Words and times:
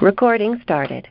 Recording 0.00 0.58
started. 0.62 1.08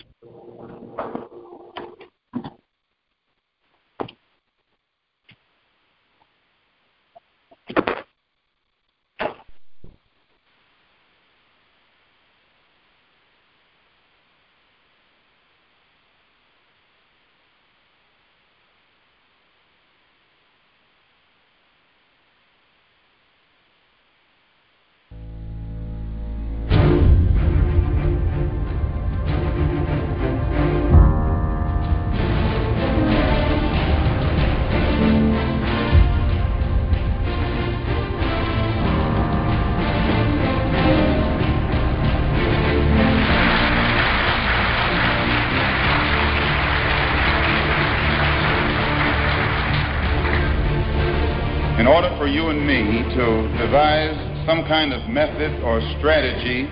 Some 54.50 54.66
kind 54.66 54.94
of 54.94 55.08
method 55.08 55.62
or 55.62 55.80
strategy 56.00 56.66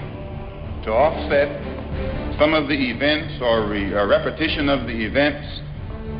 to 0.81 0.89
offset 0.89 1.45
some 2.39 2.53
of 2.53 2.67
the 2.67 2.73
events 2.73 3.37
or 3.39 3.69
re- 3.69 3.93
a 3.93 4.01
repetition 4.01 4.67
of 4.67 4.87
the 4.87 4.97
events 5.05 5.45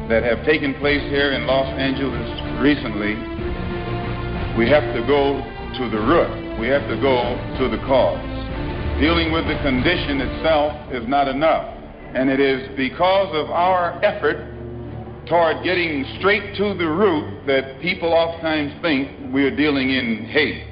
that 0.07 0.21
have 0.21 0.45
taken 0.45 0.75
place 0.75 1.01
here 1.09 1.33
in 1.33 1.47
Los 1.47 1.65
Angeles 1.81 2.29
recently, 2.62 3.18
we 4.53 4.69
have 4.69 4.85
to 4.94 5.01
go 5.09 5.41
to 5.81 5.89
the 5.89 5.97
root. 5.97 6.62
We 6.62 6.68
have 6.69 6.85
to 6.89 6.97
go 7.01 7.33
to 7.57 7.65
the 7.69 7.81
cause. 7.89 8.21
Dealing 9.01 9.33
with 9.33 9.50
the 9.50 9.57
condition 9.65 10.21
itself 10.21 10.77
is 10.94 11.07
not 11.07 11.27
enough. 11.27 11.74
And 12.13 12.29
it 12.29 12.39
is 12.39 12.69
because 12.77 13.33
of 13.33 13.50
our 13.50 13.97
effort 14.06 14.56
toward 15.29 15.63
getting 15.63 16.06
straight 16.19 16.56
to 16.56 16.74
the 16.74 16.88
root 16.88 17.45
that 17.47 17.81
people 17.81 18.13
oftentimes 18.13 18.74
think 18.81 19.33
we 19.33 19.44
are 19.44 19.56
dealing 19.56 19.89
in 19.91 20.25
hate. 20.25 20.63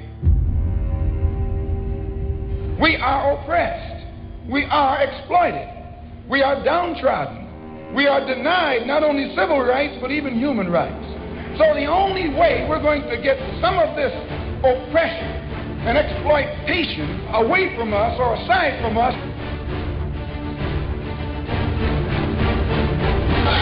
We 2.80 2.96
are 2.96 3.40
oppressed. 3.40 4.06
We 4.50 4.64
are 4.64 5.02
exploited. 5.02 5.68
We 6.28 6.42
are 6.42 6.62
downtrodden. 6.64 7.94
We 7.94 8.06
are 8.06 8.20
denied 8.26 8.86
not 8.86 9.02
only 9.02 9.34
civil 9.36 9.60
rights, 9.60 9.96
but 10.00 10.10
even 10.10 10.38
human 10.38 10.70
rights. 10.70 11.04
So 11.58 11.72
the 11.72 11.86
only 11.86 12.28
way 12.28 12.66
we're 12.68 12.82
going 12.82 13.02
to 13.08 13.16
get 13.22 13.38
some 13.60 13.78
of 13.78 13.96
this 13.96 14.12
oppression 14.60 15.46
and 15.88 15.96
exploitation 15.96 17.28
away 17.32 17.76
from 17.76 17.94
us 17.94 18.18
or 18.18 18.34
aside 18.34 18.82
from 18.82 18.98
us 18.98 19.14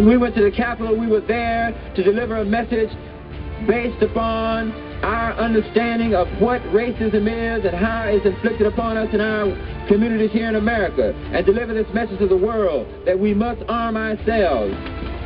We 0.00 0.16
went 0.16 0.36
to 0.36 0.44
the 0.44 0.52
Capitol. 0.52 0.96
We 0.96 1.08
were 1.08 1.20
there 1.20 1.74
to 1.96 2.02
deliver 2.04 2.36
a 2.36 2.44
message 2.44 2.90
based 3.66 4.00
upon 4.00 4.70
our 5.02 5.32
understanding 5.32 6.14
of 6.14 6.28
what 6.40 6.62
racism 6.70 7.26
is 7.26 7.64
and 7.64 7.74
how 7.74 8.04
it's 8.06 8.24
inflicted 8.24 8.66
upon 8.68 8.96
us 8.96 9.12
in 9.12 9.20
our 9.20 9.46
communities 9.88 10.30
here 10.30 10.48
in 10.48 10.54
America, 10.54 11.12
and 11.32 11.44
deliver 11.44 11.74
this 11.74 11.86
message 11.92 12.18
to 12.18 12.28
the 12.28 12.36
world 12.36 12.86
that 13.06 13.18
we 13.18 13.34
must 13.34 13.60
arm 13.68 13.96
ourselves, 13.96 14.74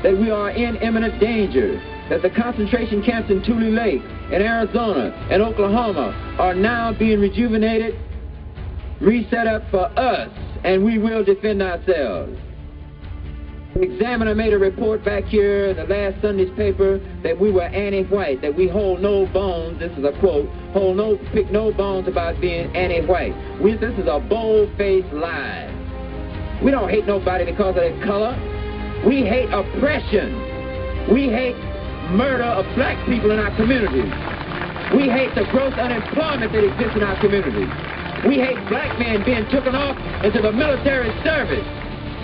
that 0.02 0.16
we 0.18 0.30
are 0.30 0.50
in 0.50 0.76
imminent 0.76 1.20
danger, 1.20 1.76
that 2.08 2.22
the 2.22 2.30
concentration 2.30 3.02
camps 3.02 3.30
in 3.30 3.44
Tule 3.44 3.70
Lake, 3.70 4.02
in 4.32 4.40
Arizona, 4.40 5.10
and 5.30 5.42
Oklahoma 5.42 6.36
are 6.38 6.54
now 6.54 6.92
being 6.92 7.20
rejuvenated, 7.20 7.94
reset 9.00 9.46
up 9.46 9.62
for 9.70 9.86
us, 9.98 10.30
and 10.64 10.82
we 10.82 10.96
will 10.96 11.24
defend 11.24 11.60
ourselves. 11.60 12.38
The 13.74 13.80
examiner 13.80 14.34
made 14.34 14.52
a 14.52 14.58
report 14.58 15.02
back 15.02 15.24
here 15.24 15.68
in 15.68 15.76
the 15.76 15.84
last 15.84 16.20
Sunday's 16.20 16.52
paper 16.56 17.00
that 17.22 17.40
we 17.40 17.50
were 17.50 17.62
anti-white, 17.62 18.42
that 18.42 18.54
we 18.54 18.68
hold 18.68 19.00
no 19.00 19.24
bones, 19.32 19.78
this 19.78 19.90
is 19.96 20.04
a 20.04 20.12
quote, 20.20 20.46
hold 20.74 20.98
no, 20.98 21.16
pick 21.32 21.50
no 21.50 21.72
bones 21.72 22.06
about 22.06 22.38
being 22.38 22.68
anti-white. 22.76 23.32
We, 23.62 23.72
this 23.72 23.96
is 23.96 24.06
a 24.06 24.20
bold-faced 24.20 25.14
lie. 25.14 25.72
We 26.62 26.70
don't 26.70 26.90
hate 26.90 27.06
nobody 27.06 27.46
because 27.46 27.70
of 27.70 27.76
their 27.76 27.96
color. 28.04 28.36
We 29.06 29.24
hate 29.24 29.48
oppression. 29.48 31.08
We 31.08 31.32
hate 31.32 31.56
murder 32.12 32.44
of 32.44 32.68
black 32.76 33.00
people 33.08 33.30
in 33.30 33.38
our 33.38 33.56
communities. 33.56 34.12
We 34.92 35.08
hate 35.08 35.34
the 35.34 35.48
gross 35.50 35.72
unemployment 35.80 36.52
that 36.52 36.62
exists 36.62 36.94
in 36.94 37.02
our 37.02 37.18
communities. 37.24 37.72
We 38.28 38.36
hate 38.36 38.60
black 38.68 38.98
men 38.98 39.24
being 39.24 39.48
taken 39.48 39.74
off 39.74 39.96
into 40.22 40.42
the 40.42 40.52
military 40.52 41.10
service 41.24 41.81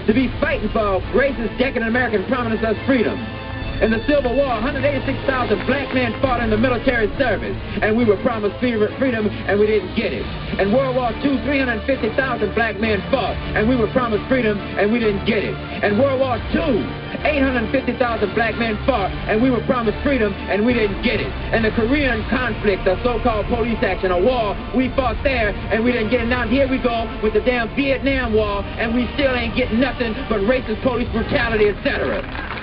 to 0.08 0.14
be 0.14 0.28
fighting 0.40 0.70
for 0.70 1.00
racist, 1.12 1.58
decadent 1.58 1.87
American 1.87 2.25
prominence 2.25 2.64
as 2.64 2.75
freedom. 2.87 3.47
In 3.78 3.92
the 3.92 4.02
Civil 4.10 4.34
War, 4.34 4.58
186,000 4.58 5.22
black 5.66 5.94
men 5.94 6.10
fought 6.20 6.42
in 6.42 6.50
the 6.50 6.58
military 6.58 7.06
service, 7.16 7.54
and 7.80 7.96
we 7.96 8.04
were 8.04 8.16
promised 8.26 8.58
freedom, 8.58 9.30
and 9.30 9.54
we 9.54 9.69
didn't 9.69 9.94
get 9.94 10.12
it. 10.12 10.26
In 10.58 10.72
World 10.75 10.96
War 10.96 11.14
II, 11.22 11.38
350,000 11.46 12.54
black 12.58 12.80
men 12.80 12.98
fought, 13.08 13.38
and 13.54 13.69
we 13.69 13.76
were 13.76 13.86
promised 13.94 14.26
freedom, 14.26 14.58
and 14.58 14.90
we 14.90 14.98
didn't 14.98 15.25
get 15.26 15.44
it. 15.46 15.54
In 15.86 15.96
World 15.96 16.19
War 16.19 16.42
II, 16.50 16.82
850,000 17.22 18.34
black 18.34 18.58
men 18.58 18.75
fought, 18.84 19.14
and 19.30 19.40
we 19.40 19.48
were 19.48 19.62
promised 19.62 20.02
freedom, 20.02 20.34
and 20.50 20.66
we 20.66 20.74
didn't 20.74 21.00
get 21.02 21.20
it. 21.20 21.31
In 21.54 21.62
the 21.62 21.70
Korean 21.70 22.26
conflict, 22.28 22.84
the 22.84 22.98
so-called 23.04 23.46
police 23.46 23.78
action, 23.82 24.10
a 24.10 24.19
war, 24.19 24.58
we 24.74 24.90
fought 24.98 25.22
there, 25.22 25.50
and 25.70 25.84
we 25.84 25.92
didn't 25.92 26.10
get 26.10 26.22
it. 26.22 26.26
Now 26.26 26.48
here 26.48 26.66
we 26.66 26.82
go 26.82 27.06
with 27.22 27.32
the 27.32 27.42
damn 27.46 27.70
Vietnam 27.76 28.34
War, 28.34 28.66
and 28.82 28.92
we 28.92 29.06
still 29.14 29.34
ain't 29.38 29.54
getting 29.54 29.78
nothing 29.78 30.19
but 30.28 30.42
racist 30.50 30.82
police 30.82 31.08
brutality, 31.14 31.69
etc. 31.69 32.57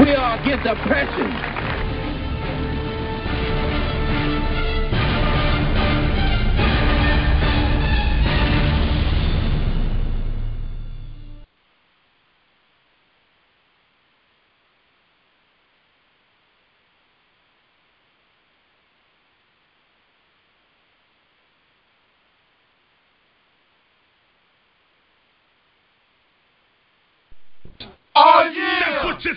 We 0.00 0.14
are 0.14 0.40
against 0.40 0.66
oppression. 0.66 1.59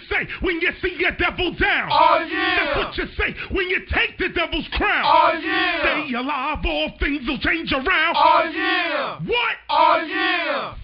Say 0.09 0.27
when 0.41 0.59
you 0.61 0.71
see 0.81 0.95
your 0.97 1.11
devil 1.11 1.53
down. 1.55 1.89
Oh 1.91 2.25
yeah. 2.29 2.55
That's 2.57 2.77
what 2.77 2.97
you 2.97 3.05
say 3.17 3.35
when 3.53 3.69
you 3.69 3.79
take 3.93 4.17
the 4.17 4.29
devil's 4.29 4.67
crown. 4.73 5.05
Oh 5.05 5.39
yeah. 5.39 5.79
Stay 5.81 6.13
alive, 6.15 6.59
all 6.65 6.91
things 6.99 7.27
will 7.27 7.39
change 7.39 7.71
around. 7.71 8.15
Oh 8.15 8.49
yeah. 8.53 9.19
What? 9.25 9.55
Oh 9.69 10.05
yeah. 10.07 10.75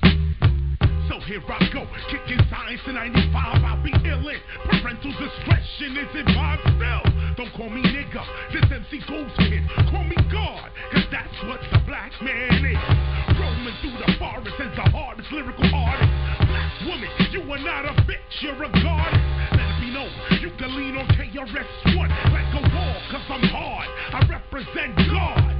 So 1.09 1.19
here 1.21 1.41
I 1.41 1.57
go, 1.73 1.87
kicking 2.11 2.37
science 2.51 2.81
in 2.85 2.93
95, 2.93 3.63
I'll 3.65 3.83
be 3.83 3.89
illin'. 3.89 4.37
Parental 4.69 5.09
discretion 5.17 5.97
is 5.97 6.13
advised 6.13 6.61
still. 6.61 7.01
Don't 7.35 7.51
call 7.57 7.69
me 7.69 7.81
nigga, 7.81 8.21
this 8.53 8.63
MC 8.69 9.01
goes 9.09 9.31
kid. 9.37 9.65
Call 9.89 10.03
me 10.03 10.15
God, 10.31 10.69
cause 10.93 11.07
that's 11.11 11.33
what 11.49 11.61
the 11.71 11.81
black 11.87 12.11
man 12.21 12.61
is. 12.61 12.77
Roaming 13.39 13.73
through 13.81 13.97
the 14.05 14.13
forest 14.19 14.53
as 14.61 14.75
the 14.75 14.85
hardest 14.91 15.31
lyrical 15.31 15.65
artist. 15.73 16.38
Woman, 16.85 17.09
you 17.31 17.41
are 17.41 17.59
not 17.59 17.85
a 17.85 17.93
bitch, 18.03 18.39
you're 18.39 18.63
a 18.63 18.69
goddess. 18.71 19.19
Let 19.51 19.59
it 19.59 19.79
be 19.81 19.91
known, 19.91 20.11
you 20.39 20.49
can 20.57 20.75
lean 20.77 20.95
on 20.95 21.07
KRS-One 21.07 22.09
like 22.31 22.53
a 22.55 22.61
wall, 22.73 23.01
cause 23.11 23.27
I'm 23.27 23.43
hard. 23.51 23.87
I 24.13 24.25
represent 24.29 24.95
God. 24.95 25.58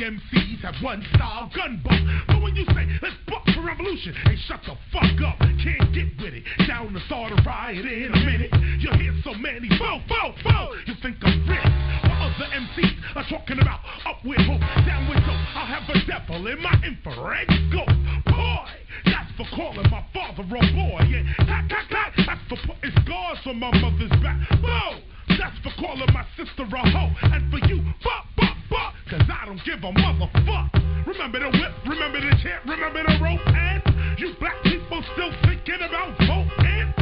MCs 0.00 0.60
have 0.62 0.74
one 0.82 1.04
style 1.14 1.50
gun. 1.54 1.80
But 1.84 2.42
when 2.42 2.56
you 2.56 2.64
say, 2.72 2.88
let's 3.02 3.16
buck 3.28 3.44
for 3.54 3.60
revolution, 3.60 4.14
hey, 4.24 4.36
shut 4.48 4.60
the 4.64 4.74
fuck 4.92 5.20
up. 5.20 5.38
Can't 5.60 5.92
get 5.92 6.08
with 6.16 6.34
it. 6.34 6.44
Down 6.66 6.92
to 6.92 7.00
start 7.06 7.32
a 7.32 7.42
riot 7.44 7.84
in 7.84 8.12
a 8.12 8.24
minute. 8.24 8.50
You 8.80 8.90
hear 8.96 9.14
so 9.22 9.34
many, 9.34 9.68
fo, 9.78 10.00
fo, 10.08 10.32
fo. 10.42 10.72
You 10.86 10.94
think 11.02 11.16
I'm 11.20 11.46
rich. 11.48 11.68
While 12.08 12.32
other 12.32 12.48
MCs 12.48 12.96
are 13.16 13.28
talking 13.28 13.60
about 13.60 13.80
up 14.06 14.24
with 14.24 14.40
hope, 14.48 14.60
down 14.88 15.08
with 15.08 15.20
dope. 15.20 15.44
I'll 15.54 15.68
have 15.68 15.84
a 15.88 16.00
devil 16.06 16.46
in 16.46 16.62
my 16.62 16.74
infrared 16.80 17.48
scope. 17.68 17.92
Boy, 18.24 18.66
that's 19.04 19.30
for 19.36 19.46
calling 19.54 19.90
my 19.90 20.04
father 20.16 20.44
a 20.48 20.60
boy. 20.72 21.04
Yeah, 21.12 21.28
tack, 21.44 21.68
tack, 21.68 21.88
tack. 21.90 22.12
That's 22.16 22.40
for 22.48 22.56
putting 22.66 22.92
scars 23.04 23.38
on 23.46 23.60
my 23.60 23.70
mother's 23.78 24.10
back. 24.24 24.40
Whoa, 24.64 25.00
that's 25.36 25.58
for 25.60 25.72
calling 25.76 26.08
my 26.12 26.24
sister 26.36 26.64
a 26.64 26.82
hoe. 26.88 27.12
And 27.22 27.50
for 27.52 27.60
you, 27.68 27.84
fuck, 28.02 28.24
fuck, 28.36 28.56
fuck. 28.70 28.94
Cause 29.10 29.26
I 29.26 29.46
don't 29.46 29.60
give 29.66 29.82
a 29.82 29.92
motherfuck. 29.92 30.70
Remember 31.06 31.40
the 31.40 31.50
whip, 31.50 31.72
remember 31.84 32.20
the 32.20 32.30
chant, 32.42 32.62
remember 32.64 33.02
the 33.02 33.18
rope, 33.18 33.42
and 33.50 33.82
you 34.18 34.32
black 34.38 34.62
people 34.62 35.02
still 35.12 35.32
thinking 35.42 35.82
about 35.82 36.14
voting? 36.22 36.94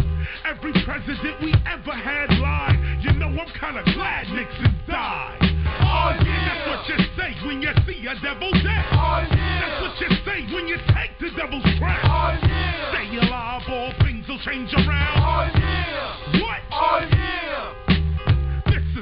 Every 0.49 0.73
president 0.85 1.37
we 1.45 1.53
ever 1.69 1.93
had 1.93 2.33
lied. 2.41 2.81
You 3.05 3.13
know 3.13 3.29
I'm 3.29 3.53
kinda 3.53 3.85
glad 3.93 4.29
Nixon 4.33 4.75
died. 4.89 5.39
Oh 5.81 6.17
yeah. 6.25 6.49
That's 6.49 6.65
what 6.69 6.89
you 6.89 6.99
say 7.17 7.37
when 7.47 7.61
you 7.61 7.73
see 7.87 8.07
a 8.07 8.15
devil 8.25 8.51
dead. 8.53 8.85
Oh 8.93 9.29
yeah. 9.29 9.61
That's 9.61 9.79
what 9.83 9.95
you 10.01 10.09
say 10.25 10.55
when 10.55 10.67
you 10.69 10.79
take 10.97 11.13
the 11.21 11.31
devil's 11.37 11.69
crown. 11.79 12.01
Oh 12.09 12.47
yeah. 12.47 12.95
Stay 12.97 13.17
alive, 13.19 13.63
all 13.69 13.93
things 14.01 14.27
will 14.29 14.41
change 14.41 14.73
around. 14.73 15.21
Oh 15.21 15.59
yeah. 15.59 16.41
What? 16.41 16.61
Oh 16.73 17.01
yeah. 17.13 17.78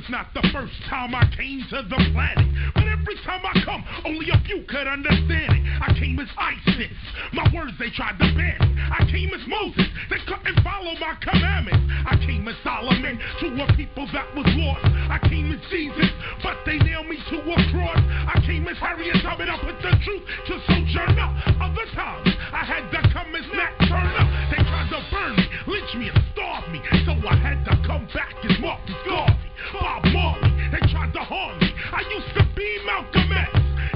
It's 0.07 0.15
not 0.15 0.31
the 0.39 0.47
first 0.55 0.79
time 0.87 1.19
I 1.19 1.27
came 1.35 1.67
to 1.67 1.83
the 1.83 1.99
planet, 2.15 2.47
but 2.79 2.87
every 2.87 3.19
time 3.27 3.43
I 3.43 3.59
come, 3.67 3.83
only 4.07 4.31
a 4.31 4.39
few 4.47 4.63
could 4.71 4.87
understand 4.87 5.51
it. 5.51 5.63
I 5.83 5.91
came 5.99 6.15
as 6.23 6.31
ISIS, 6.39 6.95
my 7.35 7.43
words 7.51 7.75
they 7.83 7.91
tried 7.91 8.15
to 8.23 8.31
ban. 8.39 8.55
I 8.87 9.03
came 9.11 9.35
as 9.35 9.43
Moses, 9.51 9.91
they 10.07 10.23
couldn't 10.31 10.63
follow 10.63 10.95
my 11.03 11.19
commandments. 11.19 11.91
I 12.07 12.15
came 12.23 12.47
as 12.47 12.55
Solomon 12.63 13.19
to 13.19 13.47
a 13.59 13.67
people 13.75 14.07
that 14.15 14.31
was 14.31 14.47
lost. 14.55 14.87
I 15.11 15.19
came 15.27 15.51
as 15.51 15.59
Jesus, 15.75 16.15
but 16.39 16.55
they 16.63 16.79
nailed 16.79 17.11
me 17.11 17.19
to 17.35 17.43
a 17.43 17.59
cross. 17.75 17.99
I 18.31 18.39
came 18.47 18.63
as 18.71 18.79
Harriet 18.79 19.19
Tubman, 19.27 19.51
I 19.51 19.59
put 19.59 19.75
the 19.83 19.91
truth 20.07 20.23
to 20.23 20.55
Sojourner. 20.71 21.31
Other 21.59 21.87
times, 21.99 22.31
I 22.55 22.63
had 22.63 22.87
to 22.95 23.03
come 23.11 23.35
as 23.35 23.47
Nat 23.59 23.75
Turner. 23.91 24.23
They 24.55 24.63
tried 24.71 24.87
to 24.87 25.03
burn 25.11 25.35
me, 25.35 25.47
lynch 25.67 25.93
me, 25.99 26.15
and 26.15 26.23
starve 26.31 26.71
me, 26.71 26.79
so 27.03 27.11
I 27.27 27.35
had 27.43 27.67
to 27.67 27.75
come 27.83 28.07
back 28.15 28.39
and 28.47 28.55
Martin 28.63 28.87
the 28.87 28.95
scar. 29.03 29.36
Bob 29.73 30.05
Marley, 30.13 30.51
they 30.71 30.81
tried 30.93 31.13
to 31.13 31.21
harm 31.21 31.59
me. 31.59 31.71
I 31.93 32.03
used 32.11 32.33
to 32.39 32.45
be 32.55 32.69
Malcolm 32.87 33.33
X. 33.33 33.51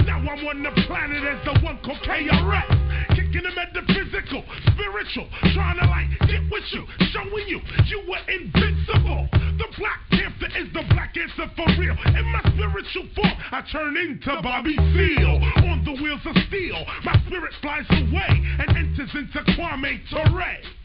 Now 0.06 0.18
I'm 0.18 0.42
on 0.46 0.62
the 0.62 0.72
planet 0.86 1.22
as 1.22 1.44
the 1.44 1.58
one 1.60 1.78
called 1.84 1.98
KRS. 2.02 3.14
Kicking 3.14 3.42
them 3.42 3.58
at 3.58 3.72
the 3.74 3.82
physical, 3.92 4.44
spiritual, 4.72 5.28
trying 5.54 5.78
to 5.78 5.86
like 5.86 6.10
get 6.28 6.42
with 6.50 6.64
you, 6.72 6.86
showing 7.12 7.46
you 7.46 7.60
you 7.86 8.02
were 8.08 8.22
invincible. 8.26 9.28
The 9.32 9.68
Black 9.78 10.00
Panther 10.10 10.50
is 10.56 10.72
the 10.72 10.82
Black 10.90 11.14
answer 11.16 11.50
for 11.54 11.66
real. 11.78 11.96
In 12.16 12.26
my 12.32 12.42
spiritual 12.54 13.06
form, 13.14 13.36
I 13.52 13.62
turn 13.70 13.96
into 13.96 14.40
Bobby 14.42 14.76
Seale 14.76 15.38
on 15.70 15.84
the 15.84 15.92
wheels 16.02 16.24
of 16.24 16.36
steel. 16.48 16.84
My 17.04 17.14
spirit 17.26 17.52
flies 17.60 17.86
away 17.90 18.30
and 18.58 18.76
enters 18.76 19.10
into 19.14 19.40
Kwame 19.52 20.00
Ture. 20.10 20.79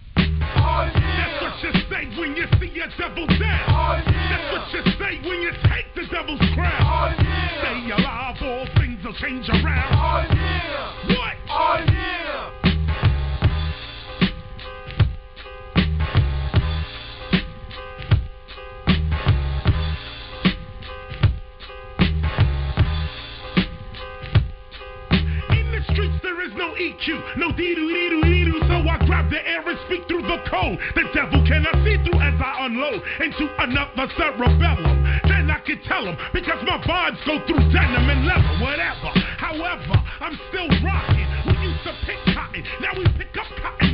That's 0.53 1.41
what 1.41 1.55
you 1.63 1.71
say 1.89 2.05
when 2.19 2.35
you 2.35 2.45
see 2.59 2.75
down. 3.39 4.03
That's 4.05 4.47
what 4.51 4.65
you 4.73 4.81
say 4.99 5.19
when 5.27 5.41
you 5.41 5.51
take 5.63 5.87
the 5.95 6.05
devil's 6.11 6.39
crown. 6.53 7.15
Stay 7.59 7.91
alive, 7.91 8.37
things 8.77 9.03
will 9.03 9.13
change 9.13 9.49
around. 9.49 10.27
What? 11.09 11.35
Streets 25.91 26.19
there 26.23 26.41
is 26.41 26.51
no 26.55 26.73
EQ, 26.73 27.37
no 27.37 27.51
dee 27.55 27.75
doo 27.75 27.87
dee 27.87 28.09
doo 28.09 28.21
dee 28.23 28.45
doo. 28.45 28.64
I 28.95 29.05
grab 29.05 29.29
the 29.29 29.43
air 29.45 29.59
and 29.67 29.77
speak 29.87 30.07
through 30.07 30.21
the 30.21 30.39
code. 30.47 30.79
The 30.95 31.03
devil 31.13 31.43
cannot 31.43 31.75
see 31.83 31.99
through 31.99 32.15
as 32.15 32.39
I 32.39 32.65
unload 32.65 33.03
into 33.19 33.51
another 33.59 34.07
cerebellum. 34.15 35.03
Then 35.27 35.51
I 35.51 35.59
can 35.67 35.83
tell 35.83 36.05
him 36.05 36.15
because 36.31 36.63
my 36.63 36.79
vibes 36.79 37.19
go 37.27 37.43
through 37.45 37.59
denim 37.75 38.07
and 38.07 38.25
leather, 38.25 38.55
whatever. 38.63 39.11
However, 39.35 39.99
I'm 40.21 40.39
still 40.47 40.69
rocking. 40.79 41.27
We 41.43 41.67
used 41.67 41.83
to 41.83 41.93
pick 42.07 42.33
cotton, 42.33 42.63
now 42.79 42.95
we 42.95 43.03
pick 43.19 43.35
up 43.35 43.47
cotton 43.61 43.84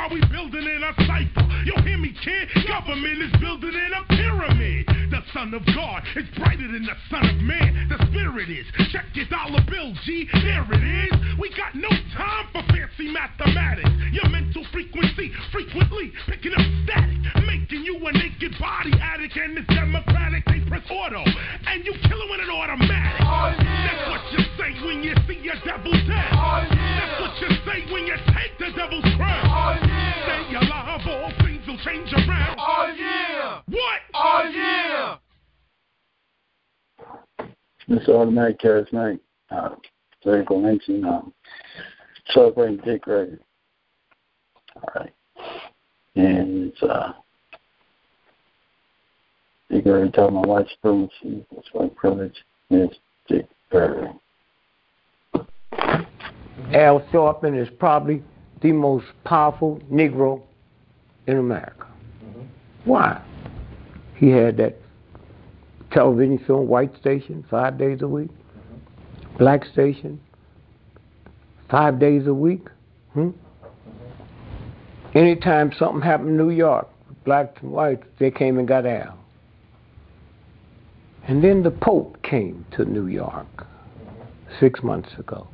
why 0.00 0.08
we 0.08 0.20
building 0.32 0.64
in 0.64 0.80
a 0.82 0.92
cipher? 1.04 1.44
You 1.64 1.76
hear 1.84 1.98
me, 1.98 2.14
kid? 2.24 2.48
Government 2.66 3.20
is 3.20 3.32
building 3.40 3.76
in 3.76 3.92
a 3.92 4.02
pyramid. 4.08 4.88
The 5.12 5.20
Son 5.34 5.52
of 5.52 5.60
God 5.76 6.02
is 6.16 6.24
brighter 6.38 6.68
than 6.72 6.88
the 6.88 6.96
Son 7.10 7.20
of 7.20 7.36
Man. 7.44 7.88
The 7.92 8.00
Spirit 8.08 8.48
is. 8.48 8.64
Check 8.92 9.04
your 9.12 9.26
dollar 9.28 9.60
bill, 9.68 9.92
G. 10.04 10.24
There 10.32 10.64
it 10.72 10.84
is. 11.04 11.12
We 11.38 11.52
got 11.52 11.74
no 11.76 11.90
time 12.16 12.48
for 12.52 12.64
fancy 12.72 13.12
mathematics. 13.12 13.92
Your 14.12 14.28
mental 14.32 14.64
frequency 14.72 15.32
frequently 15.52 16.12
picking 16.26 16.56
up 16.56 16.64
static, 16.88 17.20
making 17.44 17.84
you 17.84 18.00
a 18.00 18.12
naked 18.12 18.56
body 18.58 18.96
addict. 18.96 19.36
And 19.36 19.58
it's 19.58 19.68
democratic. 19.68 20.44
They 20.46 20.64
press 20.64 20.86
auto, 20.88 21.20
and 21.20 21.84
you 21.84 21.92
kill 22.08 22.20
it 22.24 22.28
with 22.30 22.40
an 22.40 22.48
automatic. 22.48 23.20
Oh, 23.20 23.52
That's 23.52 24.08
what 24.08 24.24
you 24.32 24.40
say 24.56 24.70
when 24.80 25.04
you 25.04 25.12
see 25.28 25.44
your 25.44 25.60
devil 25.60 25.92
dead. 25.92 26.32
Oh, 26.32 26.64
That's 26.72 27.20
what 27.20 27.36
you 27.44 27.50
say 27.68 27.84
when 27.92 28.08
you 28.08 28.16
take 28.32 28.56
the 28.56 28.72
devil's 28.72 29.04
crown. 29.20 29.44
Oh, 29.44 29.89
Stay 30.24 30.54
alive, 30.54 31.00
all 31.06 31.32
things 31.42 31.66
will 31.66 31.78
change 31.84 32.12
around. 32.12 32.58
What? 33.68 34.00
This 37.88 38.08
automatic 38.08 38.60
charismatic 38.60 39.18
uh, 39.50 39.70
lyrical 40.24 40.60
mention, 40.60 41.04
um, 41.04 41.32
celebrating 42.28 42.76
Dick 42.84 43.02
Gregory. 43.02 43.38
All 44.76 44.88
right. 44.94 45.12
And 46.14 46.68
it's, 46.68 46.82
uh, 46.82 47.12
Dick 49.70 49.84
Gregory 49.84 50.10
talking 50.10 50.36
about 50.36 50.48
white 50.48 50.68
supremacy, 50.74 51.44
that's 51.52 51.68
white 51.72 51.94
privilege, 51.96 52.36
is 52.70 52.90
Dick 53.28 53.48
Gregory. 53.70 54.10
Al 56.72 57.00
Sharpton 57.12 57.60
is 57.60 57.68
probably 57.78 58.22
the 58.60 58.72
most 58.72 59.06
powerful 59.24 59.80
Negro 59.90 60.42
in 61.26 61.38
America. 61.38 61.86
Mm-hmm. 62.24 62.42
Why? 62.84 63.22
He 64.16 64.28
had 64.28 64.56
that 64.58 64.76
television 65.92 66.42
show, 66.46 66.58
White 66.58 66.96
Station, 66.98 67.44
five 67.50 67.78
days 67.78 68.02
a 68.02 68.08
week. 68.08 68.30
Mm-hmm. 68.30 69.38
Black 69.38 69.64
Station, 69.64 70.20
five 71.70 71.98
days 71.98 72.26
a 72.26 72.34
week. 72.34 72.68
Hmm? 73.12 73.28
Mm-hmm. 73.28 75.18
Anytime 75.18 75.72
something 75.78 76.02
happened 76.02 76.30
in 76.30 76.36
New 76.36 76.50
York, 76.50 76.88
blacks 77.24 77.60
and 77.62 77.72
whites, 77.72 78.04
they 78.18 78.30
came 78.30 78.58
and 78.58 78.68
got 78.68 78.86
Al. 78.86 79.18
And 81.26 81.44
then 81.44 81.62
the 81.62 81.70
Pope 81.70 82.22
came 82.22 82.64
to 82.72 82.84
New 82.84 83.06
York 83.06 83.66
six 84.58 84.82
months 84.82 85.10
ago 85.18 85.46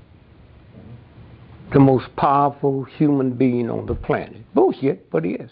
the 1.73 1.81
most 1.81 2.15
powerful 2.17 2.85
human 2.85 3.33
being 3.33 3.71
on 3.71 3.87
the 3.87 3.95
planet. 3.95 4.43
Bullshit, 4.55 5.11
but 5.11 5.25
he 5.25 5.33
is. 5.33 5.51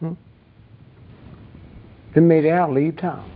Hmm? 0.00 0.12
They 2.14 2.20
made 2.20 2.46
Al 2.46 2.72
leave 2.72 2.96
town. 2.96 3.30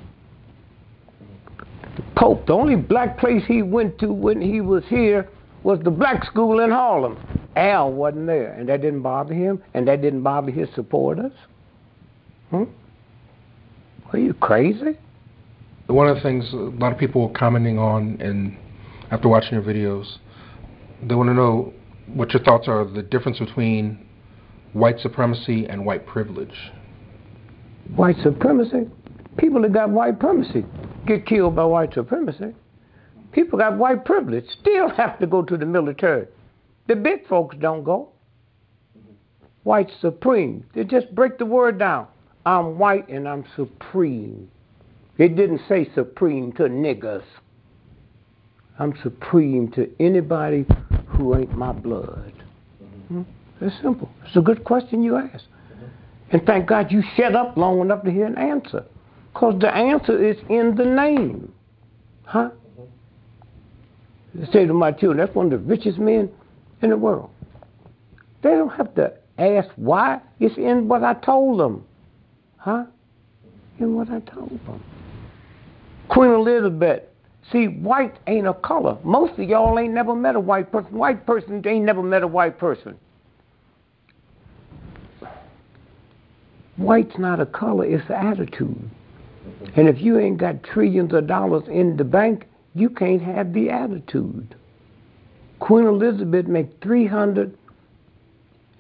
The 1.97 2.03
Pope, 2.17 2.47
the 2.47 2.55
only 2.55 2.77
black 2.77 3.19
place 3.19 3.43
he 3.47 3.63
went 3.63 3.99
to 3.99 4.13
when 4.13 4.41
he 4.41 4.61
was 4.61 4.85
here 4.89 5.29
was 5.63 5.79
the 5.85 5.91
black 5.91 6.25
school 6.25 6.61
in 6.61 6.71
Harlem. 6.71 7.19
Al 7.55 7.93
wasn't 7.93 8.27
there, 8.27 8.55
and 8.55 8.69
that 8.69 8.81
didn't 8.81 9.03
bother 9.03 9.35
him, 9.35 9.63
and 9.75 9.87
that 9.87 10.01
didn't 10.01 10.23
bother 10.23 10.51
his 10.51 10.69
supporters. 10.75 11.33
Hmm? 12.51 12.65
Are 14.13 14.19
you 14.19 14.35
crazy? 14.35 14.99
One 15.87 16.09
of 16.09 16.17
the 16.17 16.23
things 16.23 16.51
a 16.53 16.57
lot 16.57 16.93
of 16.93 16.99
people 16.99 17.29
were 17.29 17.35
commenting 17.35 17.79
on, 17.79 18.21
and 18.21 18.57
after 19.11 19.29
watching 19.29 19.53
your 19.53 19.63
videos, 19.63 20.07
they 21.03 21.15
want 21.15 21.29
to 21.29 21.35
know 21.35 21.73
what 22.07 22.33
your 22.33 22.43
thoughts 22.43 22.69
are 22.69 22.85
the 22.85 23.03
difference 23.03 23.39
between 23.39 24.07
white 24.73 24.99
supremacy 25.01 25.67
and 25.67 25.85
white 25.85 26.07
privilege. 26.07 26.73
White 27.95 28.17
supremacy? 28.23 28.89
People 29.37 29.63
that 29.63 29.73
got 29.73 29.91
white 29.91 30.15
supremacy 30.15 30.65
get 31.07 31.27
killed 31.27 31.57
by 31.57 31.65
white 31.65 31.95
supremacy. 31.95 32.55
People 33.33 33.59
got 33.59 33.77
white 33.77 34.05
privilege 34.05 34.45
still 34.61 34.89
have 34.97 35.19
to 35.19 35.27
go 35.27 35.43
to 35.43 35.57
the 35.57 35.67
military. 35.67 36.27
The 36.89 36.97
big 36.97 37.27
folks 37.27 37.57
don't 37.59 37.85
go. 37.85 38.11
White 39.63 39.91
supreme. 40.01 40.65
They 40.75 40.85
just 40.85 41.15
break 41.15 41.39
the 41.39 41.47
word 41.47 41.79
down. 41.79 42.09
I'm 42.45 42.79
white 42.79 43.09
and 43.09 43.29
I'm 43.29 43.45
supreme. 43.55 44.51
It 45.19 45.37
didn't 45.37 45.61
say 45.69 45.89
supreme 45.95 46.53
to 46.55 46.65
niggers. 46.65 47.23
I'm 48.79 48.95
supreme 49.03 49.71
to 49.73 49.89
anybody 50.01 50.67
who 51.13 51.37
ain't 51.37 51.57
my 51.57 51.73
blood. 51.73 52.33
Hmm? 53.09 53.23
It's 53.61 53.75
simple. 53.81 54.11
It's 54.27 54.37
a 54.37 54.41
good 54.41 54.65
question 54.65 55.03
you 55.03 55.17
ask. 55.17 55.45
And 56.31 56.45
thank 56.47 56.67
God 56.67 56.91
you 56.91 57.03
shut 57.17 57.37
up 57.37 57.57
long 57.57 57.81
enough 57.81 58.03
to 58.05 58.11
hear 58.11 58.27
an 58.27 58.39
answer. 58.39 58.85
Because 59.33 59.61
the 59.61 59.75
answer 59.75 60.23
is 60.23 60.37
in 60.49 60.75
the 60.75 60.85
name. 60.85 61.53
Huh? 62.25 62.51
I 64.41 64.53
say 64.53 64.67
to 64.67 64.73
my 64.73 64.93
children, 64.93 65.19
that's 65.19 65.35
one 65.35 65.47
of 65.47 65.53
the 65.53 65.59
richest 65.59 65.99
men 65.99 66.31
in 66.81 66.91
the 66.91 66.97
world. 66.97 67.31
They 68.43 68.51
don't 68.51 68.71
have 68.71 68.95
to 68.95 69.13
ask 69.39 69.69
why. 69.77 70.21
It's 70.41 70.57
in 70.57 70.89
what 70.89 71.05
I 71.05 71.15
told 71.15 71.61
them. 71.61 71.85
Huh? 72.57 72.85
In 73.79 73.95
what 73.95 74.09
I 74.11 74.21
told 74.21 74.51
them. 74.51 74.83
Queen 76.09 76.31
Elizabeth. 76.31 77.03
See, 77.51 77.67
white 77.67 78.19
ain't 78.27 78.47
a 78.47 78.55
color. 78.55 78.97
Most 79.03 79.39
of 79.39 79.49
y'all 79.49 79.79
ain't 79.79 79.95
never 79.95 80.15
met 80.15 80.37
a 80.37 80.41
white 80.41 80.71
person. 80.71 80.97
White 80.97 81.27
person 81.27 81.63
ain't 81.67 81.85
never 81.85 82.03
met 82.03 82.23
a 82.23 82.29
white 82.29 82.59
person. 82.59 82.97
White's 86.77 87.19
not 87.19 87.41
a 87.41 87.47
color, 87.47 87.85
it's 87.85 88.09
an 88.09 88.15
attitude. 88.15 88.91
And 89.77 89.89
if 89.89 90.01
you 90.01 90.19
ain't 90.19 90.39
got 90.39 90.63
trillions 90.63 91.13
of 91.13 91.27
dollars 91.27 91.65
in 91.69 91.97
the 91.97 92.05
bank, 92.05 92.47
you 92.75 92.89
can't 92.89 93.23
have 93.23 93.53
the 93.53 93.71
attitude. 93.71 94.55
Queen 95.59 95.87
Elizabeth 95.87 96.47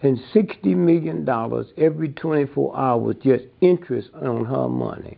and 0.02 0.20
sixty 0.32 0.74
million 0.74 1.24
dollars 1.24 1.66
every 1.76 2.08
twenty 2.08 2.46
four 2.46 2.76
hours 2.76 3.16
just 3.22 3.44
interest 3.60 4.10
on 4.14 4.44
her 4.44 4.68
money. 4.68 5.16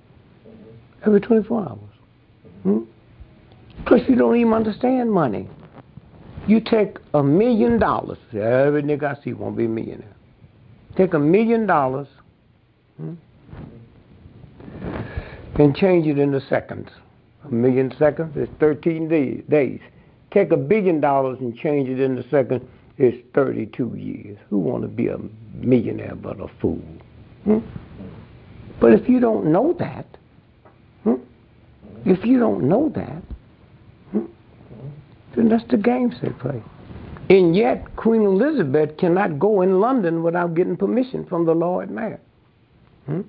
Every 1.07 1.21
twenty 1.21 1.43
four 1.45 1.63
hours. 1.63 1.79
Hmm? 2.65 2.81
Plus 3.87 4.01
you 4.09 4.17
don't 4.17 4.37
even 4.37 4.53
understand 4.53 5.13
money. 5.13 5.49
You 6.47 6.61
take 6.61 6.99
a 7.15 7.23
million 7.23 7.79
dollars, 7.79 8.19
every 8.33 8.83
nigga 8.83 9.17
I 9.19 9.23
see 9.23 9.33
won't 9.33 9.57
be 9.57 9.65
a 9.65 9.69
millionaire. 9.69 10.15
Take 10.97 11.15
a 11.15 11.19
million 11.19 11.67
dollars 11.67 12.07
hmm, 12.97 13.15
and 15.57 15.75
change 15.75 16.07
it 16.07 16.19
into 16.19 16.41
seconds. 16.41 16.89
A 17.45 17.49
million 17.53 17.95
seconds 17.99 18.37
is 18.37 18.49
13 18.61 19.09
days. 19.49 19.81
Take 20.31 20.51
a 20.51 20.57
billion 20.57 21.01
dollars 21.01 21.39
and 21.41 21.57
change 21.57 21.89
it 21.89 22.01
into 22.01 22.29
seconds 22.29 22.63
is 22.99 23.15
32 23.35 23.95
years. 23.97 24.39
Who 24.51 24.59
want 24.59 24.83
to 24.83 24.89
be 24.89 25.09
a 25.09 25.19
millionaire 25.55 26.15
but 26.15 26.41
a 26.41 26.49
fool? 26.61 26.83
Hmm? 27.45 27.59
But 28.81 28.93
if 28.93 29.09
you 29.09 29.21
don't 29.21 29.47
know 29.47 29.75
that, 29.79 30.07
hmm, 31.05 31.15
if 32.05 32.25
you 32.25 32.39
don't 32.39 32.69
know 32.69 32.91
that, 32.95 33.23
then 35.37 35.49
that's 35.49 35.65
the 35.71 35.77
games 35.77 36.15
they 36.23 36.31
play. 36.31 36.63
And 37.31 37.57
yet, 37.57 37.97
Queen 37.97 38.23
Elizabeth 38.23 38.97
cannot 38.99 39.39
go 39.39 39.63
in 39.63 39.81
London 39.81 40.23
without 40.23 40.55
getting 40.55 40.77
permission 40.77 41.25
from 41.27 41.47
the 41.47 41.55
Lord 41.55 41.91
Mayor. 41.91 42.21
Hmm? 43.07 43.23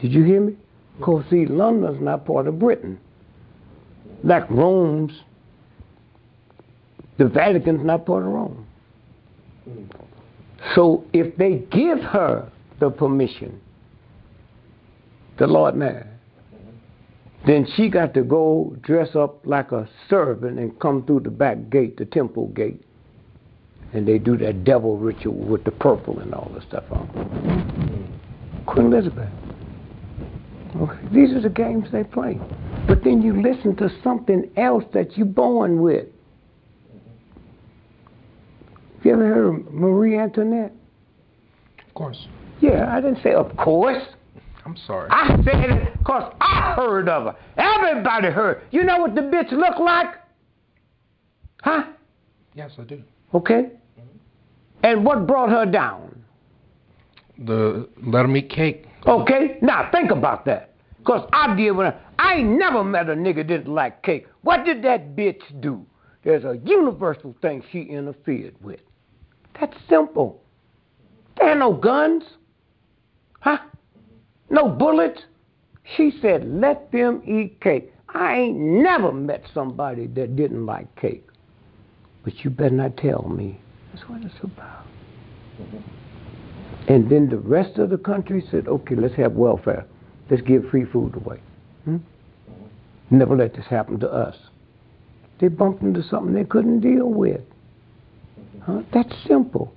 Did 0.00 0.12
you 0.12 0.22
hear 0.24 0.40
me? 0.40 0.56
Because, 0.98 1.24
see, 1.30 1.46
London's 1.46 2.00
not 2.00 2.24
part 2.24 2.46
of 2.46 2.58
Britain. 2.58 2.98
Like 4.22 4.48
Rome's, 4.50 5.12
the 7.18 7.26
Vatican's 7.26 7.84
not 7.84 8.06
part 8.06 8.22
of 8.22 8.28
Rome. 8.28 8.66
So 10.74 11.04
if 11.12 11.36
they 11.36 11.64
give 11.70 12.00
her 12.00 12.50
the 12.80 12.90
permission, 12.90 13.60
the 15.38 15.46
Lord 15.46 15.74
Mayor, 15.74 16.09
then 17.46 17.66
she 17.74 17.88
got 17.88 18.12
to 18.14 18.22
go 18.22 18.76
dress 18.82 19.16
up 19.16 19.46
like 19.46 19.72
a 19.72 19.88
servant 20.08 20.58
and 20.58 20.78
come 20.78 21.04
through 21.06 21.20
the 21.20 21.30
back 21.30 21.70
gate, 21.70 21.96
the 21.96 22.04
temple 22.04 22.48
gate. 22.48 22.82
And 23.92 24.06
they 24.06 24.18
do 24.18 24.36
that 24.38 24.62
devil 24.64 24.98
ritual 24.98 25.34
with 25.34 25.64
the 25.64 25.72
purple 25.72 26.20
and 26.20 26.32
all 26.34 26.50
the 26.54 26.60
stuff 26.60 26.84
on. 26.90 27.08
Queen 28.66 28.92
Elizabeth. 28.92 29.30
Okay. 30.76 30.98
These 31.12 31.32
are 31.32 31.40
the 31.40 31.48
games 31.48 31.88
they 31.90 32.04
play. 32.04 32.38
But 32.86 33.02
then 33.02 33.22
you 33.22 33.42
listen 33.42 33.74
to 33.76 33.90
something 34.04 34.48
else 34.56 34.84
that 34.92 35.16
you're 35.16 35.26
born 35.26 35.80
with. 35.80 36.06
Have 38.96 39.06
you 39.06 39.12
ever 39.12 39.26
heard 39.26 39.46
of 39.48 39.72
Marie 39.72 40.18
Antoinette? 40.18 40.72
Of 41.88 41.94
course. 41.94 42.28
Yeah, 42.60 42.94
I 42.94 43.00
didn't 43.00 43.22
say 43.22 43.32
of 43.32 43.56
course. 43.56 44.02
I'm 44.70 44.76
sorry. 44.86 45.08
I 45.10 45.36
said 45.44 45.68
it 45.68 45.98
because 45.98 46.32
I 46.40 46.74
heard 46.76 47.08
of 47.08 47.24
her. 47.24 47.36
Everybody 47.56 48.28
heard. 48.28 48.62
You 48.70 48.84
know 48.84 48.98
what 48.98 49.16
the 49.16 49.22
bitch 49.22 49.50
looked 49.50 49.80
like? 49.80 50.14
Huh? 51.62 51.86
Yes, 52.54 52.70
I 52.78 52.82
do. 52.82 53.02
Okay. 53.34 53.62
Mm-hmm. 53.98 54.84
And 54.84 55.04
what 55.04 55.26
brought 55.26 55.50
her 55.50 55.66
down? 55.66 56.22
The 57.38 57.88
let 58.06 58.24
'em 58.24 58.36
eat 58.36 58.48
cake. 58.48 58.86
Okay. 59.08 59.58
Now 59.60 59.90
think 59.90 60.12
about 60.12 60.44
that. 60.44 60.74
Because 60.98 61.28
I 61.32 61.52
did 61.56 61.72
when 61.72 61.86
her. 61.86 62.00
I 62.20 62.34
ain't 62.34 62.50
never 62.50 62.84
met 62.84 63.08
a 63.08 63.14
nigga 63.14 63.36
that 63.38 63.46
didn't 63.48 63.74
like 63.74 64.04
cake. 64.04 64.28
What 64.42 64.64
did 64.64 64.84
that 64.84 65.16
bitch 65.16 65.42
do? 65.60 65.84
There's 66.22 66.44
a 66.44 66.60
universal 66.64 67.34
thing 67.42 67.64
she 67.72 67.80
interfered 67.80 68.54
with. 68.62 68.80
That's 69.58 69.76
simple. 69.88 70.40
There 71.38 71.48
are 71.50 71.56
no 71.56 71.72
guns. 71.72 72.22
Huh? 73.40 73.58
No 74.50 74.68
bullets. 74.68 75.22
She 75.96 76.12
said, 76.20 76.46
let 76.46 76.92
them 76.92 77.22
eat 77.24 77.60
cake. 77.60 77.92
I 78.08 78.36
ain't 78.36 78.58
never 78.58 79.12
met 79.12 79.44
somebody 79.54 80.06
that 80.08 80.36
didn't 80.36 80.66
like 80.66 80.94
cake. 80.96 81.26
But 82.24 82.44
you 82.44 82.50
better 82.50 82.74
not 82.74 82.96
tell 82.96 83.22
me. 83.28 83.58
That's 83.92 84.08
what 84.08 84.22
it's 84.22 84.34
about. 84.42 84.84
And 86.88 87.08
then 87.08 87.28
the 87.28 87.38
rest 87.38 87.78
of 87.78 87.90
the 87.90 87.98
country 87.98 88.44
said, 88.50 88.66
okay, 88.66 88.94
let's 88.94 89.14
have 89.14 89.32
welfare. 89.32 89.86
Let's 90.28 90.42
give 90.42 90.68
free 90.70 90.84
food 90.84 91.14
away. 91.14 91.40
Hmm? 91.84 91.98
Never 93.10 93.36
let 93.36 93.54
this 93.54 93.66
happen 93.66 94.00
to 94.00 94.10
us. 94.10 94.36
They 95.40 95.48
bumped 95.48 95.82
into 95.82 96.02
something 96.02 96.34
they 96.34 96.44
couldn't 96.44 96.80
deal 96.80 97.06
with. 97.06 97.40
Huh? 98.62 98.82
That's 98.92 99.12
simple. 99.26 99.72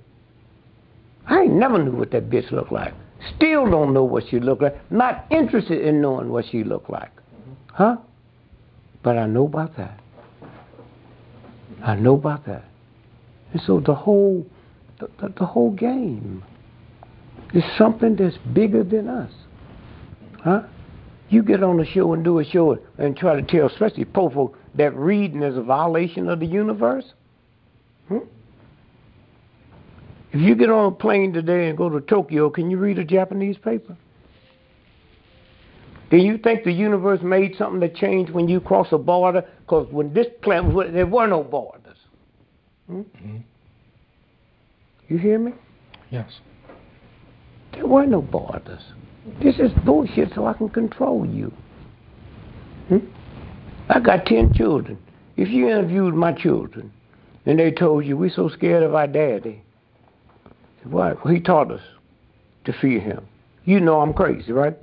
I 1.26 1.42
ain't 1.42 1.54
never 1.54 1.82
knew 1.82 1.92
what 1.92 2.10
that 2.10 2.28
bitch 2.28 2.50
looked 2.50 2.72
like. 2.72 2.94
Still 3.36 3.70
don't 3.70 3.94
know 3.94 4.04
what 4.04 4.24
she 4.28 4.40
looked 4.40 4.62
like. 4.62 4.90
Not 4.90 5.26
interested 5.30 5.80
in 5.80 6.00
knowing 6.00 6.28
what 6.30 6.44
she 6.50 6.64
looked 6.64 6.90
like. 6.90 7.10
Huh? 7.72 7.96
But 9.02 9.18
I 9.18 9.26
know 9.26 9.46
about 9.46 9.76
that. 9.76 10.00
I 11.82 11.94
know 11.94 12.14
about 12.14 12.46
that. 12.46 12.64
And 13.52 13.62
so 13.66 13.80
the 13.80 13.94
whole 13.94 14.46
the, 14.98 15.08
the, 15.20 15.34
the 15.40 15.46
whole 15.46 15.70
game 15.70 16.42
is 17.52 17.64
something 17.76 18.16
that's 18.16 18.36
bigger 18.52 18.82
than 18.82 19.08
us. 19.08 19.32
Huh? 20.42 20.62
You 21.28 21.42
get 21.42 21.62
on 21.62 21.80
a 21.80 21.86
show 21.86 22.12
and 22.12 22.24
do 22.24 22.38
a 22.38 22.44
show 22.44 22.78
and 22.98 23.16
try 23.16 23.40
to 23.40 23.42
tell, 23.42 23.66
especially 23.66 24.04
poor 24.04 24.30
folk, 24.30 24.58
that 24.74 24.94
reading 24.94 25.42
is 25.42 25.56
a 25.56 25.62
violation 25.62 26.28
of 26.28 26.40
the 26.40 26.46
universe. 26.46 27.04
Hmm? 28.08 28.18
If 30.34 30.40
you 30.40 30.56
get 30.56 30.68
on 30.68 30.92
a 30.92 30.96
plane 30.96 31.32
today 31.32 31.68
and 31.68 31.78
go 31.78 31.88
to 31.88 32.00
Tokyo, 32.00 32.50
can 32.50 32.68
you 32.68 32.76
read 32.76 32.98
a 32.98 33.04
Japanese 33.04 33.56
paper? 33.56 33.96
Do 36.10 36.16
you 36.16 36.38
think 36.38 36.64
the 36.64 36.72
universe 36.72 37.20
made 37.22 37.54
something 37.56 37.78
that 37.80 37.94
changed 37.94 38.32
when 38.32 38.48
you 38.48 38.58
cross 38.58 38.88
a 38.90 38.98
border? 38.98 39.44
Because 39.60 39.86
when 39.92 40.12
this 40.12 40.26
planet, 40.42 40.92
there 40.92 41.06
were 41.06 41.28
no 41.28 41.44
borders. 41.44 41.98
Hmm? 42.88 43.02
Mm-hmm. 43.02 43.36
You 45.06 45.18
hear 45.18 45.38
me? 45.38 45.52
Yes. 46.10 46.32
There 47.72 47.86
were 47.86 48.04
no 48.04 48.20
borders. 48.20 48.82
This 49.40 49.60
is 49.60 49.70
bullshit 49.86 50.32
so 50.34 50.46
I 50.46 50.54
can 50.54 50.68
control 50.68 51.24
you. 51.24 51.52
Hmm? 52.88 52.98
I 53.88 54.00
got 54.00 54.26
10 54.26 54.52
children. 54.54 54.98
If 55.36 55.48
you 55.48 55.68
interviewed 55.68 56.14
my 56.14 56.32
children 56.32 56.92
and 57.46 57.56
they 57.56 57.70
told 57.70 58.04
you, 58.04 58.16
we're 58.16 58.30
so 58.30 58.48
scared 58.48 58.82
of 58.82 58.96
our 58.96 59.06
daddy, 59.06 59.63
Well, 60.86 61.16
he 61.28 61.40
taught 61.40 61.70
us 61.70 61.80
to 62.64 62.72
fear 62.72 63.00
him. 63.00 63.26
You 63.64 63.80
know 63.80 64.00
I'm 64.00 64.12
crazy, 64.12 64.52
right? 64.52 64.76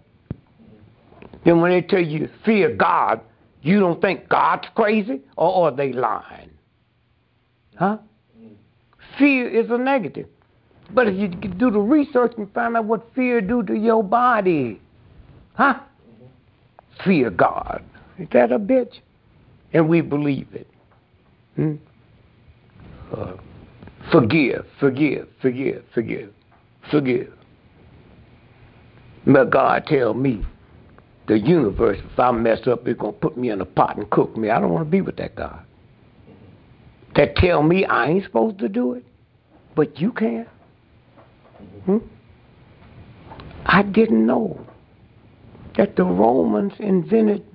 Then 1.46 1.62
when 1.62 1.72
they 1.72 1.82
tell 1.82 2.02
you 2.02 2.30
fear 2.46 2.76
God, 2.76 3.22
you 3.62 3.80
don't 3.80 4.02
think 4.02 4.28
God's 4.28 4.68
crazy 4.76 5.22
or 5.38 5.66
are 5.66 5.76
they 5.76 5.94
lying? 5.94 6.50
Huh? 7.76 7.98
Fear 9.18 9.50
is 9.50 9.70
a 9.70 9.78
negative. 9.78 10.28
But 10.94 11.08
if 11.08 11.16
you 11.16 11.28
do 11.28 11.72
the 11.72 11.80
research 11.80 12.34
and 12.38 12.52
find 12.54 12.76
out 12.76 12.86
what 12.86 13.14
fear 13.16 13.40
do 13.42 13.64
to 13.64 13.76
your 13.76 14.04
body, 14.04 14.82
huh? 15.54 15.80
Fear 17.04 17.32
God. 17.32 17.84
Is 18.18 18.28
that 18.34 18.52
a 18.52 18.60
bitch? 18.60 19.00
And 19.74 19.88
we 19.88 20.02
believe 20.02 20.48
it. 20.54 20.68
Hmm? 21.56 21.76
Uh, 23.14 23.34
forgive, 24.12 24.66
forgive, 24.80 25.28
forgive, 25.42 25.84
forgive, 25.94 26.34
forgive. 26.90 27.34
But 29.26 29.50
God 29.52 29.86
tell 29.88 30.14
me, 30.14 30.46
the 31.28 31.40
universe, 31.40 32.00
if 32.12 32.20
I 32.20 32.32
mess 32.32 32.68
up, 32.68 32.88
it's 32.88 33.00
going 33.00 33.14
to 33.14 33.20
put 33.20 33.38
me 33.38 33.52
in 33.52 33.62
a 33.62 33.66
pot 33.66 33.98
and 33.98 34.10
cook 34.10 34.36
me. 34.36 34.50
I 34.50 34.60
don't 34.60 34.72
want 34.72 34.86
to 34.86 34.92
be 34.92 35.02
with 35.02 35.18
that 35.18 35.36
God. 35.36 35.64
That 37.16 37.36
tell 37.36 37.62
me 37.62 37.86
I 37.86 38.08
ain't 38.08 38.24
supposed 38.26 38.60
to 38.60 38.70
do 38.70 38.94
it, 38.94 39.06
but 39.76 40.00
you 40.00 40.12
can. 40.12 40.48
Hmm? 41.86 41.98
I 43.66 43.84
didn't 43.84 44.26
know 44.26 44.60
that 45.78 45.96
the 45.96 46.04
Romans 46.04 46.74
invented 46.80 47.46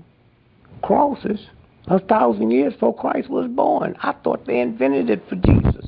crosses 0.83 1.41
a 1.89 1.99
thousand 1.99 2.51
years 2.51 2.73
before 2.75 2.95
Christ 2.95 3.29
was 3.29 3.49
born. 3.49 3.97
I 4.03 4.13
thought 4.25 4.47
they 4.47 4.61
invented 4.61 5.11
it 5.11 5.23
for 5.29 5.37
Jesus. 5.37 5.87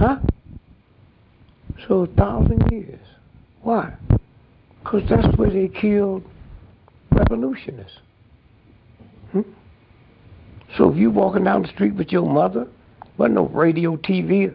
Huh? 0.00 0.16
So 1.86 2.04
a 2.04 2.06
thousand 2.06 2.72
years. 2.72 3.00
Why? 3.60 3.92
Because 4.82 5.02
that's 5.10 5.36
where 5.36 5.50
they 5.50 5.68
killed 5.68 6.24
revolutionists. 7.12 7.98
Hmm? 9.32 9.42
So 10.78 10.90
if 10.90 10.96
you 10.96 11.10
walking 11.10 11.44
down 11.44 11.60
the 11.60 11.68
street 11.68 11.96
with 11.96 12.12
your 12.12 12.26
mother, 12.26 12.66
wasn't 13.18 13.34
no 13.34 13.48
radio, 13.48 13.98
TV, 13.98 14.54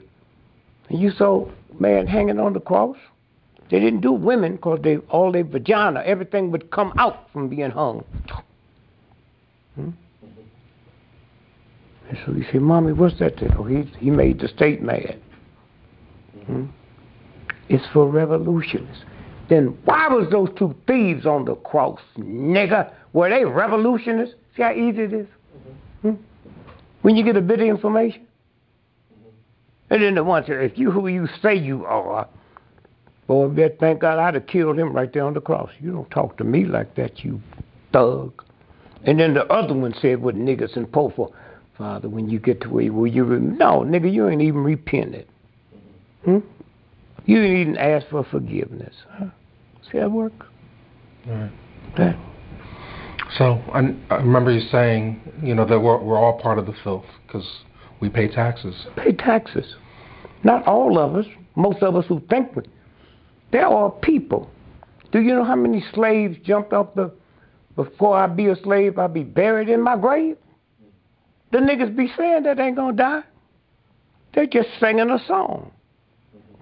and 0.89 0.99
you 0.99 1.11
saw 1.11 1.47
man 1.79 2.07
hanging 2.07 2.39
on 2.39 2.53
the 2.53 2.59
cross, 2.59 2.97
they 3.69 3.79
didn't 3.79 4.01
do 4.01 4.13
women 4.13 4.55
because 4.55 4.79
they 4.81 4.97
all 4.97 5.31
their 5.31 5.43
vagina, 5.43 6.01
everything 6.03 6.49
would 6.49 6.71
come 6.71 6.91
out 6.97 7.31
from 7.31 7.49
being 7.49 7.69
hung. 7.69 8.03
Hmm? 9.75 9.91
And 12.09 12.17
so 12.25 12.31
you 12.31 12.45
say, 12.51 12.57
Mommy, 12.57 12.93
what's 12.93 13.19
that? 13.19 13.33
Oh, 13.59 13.63
he, 13.63 13.83
he 13.99 14.09
made 14.09 14.39
the 14.39 14.47
state 14.47 14.81
mad. 14.81 15.19
Hmm? 16.47 16.65
It's 17.69 17.85
for 17.93 18.07
revolutionists. 18.07 19.03
Then 19.49 19.77
why 19.85 20.07
was 20.07 20.27
those 20.31 20.49
two 20.57 20.75
thieves 20.87 21.25
on 21.25 21.45
the 21.45 21.55
cross, 21.55 21.99
nigga? 22.17 22.91
Were 23.13 23.29
they 23.29 23.45
revolutionists? 23.45 24.35
See 24.55 24.63
how 24.63 24.73
easy 24.73 25.03
it 25.03 25.13
is? 25.13 25.27
Hmm? 26.01 26.13
When 27.01 27.15
you 27.15 27.23
get 27.23 27.37
a 27.37 27.41
bit 27.41 27.59
of 27.59 27.67
information. 27.67 28.25
And 29.89 30.01
then 30.01 30.15
the 30.15 30.23
ones 30.23 30.47
that 30.47 30.61
if 30.61 30.77
you 30.77 30.89
who 30.89 31.07
you 31.07 31.27
say 31.41 31.55
you 31.55 31.85
are, 31.85 32.27
boy, 33.27 33.47
bet 33.49 33.79
thank 33.79 34.01
God 34.01 34.17
I'd 34.17 34.33
have 34.33 34.47
killed 34.47 34.79
him 34.79 34.93
right 34.93 35.11
there 35.13 35.23
on 35.23 35.35
the 35.35 35.41
cross. 35.41 35.69
You 35.79 35.91
don't 35.91 36.09
talk 36.09 36.37
to 36.37 36.43
me 36.43 36.65
like 36.65 36.95
that, 36.95 37.23
you 37.23 37.39
thug. 37.93 38.43
And 39.03 39.19
then 39.19 39.35
the 39.35 39.45
other 39.45 39.75
one 39.75 39.93
said 40.01 40.21
with 40.21 40.35
niggas 40.35 40.75
and 40.75 40.91
for, 40.91 41.31
Father, 41.77 42.09
when 42.09 42.29
you 42.29 42.39
get 42.39 42.61
to 42.61 42.69
where 42.69 42.83
you, 42.83 42.93
will 42.93 43.07
you 43.07 43.25
no, 43.25 43.81
nigga, 43.81 44.11
you 44.11 44.27
ain't 44.27 44.41
even 44.41 44.63
repented. 44.63 45.27
Hmm? 46.25 46.39
You 47.25 47.41
even 47.41 47.77
ask 47.77 48.07
for 48.09 48.23
forgiveness. 48.25 48.93
Huh? 49.09 49.27
See 49.91 49.97
how 49.99 50.05
it 50.05 50.11
works? 50.11 50.45
Right. 51.25 51.51
That. 51.97 52.17
So 53.37 53.61
I, 53.73 53.95
I 54.09 54.17
remember 54.17 54.51
you 54.51 54.61
saying, 54.71 55.21
you 55.41 55.55
know, 55.55 55.65
that 55.65 55.79
we're, 55.79 56.01
we're 56.01 56.17
all 56.17 56.39
part 56.39 56.59
of 56.59 56.65
the 56.65 56.73
filth 56.83 57.05
because 57.25 57.45
We 58.01 58.09
pay 58.09 58.27
taxes. 58.27 58.75
Pay 58.97 59.13
taxes. 59.13 59.75
Not 60.43 60.67
all 60.67 60.99
of 60.99 61.15
us. 61.15 61.25
Most 61.55 61.81
of 61.81 61.95
us 61.95 62.05
who 62.07 62.21
think 62.29 62.55
we. 62.55 62.63
There 63.51 63.65
are 63.65 63.89
people. 63.89 64.49
Do 65.11 65.21
you 65.21 65.33
know 65.33 65.43
how 65.43 65.55
many 65.55 65.83
slaves 65.93 66.37
jumped 66.43 66.73
off 66.73 66.93
the? 66.95 67.11
Before 67.75 68.17
I 68.17 68.27
be 68.27 68.47
a 68.47 68.55
slave, 68.57 68.99
I'll 68.99 69.07
be 69.07 69.23
buried 69.23 69.69
in 69.69 69.81
my 69.81 69.97
grave. 69.97 70.37
The 71.51 71.57
niggas 71.57 71.95
be 71.95 72.11
saying 72.17 72.43
that 72.43 72.57
they 72.57 72.63
ain't 72.63 72.75
gonna 72.75 72.95
die. 72.95 73.23
They're 74.33 74.45
just 74.45 74.69
singing 74.79 75.09
a 75.09 75.19
song. 75.27 75.71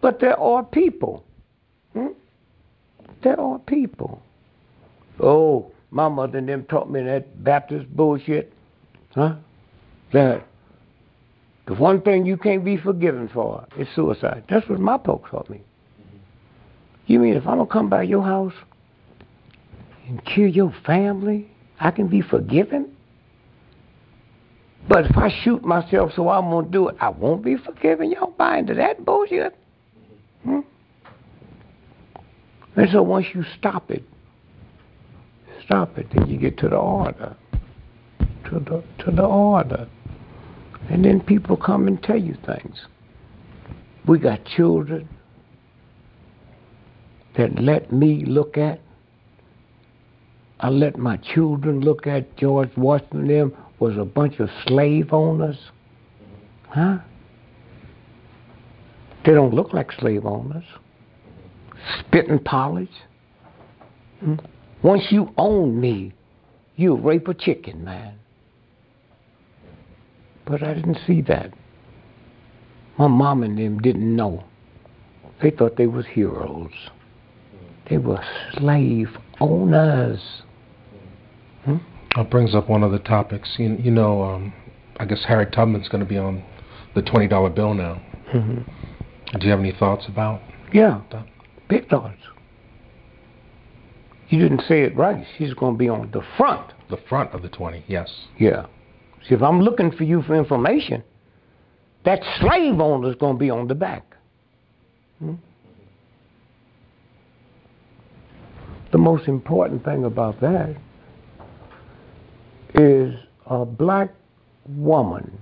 But 0.03 0.19
there 0.19 0.37
are 0.37 0.63
people. 0.63 1.23
Hmm? 1.93 2.07
There 3.23 3.39
are 3.39 3.57
people. 3.59 4.21
Oh, 5.21 5.71
my 5.91 6.09
mother 6.09 6.39
and 6.39 6.49
them 6.49 6.65
taught 6.65 6.91
me 6.91 7.01
that 7.03 7.41
Baptist 7.41 7.87
bullshit. 7.95 8.51
Huh? 9.15 9.35
That 10.11 10.45
the 11.67 11.75
one 11.75 12.01
thing 12.01 12.25
you 12.25 12.35
can't 12.35 12.65
be 12.65 12.75
forgiven 12.75 13.29
for 13.33 13.65
is 13.77 13.87
suicide. 13.95 14.43
That's 14.49 14.67
what 14.67 14.81
my 14.81 14.97
folks 14.97 15.31
taught 15.31 15.49
me. 15.49 15.61
You 17.05 17.19
mean 17.19 17.35
if 17.35 17.47
I'm 17.47 17.57
gonna 17.57 17.67
come 17.67 17.89
by 17.89 18.03
your 18.03 18.23
house 18.23 18.53
and 20.09 20.23
kill 20.25 20.49
your 20.49 20.75
family, 20.85 21.49
I 21.79 21.91
can 21.91 22.09
be 22.09 22.21
forgiven? 22.21 22.93
But 24.89 25.05
if 25.05 25.15
I 25.15 25.29
shoot 25.45 25.63
myself 25.63 26.11
so 26.13 26.27
I'm 26.27 26.49
gonna 26.49 26.67
do 26.67 26.89
it, 26.89 26.97
I 26.99 27.07
won't 27.07 27.41
be 27.41 27.55
forgiven. 27.55 28.11
Y'all 28.11 28.31
buy 28.37 28.57
into 28.57 28.73
that 28.73 29.05
bullshit? 29.05 29.55
Hmm? 30.43 30.59
And 32.75 32.89
so 32.91 33.01
once 33.01 33.27
you 33.33 33.43
stop 33.57 33.91
it, 33.91 34.03
stop 35.65 35.97
it, 35.97 36.07
then 36.13 36.27
you 36.27 36.37
get 36.37 36.57
to 36.59 36.69
the 36.69 36.77
order. 36.77 37.35
To 38.45 38.59
the 38.59 38.83
to 39.03 39.11
the 39.11 39.23
order. 39.23 39.87
And 40.89 41.05
then 41.05 41.21
people 41.21 41.55
come 41.55 41.87
and 41.87 42.01
tell 42.01 42.19
you 42.19 42.35
things. 42.45 42.85
We 44.05 44.19
got 44.19 44.43
children 44.45 45.07
that 47.37 47.59
let 47.59 47.91
me 47.91 48.25
look 48.25 48.57
at. 48.57 48.81
I 50.59 50.69
let 50.69 50.97
my 50.97 51.17
children 51.17 51.81
look 51.81 52.07
at 52.07 52.37
George 52.37 52.71
Washington 52.77 53.27
them 53.27 53.53
was 53.79 53.97
a 53.97 54.05
bunch 54.05 54.39
of 54.39 54.49
slave 54.65 55.13
owners. 55.13 55.57
Huh? 56.69 56.99
They 59.25 59.33
don't 59.33 59.53
look 59.53 59.73
like 59.73 59.91
slave 59.93 60.25
owners. 60.25 60.65
Spit 61.99 62.27
and 62.27 62.43
polish. 62.43 62.89
Hmm? 64.19 64.35
Once 64.81 65.03
you 65.11 65.33
own 65.37 65.79
me, 65.79 66.13
you 66.75 66.95
rape 66.95 67.27
a 67.27 67.33
chicken, 67.33 67.83
man. 67.83 68.15
But 70.45 70.61
I 70.63 70.73
didn't 70.73 70.97
see 71.07 71.21
that. 71.21 71.53
My 72.97 73.07
mom 73.07 73.43
and 73.43 73.57
them 73.57 73.79
didn't 73.79 74.15
know. 74.15 74.43
They 75.41 75.51
thought 75.51 75.77
they 75.77 75.87
was 75.87 76.05
heroes. 76.05 76.71
They 77.89 77.97
were 77.97 78.23
slave 78.57 79.09
owners. 79.39 80.19
Hmm? 81.65 81.77
That 82.15 82.29
brings 82.29 82.53
up 82.53 82.69
one 82.69 82.83
of 82.83 82.91
the 82.91 82.99
topics. 82.99 83.49
You, 83.57 83.77
you 83.79 83.91
know, 83.91 84.23
um, 84.23 84.53
I 84.97 85.05
guess 85.05 85.23
Harriet 85.27 85.53
Tubman's 85.53 85.87
going 85.89 86.03
to 86.03 86.09
be 86.09 86.17
on 86.17 86.43
the 86.93 87.01
twenty 87.01 87.27
dollar 87.27 87.49
bill 87.49 87.73
now. 87.73 88.01
Mm-hmm. 88.33 88.92
Do 89.39 89.45
you 89.45 89.51
have 89.51 89.59
any 89.59 89.71
thoughts 89.71 90.05
about 90.07 90.41
Yeah, 90.71 91.01
that? 91.11 91.25
big 91.67 91.89
thoughts. 91.89 92.17
You 94.29 94.39
didn't 94.39 94.61
say 94.67 94.81
it 94.83 94.95
right. 94.95 95.25
She's 95.37 95.53
going 95.53 95.73
to 95.75 95.77
be 95.77 95.89
on 95.89 96.09
the 96.11 96.21
front. 96.37 96.71
The 96.89 96.97
front 97.09 97.31
of 97.33 97.41
the 97.41 97.49
twenty, 97.49 97.83
yes. 97.87 98.09
Yeah. 98.39 98.65
See, 99.27 99.35
if 99.35 99.41
I'm 99.41 99.61
looking 99.61 99.91
for 99.91 100.03
you 100.03 100.21
for 100.23 100.35
information, 100.35 101.03
that 102.05 102.19
slave 102.39 102.79
owner's 102.79 103.15
going 103.15 103.35
to 103.35 103.39
be 103.39 103.49
on 103.49 103.67
the 103.67 103.75
back. 103.75 104.03
Hmm? 105.19 105.35
The 108.91 108.97
most 108.97 109.27
important 109.27 109.83
thing 109.85 110.03
about 110.05 110.39
that 110.41 110.75
is 112.75 113.15
a 113.47 113.65
black 113.65 114.09
woman, 114.67 115.37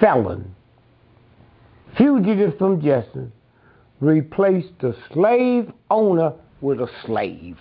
felon, 0.00 0.53
fugitive 1.96 2.58
from 2.58 2.80
justice, 2.80 3.30
replaced 4.00 4.78
the 4.80 4.96
slave 5.12 5.72
owner 5.90 6.32
with 6.60 6.80
a 6.80 6.88
slave. 7.04 7.58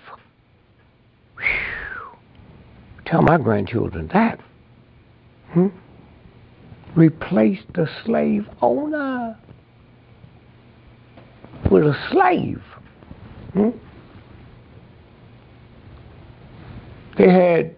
Whew. 1.37 2.17
Tell 3.05 3.21
my 3.21 3.37
grandchildren 3.37 4.09
that. 4.13 4.39
Hmm? 5.51 5.67
Replaced 6.95 7.73
the 7.73 7.87
slave 8.05 8.47
owner 8.61 9.37
with 11.69 11.83
a 11.83 11.97
slave. 12.11 12.61
Hmm? 13.53 13.69
They 17.17 17.31
had 17.31 17.75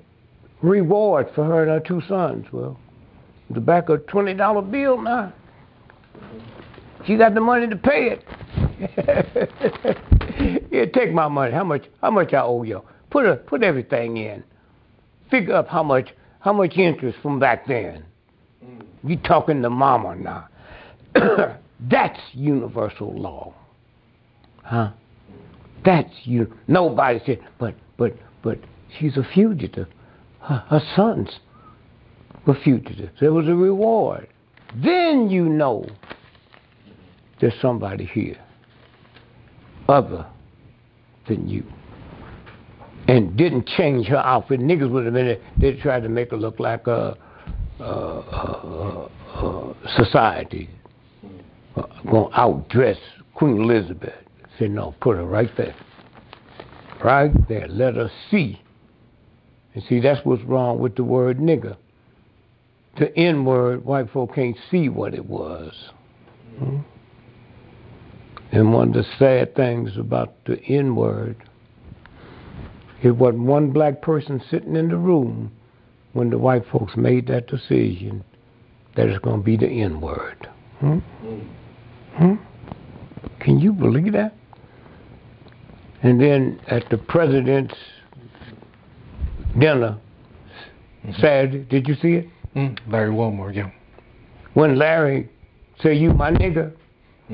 reward 0.61 1.27
for 1.35 1.43
her 1.43 1.63
and 1.63 1.71
her 1.71 1.79
two 1.79 2.01
sons. 2.07 2.45
Well, 2.51 2.79
the 3.49 3.59
back 3.59 3.89
of 3.89 3.99
a 3.99 4.03
twenty 4.03 4.33
dollar 4.33 4.61
bill 4.61 5.01
now. 5.01 5.33
She 7.05 7.17
got 7.17 7.33
the 7.35 7.41
money 7.41 7.67
to 7.67 7.75
pay 7.75 8.17
it. 8.17 8.23
yeah, 10.71 10.85
take 10.93 11.13
my 11.13 11.27
money. 11.27 11.53
How 11.53 11.63
much? 11.63 11.85
How 12.01 12.11
much 12.11 12.33
I 12.33 12.41
owe 12.41 12.63
you? 12.63 12.81
Put 13.11 13.25
a, 13.25 13.35
put 13.35 13.63
everything 13.63 14.17
in. 14.17 14.43
Figure 15.29 15.53
up 15.55 15.67
how 15.67 15.83
much 15.83 16.09
how 16.39 16.53
much 16.53 16.77
interest 16.77 17.17
from 17.21 17.39
back 17.39 17.67
then. 17.67 18.05
Mm. 18.63 18.85
You 19.03 19.17
talking 19.17 19.61
to 19.61 19.69
mama 19.69 20.15
now? 20.15 20.47
That's 21.79 22.19
universal 22.33 23.13
law, 23.13 23.53
huh? 24.63 24.91
That's 25.83 26.11
you. 26.23 26.53
Nobody 26.67 27.19
said, 27.25 27.39
but 27.59 27.75
but 27.97 28.13
but 28.41 28.59
she's 28.97 29.15
a 29.17 29.23
fugitive. 29.33 29.87
Her, 30.39 30.63
her 30.69 30.81
sons 30.95 31.39
were 32.45 32.57
fugitives. 32.63 33.19
There 33.19 33.33
was 33.33 33.47
a 33.47 33.55
reward. 33.55 34.27
Then 34.83 35.29
you 35.29 35.45
know 35.47 35.85
there's 37.39 37.53
somebody 37.61 38.05
here 38.05 38.37
other 39.87 40.25
than 41.27 41.47
you. 41.47 41.63
And 43.07 43.37
didn't 43.37 43.67
change 43.67 44.07
her 44.07 44.17
outfit. 44.17 44.59
Niggas 44.59 44.89
would 44.89 45.05
have 45.05 45.13
been. 45.13 45.39
They 45.59 45.73
tried 45.73 46.01
to 46.01 46.09
make 46.09 46.31
her 46.31 46.37
look 46.37 46.59
like 46.59 46.87
a, 46.87 47.15
uh, 47.79 47.83
uh, 47.83 49.09
uh, 49.35 49.73
society. 49.95 50.69
Uh, 51.75 51.81
to 51.81 52.29
outdress 52.35 52.97
Queen 53.35 53.61
Elizabeth. 53.61 54.13
Said, 54.57 54.71
no, 54.71 54.95
put 55.01 55.17
her 55.17 55.25
right 55.25 55.49
there. 55.57 55.75
Right 57.03 57.31
there. 57.47 57.67
Let 57.67 57.95
her 57.95 58.09
see. 58.31 58.61
And 59.73 59.83
see, 59.83 59.99
that's 59.99 60.25
what's 60.25 60.41
wrong 60.43 60.79
with 60.79 60.95
the 60.95 61.03
word 61.03 61.37
nigger. 61.37 61.75
N 63.15 63.45
word, 63.45 63.85
white 63.85 64.09
folk 64.11 64.35
can't 64.35 64.57
see 64.71 64.89
what 64.89 65.13
it 65.13 65.25
was. 65.25 65.73
Hmm? 66.57 66.77
And 68.51 68.73
one 68.73 68.89
of 68.89 68.93
the 68.93 69.05
sad 69.19 69.55
things 69.55 69.97
about 69.97 70.33
the 70.45 70.61
N 70.63 70.95
word, 70.95 71.35
it 73.03 73.11
wasn't 73.11 73.43
one 73.43 73.71
black 73.71 74.01
person 74.01 74.41
sitting 74.49 74.75
in 74.75 74.89
the 74.89 74.97
room 74.97 75.51
when 76.13 76.29
the 76.29 76.37
white 76.37 76.63
folks 76.71 76.95
made 76.95 77.27
that 77.27 77.47
decision 77.47 78.23
that 78.95 79.07
it's 79.07 79.19
going 79.19 79.41
to 79.41 79.43
be 79.43 79.57
the 79.57 79.67
N 79.67 79.99
word. 79.99 80.47
Hmm? 80.79 80.99
Hmm? 82.15 82.35
Can 83.41 83.59
you 83.59 83.73
believe 83.73 84.13
that? 84.13 84.33
And 86.01 86.21
then 86.21 86.61
at 86.67 86.89
the 86.89 86.97
president's 86.97 87.75
dinner 89.59 89.97
Saturday, 91.19 91.59
did 91.59 91.87
you 91.87 91.95
see 91.95 92.13
it? 92.13 92.29
Mm, 92.55 92.77
Larry 92.89 93.11
Wilmore, 93.11 93.51
yeah. 93.51 93.69
When 94.53 94.77
Larry 94.77 95.29
said, 95.81 95.97
"You 95.97 96.13
my 96.13 96.31
nigga," 96.31 96.71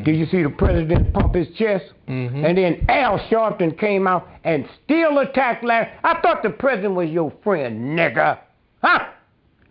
did 0.04 0.16
you 0.16 0.26
see 0.26 0.42
the 0.42 0.50
president 0.50 1.14
pump 1.14 1.36
his 1.36 1.48
chest? 1.58 1.86
Mm-hmm. 2.08 2.46
And 2.46 2.58
then 2.58 2.86
Al 2.90 3.20
Sharpton 3.30 3.78
came 3.78 4.08
out 4.08 4.28
and 4.44 4.66
still 4.84 5.20
attacked 5.20 5.64
Larry. 5.64 5.90
I 6.04 6.20
thought 6.22 6.42
the 6.42 6.50
president 6.50 6.96
was 6.96 7.10
your 7.10 7.32
friend, 7.44 7.98
nigga. 7.98 8.40
Huh? 8.82 9.08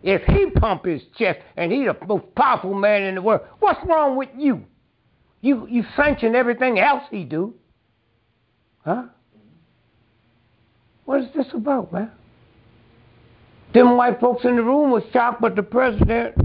If 0.03 0.21
he 0.23 0.49
pump 0.51 0.85
his 0.85 1.01
chest 1.17 1.39
and 1.57 1.71
he 1.71 1.85
the 1.85 1.95
most 2.07 2.25
powerful 2.35 2.73
man 2.73 3.03
in 3.03 3.15
the 3.15 3.21
world, 3.21 3.41
what's 3.59 3.79
wrong 3.85 4.15
with 4.15 4.29
you? 4.37 4.63
You 5.41 5.67
you 5.67 5.83
sanction 5.95 6.35
everything 6.35 6.79
else 6.79 7.03
he 7.11 7.23
do. 7.23 7.53
Huh? 8.85 9.05
What 11.05 11.21
is 11.21 11.27
this 11.35 11.47
about, 11.53 11.91
man? 11.91 12.11
Them 13.73 13.95
white 13.95 14.19
folks 14.19 14.43
in 14.43 14.55
the 14.55 14.63
room 14.63 14.91
was 14.91 15.03
shocked, 15.13 15.41
but 15.41 15.55
the 15.55 15.63
president. 15.63 16.35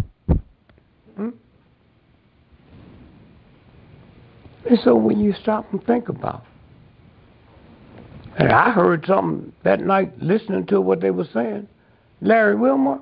Hmm? 1.16 1.30
And 4.68 4.78
so 4.84 4.94
when 4.94 5.18
you 5.20 5.34
stop 5.40 5.72
and 5.72 5.84
think 5.84 6.08
about 6.08 6.44
and 8.36 8.52
I 8.52 8.70
heard 8.70 9.04
something 9.06 9.52
that 9.64 9.80
night 9.80 10.12
listening 10.20 10.66
to 10.66 10.80
what 10.80 11.00
they 11.00 11.10
were 11.10 11.26
saying. 11.32 11.68
Larry 12.20 12.54
Wilmore, 12.54 13.00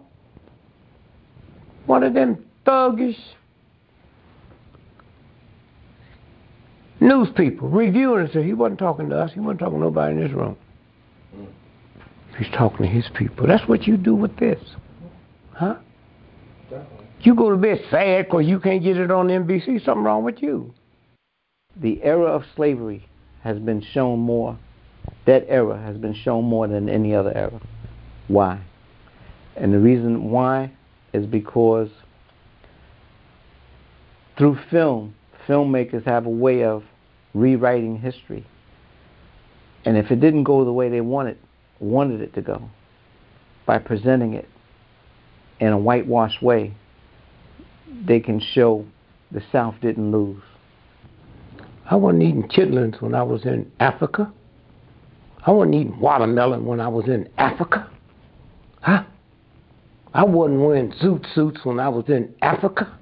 one 1.86 2.02
of 2.02 2.14
them 2.14 2.44
thuggish 2.66 3.18
news 7.00 7.28
people 7.36 7.68
reviewing 7.68 8.24
and 8.24 8.32
say 8.32 8.44
he 8.44 8.54
wasn't 8.54 8.78
talking 8.78 9.10
to 9.10 9.18
us, 9.18 9.32
he 9.32 9.40
wasn't 9.40 9.60
talking 9.60 9.78
to 9.78 9.84
nobody 9.84 10.14
in 10.14 10.20
this 10.20 10.32
room. 10.32 10.56
He's 12.38 12.48
talking 12.50 12.86
to 12.86 12.86
his 12.86 13.08
people. 13.14 13.46
That's 13.46 13.66
what 13.68 13.86
you 13.86 13.96
do 13.96 14.14
with 14.14 14.36
this. 14.38 14.60
Huh? 15.52 15.76
You 17.20 17.34
go 17.34 17.50
to 17.50 17.56
bed 17.56 17.80
sad 17.90 18.26
because 18.26 18.46
you 18.46 18.58
can't 18.60 18.82
get 18.82 18.96
it 18.96 19.10
on 19.10 19.28
NBC. 19.28 19.84
Something 19.84 20.04
wrong 20.04 20.24
with 20.24 20.42
you. 20.42 20.74
The 21.76 22.02
era 22.02 22.26
of 22.26 22.44
slavery 22.54 23.08
has 23.42 23.58
been 23.58 23.82
shown 23.82 24.20
more, 24.20 24.58
that 25.26 25.44
era 25.48 25.80
has 25.80 25.96
been 25.96 26.14
shown 26.14 26.44
more 26.44 26.66
than 26.66 26.88
any 26.88 27.14
other 27.14 27.32
era. 27.36 27.60
Why? 28.28 28.60
And 29.56 29.72
the 29.72 29.78
reason 29.78 30.30
why 30.30 30.72
is 31.12 31.26
because 31.26 31.88
through 34.36 34.58
film, 34.70 35.14
filmmakers 35.46 36.04
have 36.04 36.26
a 36.26 36.30
way 36.30 36.64
of 36.64 36.82
rewriting 37.34 37.98
history. 37.98 38.46
And 39.84 39.96
if 39.96 40.10
it 40.10 40.20
didn't 40.20 40.44
go 40.44 40.64
the 40.64 40.72
way 40.72 40.88
they 40.88 41.00
wanted, 41.00 41.38
wanted 41.84 42.20
it 42.20 42.34
to 42.34 42.42
go, 42.42 42.68
by 43.66 43.78
presenting 43.78 44.34
it 44.34 44.48
in 45.60 45.68
a 45.68 45.78
whitewashed 45.78 46.42
way, 46.42 46.74
they 48.06 48.20
can 48.20 48.40
show 48.40 48.84
the 49.30 49.42
South 49.52 49.74
didn't 49.80 50.10
lose. 50.10 50.42
I 51.90 51.96
wasn't 51.96 52.22
eating 52.22 52.48
chitlins 52.48 53.00
when 53.00 53.14
I 53.14 53.22
was 53.22 53.44
in 53.44 53.70
Africa. 53.80 54.32
I 55.46 55.50
wasn't 55.50 55.74
eating 55.74 56.00
watermelon 56.00 56.64
when 56.64 56.80
I 56.80 56.88
was 56.88 57.06
in 57.06 57.28
Africa. 57.36 57.90
Huh? 58.80 59.04
I 60.14 60.24
wasn't 60.24 60.60
wearing 60.60 60.92
zoot 60.92 61.26
suits 61.34 61.60
when 61.64 61.78
I 61.80 61.88
was 61.88 62.04
in 62.08 62.34
Africa. 62.40 62.98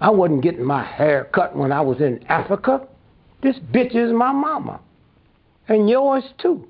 I 0.00 0.10
wasn't 0.10 0.42
getting 0.42 0.64
my 0.64 0.84
hair 0.84 1.28
cut 1.32 1.54
when 1.54 1.72
I 1.72 1.80
was 1.80 2.00
in 2.00 2.24
Africa. 2.28 2.86
This 3.42 3.56
bitch 3.72 3.94
is 3.94 4.12
my 4.12 4.32
mama. 4.32 4.80
And 5.68 5.88
yours 5.88 6.24
too. 6.38 6.66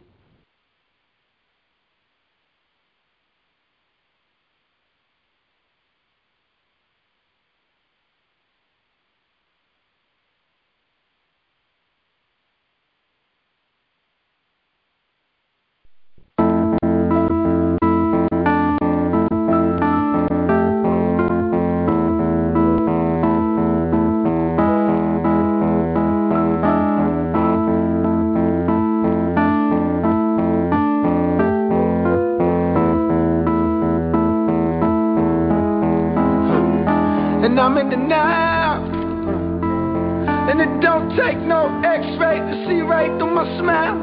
And 40.53 40.61
it 40.61 40.81
don't 40.81 41.15
take 41.17 41.39
no 41.39 41.69
x-ray 41.85 42.39
to 42.39 42.67
see 42.67 42.81
right 42.81 43.11
through 43.19 43.35
my 43.35 43.45
smile. 43.59 44.01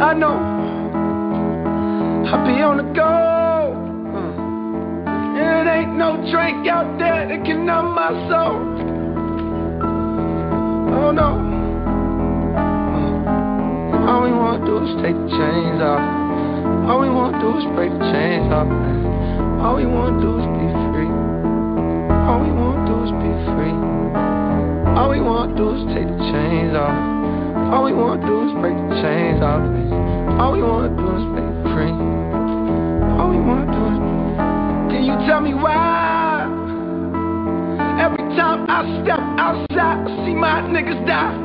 I 0.00 0.12
know 0.14 0.36
I'll 2.28 2.46
be 2.46 2.62
on 2.62 2.76
the 2.76 2.84
go. 2.94 3.76
And 5.06 5.68
it 5.68 5.70
ain't 5.70 5.96
no 5.96 6.16
drink 6.30 6.68
out 6.68 6.98
there 6.98 7.28
that 7.28 7.44
can 7.44 7.64
numb 7.64 7.94
my 7.94 8.10
soul. 8.28 8.60
Oh 11.00 11.10
no. 11.12 11.48
All 14.06 14.22
we 14.22 14.32
wanna 14.32 14.66
do 14.66 14.78
is 14.84 15.02
take 15.02 15.16
the 15.16 15.28
chains 15.28 15.80
off. 15.80 16.00
All 16.90 17.00
we 17.00 17.08
wanna 17.08 17.40
do 17.40 17.58
is 17.58 17.64
break 17.74 17.90
the 17.90 18.12
chains 18.12 18.52
off. 18.52 18.68
All 19.64 19.76
we 19.76 19.86
wanna 19.86 20.20
do 20.20 20.38
is 20.40 20.59
free. 23.54 23.76
All 24.96 25.08
we 25.10 25.20
wanna 25.20 25.54
do 25.56 25.70
is 25.70 25.82
take 25.94 26.06
the 26.06 26.18
chains 26.30 26.74
off. 26.74 26.94
All 27.72 27.84
we 27.84 27.92
wanna 27.92 28.26
do 28.26 28.48
is 28.48 28.52
break 28.60 28.74
the 28.74 28.96
chains 29.02 29.40
off. 29.42 29.62
All 30.40 30.52
we 30.52 30.62
wanna 30.62 30.90
do 30.96 31.06
is 31.18 31.24
be 31.36 31.44
free. 31.72 31.94
All 33.18 33.30
we 33.30 33.38
wanna 33.38 33.70
do 33.70 33.82
is. 33.90 33.98
Can 34.90 35.04
you 35.04 35.16
tell 35.26 35.40
me 35.40 35.54
why? 35.54 36.48
Every 38.00 38.24
time 38.36 38.66
I 38.68 38.82
step 39.02 39.20
outside, 39.38 40.08
I 40.08 40.26
see 40.26 40.34
my 40.34 40.62
niggas 40.62 41.06
die. 41.06 41.36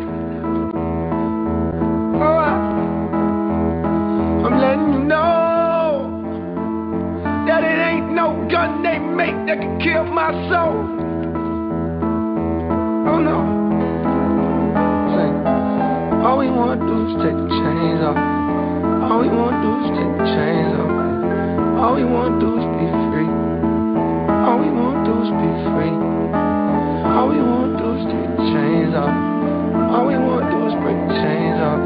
Oh, 2.18 2.40
I'm 4.46 4.58
letting 4.60 4.94
you 4.94 5.04
know 5.04 6.10
that 7.48 7.64
it 7.64 7.78
ain't 7.78 8.12
no 8.14 8.48
gun 8.50 8.82
they 8.84 8.98
make 9.00 9.36
that 9.48 9.60
can 9.60 9.80
kill 9.80 10.06
my 10.06 10.32
soul. 10.50 11.05
No. 13.16 13.40
Say, 15.16 15.30
all 16.26 16.38
we 16.38 16.52
wanna 16.52 16.84
do 16.84 16.96
is 17.08 17.14
take 17.24 17.38
the 17.38 17.48
chains 17.48 18.02
off. 18.04 18.20
All 19.08 19.24
we 19.24 19.30
wanna 19.32 19.62
do 19.64 19.72
is 19.84 19.90
take 19.96 20.14
the 20.20 20.28
chains 20.36 20.76
off. 20.76 20.92
All 21.80 21.96
we 21.96 22.04
wanna 22.04 22.40
do 22.44 22.60
is 22.60 22.66
be 22.76 22.88
free. 23.14 23.32
All 24.46 24.60
we 24.60 24.68
wanna 24.68 25.08
do 25.08 25.16
is 25.24 25.32
be 25.32 25.52
free. 25.72 25.96
All 27.16 27.32
we 27.32 27.40
wanna 27.40 27.80
do 27.80 27.88
is 27.96 28.04
take 28.04 28.30
the 28.36 28.44
chains 28.52 28.94
off. 29.00 29.16
All 29.96 30.06
we 30.12 30.18
wanna 30.20 30.52
do 30.52 30.60
is 30.68 30.76
break 30.84 31.00
the 31.08 31.16
chains 31.24 31.60
off. 31.64 31.82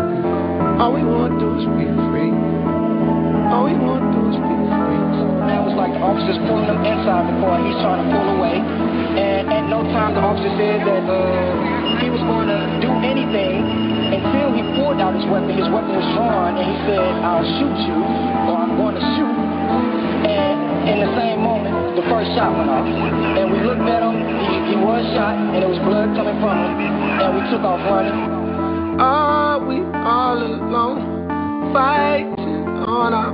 All 0.81 0.91
we 0.97 1.03
wanna 1.05 1.37
do 1.37 1.49
is 1.61 1.65
be 1.77 1.87
free. 2.09 2.33
All 3.53 3.69
we 3.69 3.77
wanna 3.77 4.09
do 4.17 4.21
is 4.33 4.37
be 4.39 4.55
free. 4.65 5.03
That 5.45 5.61
was 5.61 5.77
like 5.77 5.93
officers 6.01 6.41
pulling 6.49 6.65
him 6.65 6.81
inside 6.81 7.29
the 7.29 7.35
car. 7.37 7.61
He's 7.61 7.77
trying 7.85 8.01
to 8.01 8.07
pull 8.17 8.27
away. 8.39 8.78
And 9.19 9.51
at 9.51 9.65
no 9.69 9.83
time 9.91 10.15
the 10.15 10.23
officer 10.23 10.51
said 10.55 10.85
that 10.87 11.05
uh, 11.07 11.99
he 11.99 12.09
was 12.09 12.21
going 12.23 12.47
to 12.47 12.61
do 12.79 12.91
anything 13.03 13.63
until 14.13 14.53
he 14.55 14.61
pulled 14.79 14.99
out 14.99 15.13
his 15.15 15.25
weapon. 15.29 15.53
His 15.55 15.69
weapon 15.69 15.93
was 15.93 16.07
drawn, 16.15 16.57
and 16.57 16.65
he 16.65 16.77
said, 16.87 17.03
I'll 17.21 17.45
shoot 17.45 17.77
you, 17.85 17.97
or 18.49 18.55
I'm 18.57 18.73
going 18.79 18.95
to 18.95 19.05
shoot. 19.15 19.35
And 20.27 20.57
in 20.89 20.97
the 21.05 21.11
same 21.19 21.39
moment, 21.43 21.95
the 21.95 22.05
first 22.09 22.31
shot 22.33 22.51
went 22.57 22.69
off. 22.69 22.85
And 22.85 23.45
we 23.53 23.59
looked 23.63 23.85
at 23.85 24.01
him. 24.01 24.15
He, 24.17 24.73
he 24.73 24.75
was 24.79 25.03
shot, 25.13 25.37
and 25.37 25.61
there 25.61 25.69
was 25.69 25.79
blood 25.85 26.15
coming 26.17 26.37
from 26.41 26.57
him. 26.57 26.73
And 26.79 27.29
we 27.37 27.41
took 27.53 27.61
off 27.61 27.81
running. 27.85 28.17
Are 28.99 29.59
we 29.63 29.79
all 29.93 30.39
alone, 30.41 31.71
fighting 31.71 32.65
on 32.87 33.13
our 33.13 33.28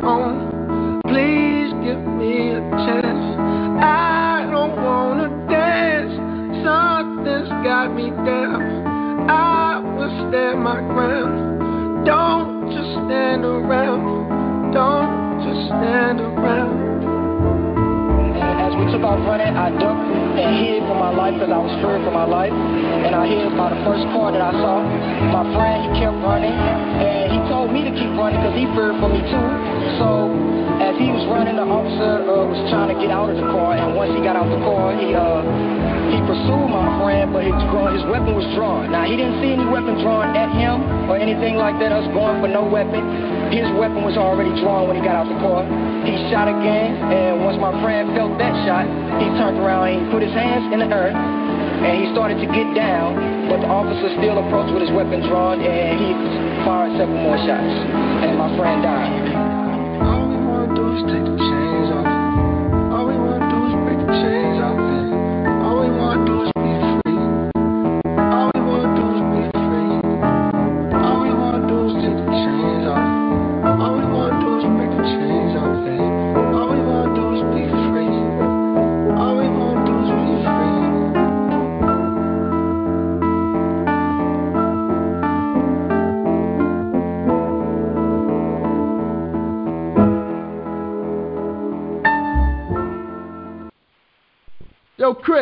down. 8.25 9.29
I 9.29 9.79
will 9.79 10.09
stand 10.27 10.59
my 10.65 10.81
ground. 10.81 12.05
Don't 12.05 12.69
just 12.73 12.91
stand 13.05 13.45
around. 13.45 14.73
Don't 14.73 15.45
just 15.45 15.69
stand 15.69 16.19
around. 16.19 17.05
As 18.35 18.73
we 18.73 18.89
took 18.91 19.05
off 19.05 19.21
running, 19.29 19.53
I 19.53 19.69
ducked 19.69 20.09
and 20.41 20.51
hid 20.57 20.81
for 20.89 20.97
my 20.97 21.13
life 21.13 21.37
because 21.37 21.53
I 21.53 21.61
was 21.61 21.71
fearing 21.79 22.03
for 22.03 22.11
my 22.11 22.25
life. 22.25 22.51
And 22.51 23.13
I 23.13 23.29
hid 23.29 23.53
by 23.53 23.69
the 23.69 23.81
first 23.85 24.03
car 24.09 24.33
that 24.33 24.41
I 24.41 24.51
saw. 24.57 24.81
My 25.29 25.45
friend, 25.53 25.85
he 25.85 26.01
kept 26.01 26.17
running, 26.25 26.51
and 26.51 27.29
he 27.29 27.39
told 27.47 27.69
me 27.71 27.85
to 27.85 27.93
keep 27.93 28.09
running 28.17 28.41
because 28.41 28.57
he 28.57 28.65
feared 28.73 28.97
for 28.97 29.09
me 29.09 29.21
too. 29.21 29.74
So 30.01 30.33
as 30.81 30.97
he 30.99 31.07
was 31.13 31.23
running, 31.31 31.55
the 31.55 31.67
officer 31.67 32.25
uh, 32.25 32.49
was 32.49 32.61
trying 32.69 32.91
to 32.91 32.97
get 32.99 33.13
out 33.13 33.29
of 33.29 33.37
the 33.37 33.47
car, 33.53 33.77
and 33.77 33.95
once 33.95 34.11
he 34.11 34.19
got 34.19 34.35
out 34.35 34.49
the 34.49 34.59
car, 34.65 34.91
he 34.97 35.15
uh, 35.15 35.41
he 36.11 36.19
pursued 36.27 36.69
my 36.69 36.85
friend, 37.01 37.31
but 37.31 37.43
his 37.47 37.55
his 37.95 38.05
weapon 38.11 38.35
was 38.35 38.45
drawn. 38.53 38.91
Now 38.91 39.07
he 39.07 39.15
didn't 39.15 39.39
see 39.39 39.55
any 39.55 39.65
weapon 39.65 39.97
drawn 40.03 40.35
at 40.35 40.51
him 40.51 41.09
or 41.09 41.15
anything 41.15 41.55
like 41.55 41.79
that. 41.79 41.95
Us 41.95 42.05
going 42.11 42.43
for 42.43 42.49
no 42.51 42.65
weapon. 42.67 43.01
His 43.53 43.65
weapon 43.79 44.03
was 44.03 44.17
already 44.19 44.51
drawn 44.59 44.89
when 44.89 44.99
he 44.99 45.03
got 45.05 45.15
out 45.15 45.29
of 45.29 45.37
the 45.37 45.41
car. 45.41 45.63
He 46.03 46.13
shot 46.29 46.51
again, 46.51 46.97
and 47.13 47.45
once 47.45 47.57
my 47.61 47.71
friend 47.81 48.11
felt 48.17 48.35
that 48.37 48.53
shot, 48.67 48.85
he 49.21 49.27
turned 49.39 49.57
around 49.61 49.89
and 49.89 50.05
he 50.05 50.05
put 50.11 50.21
his 50.21 50.33
hands 50.33 50.67
in 50.73 50.83
the 50.83 50.89
earth, 50.91 51.15
and 51.15 51.93
he 52.03 52.11
started 52.11 52.41
to 52.43 52.47
get 52.51 52.67
down. 52.75 53.47
But 53.47 53.61
the 53.63 53.69
officer 53.69 54.11
still 54.19 54.41
approached 54.41 54.73
with 54.73 54.83
his 54.83 54.91
weapon 54.91 55.23
drawn, 55.23 55.61
and 55.61 55.93
he 55.95 56.09
fired 56.67 56.97
several 56.99 57.21
more 57.21 57.39
shots, 57.47 57.73
and 58.27 58.35
my 58.35 58.49
friend 58.57 58.83
died. 58.83 59.54
Take 61.07 61.23
the 61.23 61.37
chains 61.37 61.89
off. 61.91 62.07
All 62.93 63.05
we 63.07 63.15
wanna 63.17 63.49
do 63.49 63.59
is 63.69 63.75
break 63.85 63.99
the 63.99 64.13
chains 64.21 64.59
off. 64.61 65.04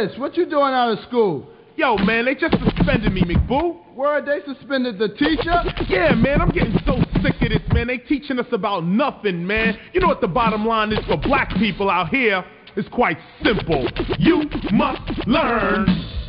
this? 0.07 0.17
What 0.17 0.37
you 0.37 0.45
doing 0.45 0.73
out 0.73 0.91
of 0.91 0.99
school? 1.07 1.47
Yo, 1.75 1.97
man, 1.97 2.25
they 2.25 2.35
just 2.35 2.53
suspended 2.53 3.11
me, 3.11 3.21
McBoo. 3.21 3.77
Where 3.95 4.21
they 4.21 4.39
suspended 4.45 4.99
the 4.99 5.09
teacher? 5.09 5.63
Yeah, 5.89 6.13
man, 6.13 6.41
I'm 6.41 6.49
getting 6.49 6.77
so 6.85 6.97
sick 7.21 7.41
of 7.41 7.49
this, 7.49 7.61
man. 7.73 7.87
They 7.87 7.97
teaching 7.97 8.39
us 8.39 8.45
about 8.51 8.85
nothing, 8.85 9.45
man. 9.45 9.77
You 9.91 10.01
know 10.01 10.07
what 10.07 10.21
the 10.21 10.27
bottom 10.27 10.65
line 10.65 10.91
is 10.91 11.03
for 11.05 11.17
black 11.17 11.49
people 11.57 11.89
out 11.89 12.09
here? 12.09 12.43
It's 12.75 12.89
quite 12.89 13.17
simple. 13.43 13.87
You 14.19 14.43
must 14.71 15.27
learn. 15.27 16.22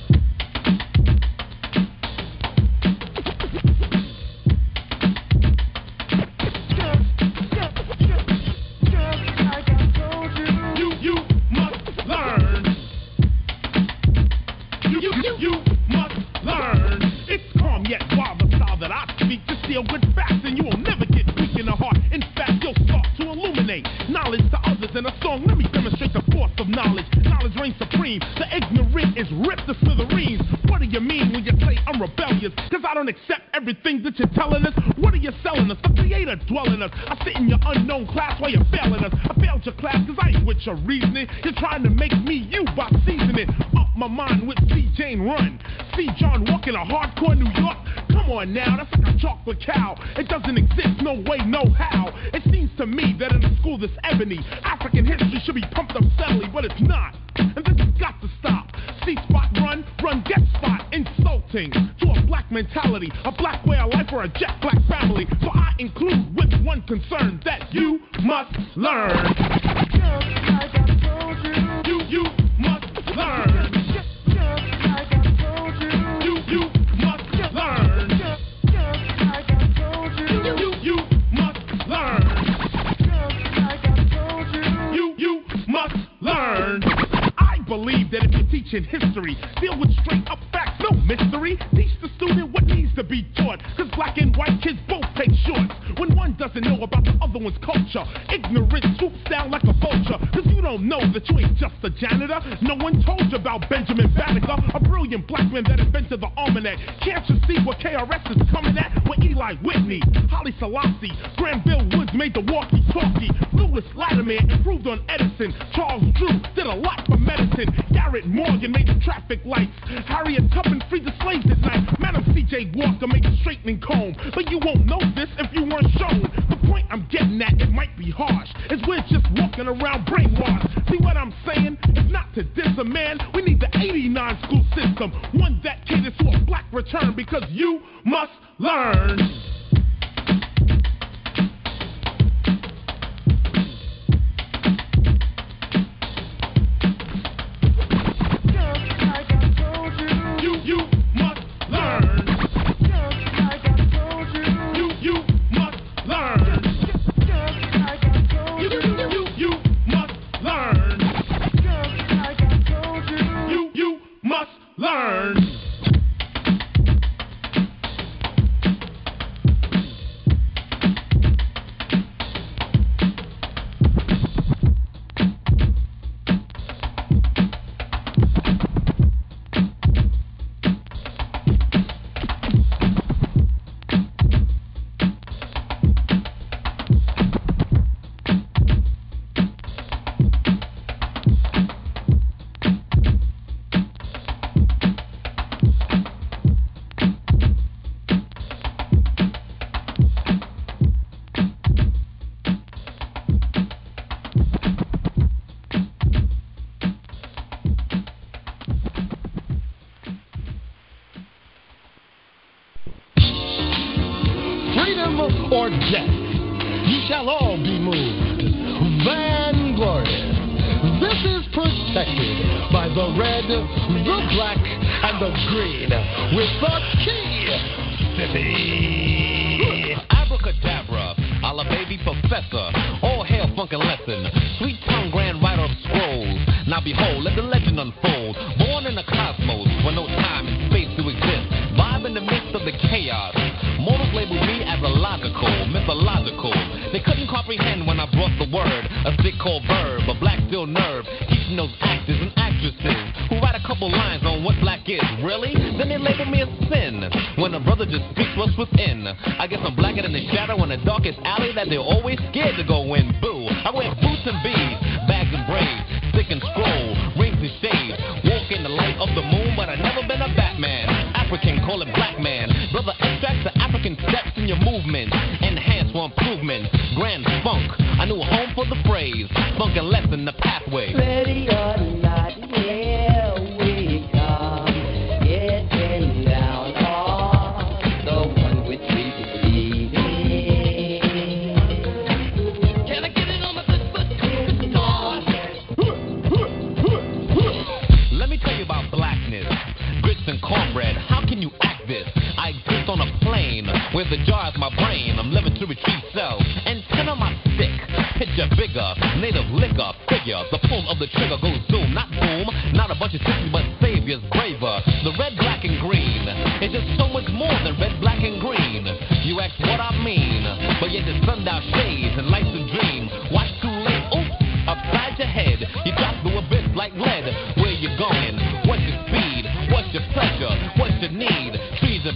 Latimer 114.11 114.33
improved 114.53 114.87
on 114.87 115.05
Edison. 115.09 115.55
Charles 115.73 116.03
Drew 116.15 116.41
did 116.55 116.67
a 116.67 116.75
lot 116.75 117.07
for 117.07 117.17
medicine. 117.17 117.73
Garrett 117.93 118.27
Morgan 118.27 118.73
made 118.73 118.87
the 118.87 119.01
traffic 119.03 119.41
lights. 119.45 119.73
Harriet 120.07 120.45
Tubman 120.53 120.83
freed 120.91 121.05
the 121.05 121.13
slaves 121.23 121.47
at 121.51 121.59
night. 121.61 121.89
Madam 122.01 122.25
C.J. 122.35 122.73
Walker 122.75 123.07
made 123.07 123.25
the 123.25 123.37
straightening 123.41 123.81
comb. 123.81 124.15
But 124.35 124.51
you 124.51 124.61
won't 124.63 124.85
know 124.85 125.01
this 125.15 125.29
if 125.39 125.53
you 125.55 125.63
weren't 125.63 125.91
shown. 125.97 126.21
The 126.51 126.59
point 126.69 126.87
I'm 126.91 127.07
getting 127.11 127.41
at, 127.41 127.61
it 127.61 127.71
might 127.71 127.97
be 127.97 128.11
harsh, 128.11 128.49
is 128.71 128.81
we're 128.87 129.05
just 129.09 129.27
walking 129.41 129.69
around 129.69 130.07
brainwashed. 130.07 130.91
See 130.91 130.99
what 130.99 131.17
I'm 131.17 131.33
saying? 131.47 131.79
It's 131.97 132.13
not 132.13 132.33
to 132.35 132.43
diss 132.43 132.77
a 132.79 132.85
man. 132.85 133.19
We 133.35 133.43
need 133.43 133.61
the 133.61 133.71
89 133.73 134.39
school 134.45 134.65
system, 134.77 135.13
one 135.33 135.61
that 135.65 135.87
caters 135.87 136.13
to 136.19 136.29
a 136.29 136.45
black 136.45 136.67
return 136.73 137.15
because 137.17 137.45
you 137.51 137.81
must 138.05 138.33
learn. 138.59 139.54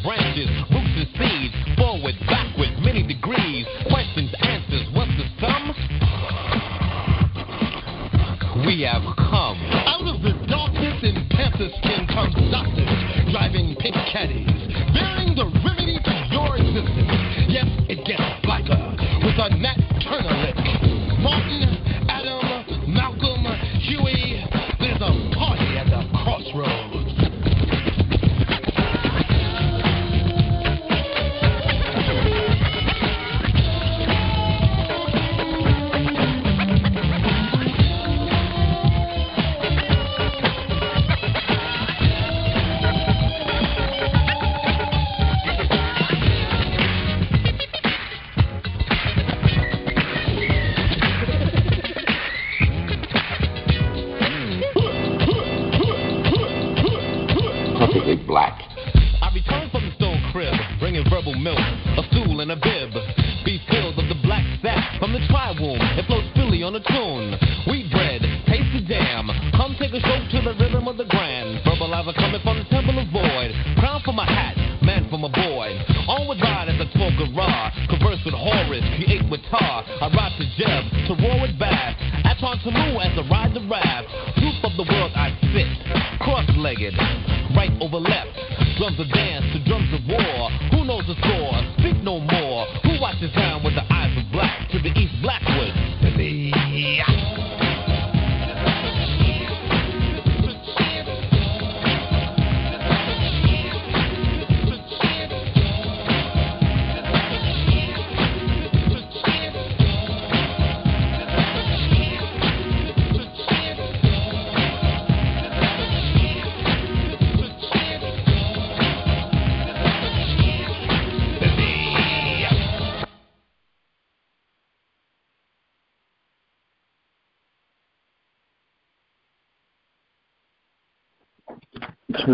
Trees 0.02 0.27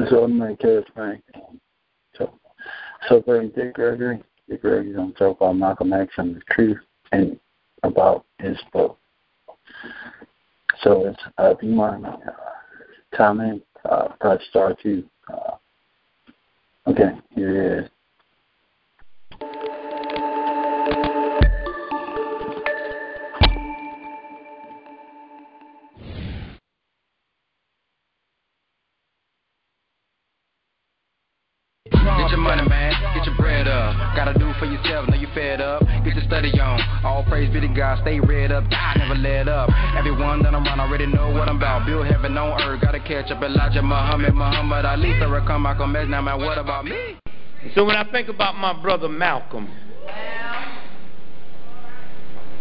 This 0.04 0.12
was 0.12 0.20
Ordinary 0.20 0.56
Case 0.56 0.84
Frank. 0.94 1.22
So, 2.18 2.38
so 3.08 3.22
very 3.24 3.48
Dick 3.48 3.72
Gregory. 3.72 4.22
Dick 4.50 4.60
Gregory's 4.60 4.98
on 4.98 5.14
talk 5.14 5.38
about 5.38 5.56
Malcolm 5.56 5.94
X 5.94 6.12
and 6.18 6.36
the 6.36 6.42
truth 6.50 6.76
and 7.12 7.40
about 7.84 8.26
his 8.38 8.58
book. 8.70 8.98
So 10.82 11.06
it's 11.06 11.18
uh, 11.38 11.54
if 11.56 11.62
you 11.62 11.74
to 11.74 12.08
uh, 12.10 13.16
comment, 13.16 13.62
uh, 13.90 14.08
press 14.20 14.42
star 14.50 14.76
two. 14.82 15.04
Uh, 15.32 15.52
okay, 16.86 17.12
here 17.30 17.78
it 17.78 17.84
is. 17.84 17.90
Yourself. 34.74 35.08
Know 35.08 35.16
you 35.16 35.28
fed 35.34 35.60
up. 35.60 35.82
Get 36.04 36.14
your 36.14 36.24
study 36.24 36.50
on. 36.60 36.80
All 37.04 37.24
praise 37.24 37.52
be 37.52 37.60
to 37.60 37.68
God. 37.68 37.98
Stay 38.02 38.20
read 38.20 38.52
up. 38.52 38.68
God 38.70 38.96
never 38.98 39.14
let 39.14 39.48
up. 39.48 39.70
Everyone 39.96 40.42
that 40.42 40.54
I'm 40.54 40.66
around 40.66 40.80
already 40.80 41.06
know 41.06 41.30
what 41.30 41.48
I'm 41.48 41.56
about. 41.56 41.86
Build 41.86 42.06
heaven 42.06 42.36
on 42.36 42.60
earth. 42.62 42.80
Gotta 42.80 43.00
catch 43.00 43.30
up 43.30 43.42
Elijah, 43.42 43.82
Muhammad, 43.82 44.34
Muhammad 44.34 44.84
Ali, 44.84 45.08
Farrakhan, 45.14 45.62
Malcolm 45.62 45.96
X. 45.96 46.08
Now, 46.08 46.22
man, 46.22 46.38
what 46.38 46.58
about 46.58 46.84
me? 46.84 47.16
So 47.74 47.84
when 47.84 47.96
I 47.96 48.10
think 48.10 48.28
about 48.28 48.56
my 48.56 48.80
brother 48.82 49.08
Malcolm, 49.08 49.70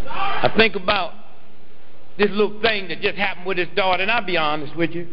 I 0.08 0.54
think 0.56 0.76
about 0.76 1.14
this 2.18 2.30
little 2.30 2.62
thing 2.62 2.88
that 2.90 3.02
just 3.02 3.18
happened 3.18 3.46
with 3.46 3.58
his 3.58 3.68
daughter, 3.76 4.04
and 4.04 4.12
I'll 4.12 4.26
be 4.26 4.38
honest 4.38 4.76
with 4.76 4.92
you. 4.92 5.08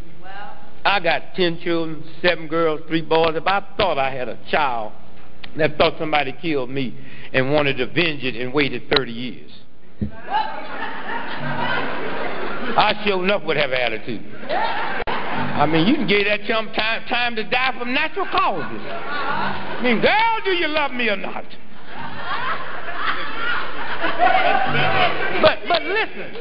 I 0.84 0.98
got 1.00 1.34
ten 1.34 1.60
children, 1.62 2.02
seven 2.22 2.48
girls, 2.48 2.80
three 2.88 3.02
boys. 3.02 3.34
If 3.34 3.46
I 3.46 3.64
thought 3.76 3.98
I 3.98 4.10
had 4.14 4.28
a 4.28 4.38
child 4.50 4.92
that 5.56 5.76
thought 5.78 5.94
somebody 5.98 6.32
killed 6.40 6.70
me 6.70 6.96
and 7.32 7.52
wanted 7.52 7.76
to 7.78 7.84
avenge 7.84 8.24
it 8.24 8.36
and 8.36 8.52
waited 8.52 8.82
30 8.94 9.12
years, 9.12 9.50
I 12.76 13.00
sure 13.04 13.22
enough 13.22 13.42
would 13.44 13.56
have 13.56 13.72
attitude. 13.72 14.24
I 14.48 15.66
mean, 15.66 15.86
you 15.86 15.94
can 15.94 16.06
give 16.06 16.24
that 16.24 16.44
chump 16.46 16.72
time, 16.72 17.06
time 17.08 17.36
to 17.36 17.44
die 17.44 17.74
from 17.78 17.92
natural 17.92 18.26
causes. 18.26 18.80
I 18.82 19.80
mean, 19.82 20.00
girl, 20.00 20.40
do 20.44 20.52
you 20.52 20.68
love 20.68 20.92
me 20.92 21.08
or 21.08 21.16
not? 21.16 21.44
But 25.42 25.58
but 25.68 25.82
listen, 25.82 26.32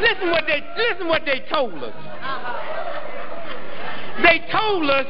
listen 0.00 0.30
what 0.30 0.44
they 0.46 0.62
listen 0.76 1.08
what 1.08 1.22
they 1.26 1.42
told 1.50 1.82
us. 1.82 1.94
They 4.22 4.40
told 4.52 4.90
us 4.90 5.06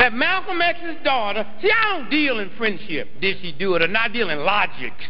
that 0.00 0.14
Malcolm 0.14 0.62
X's 0.62 0.96
daughter. 1.04 1.46
See, 1.60 1.70
I 1.70 1.98
don't 1.98 2.08
deal 2.08 2.40
in 2.40 2.50
friendship. 2.56 3.06
Did 3.20 3.36
she 3.42 3.52
do 3.52 3.74
it 3.74 3.82
or 3.82 3.88
not? 3.88 4.10
I 4.10 4.12
deal 4.12 4.30
in 4.30 4.38
logics. 4.38 5.04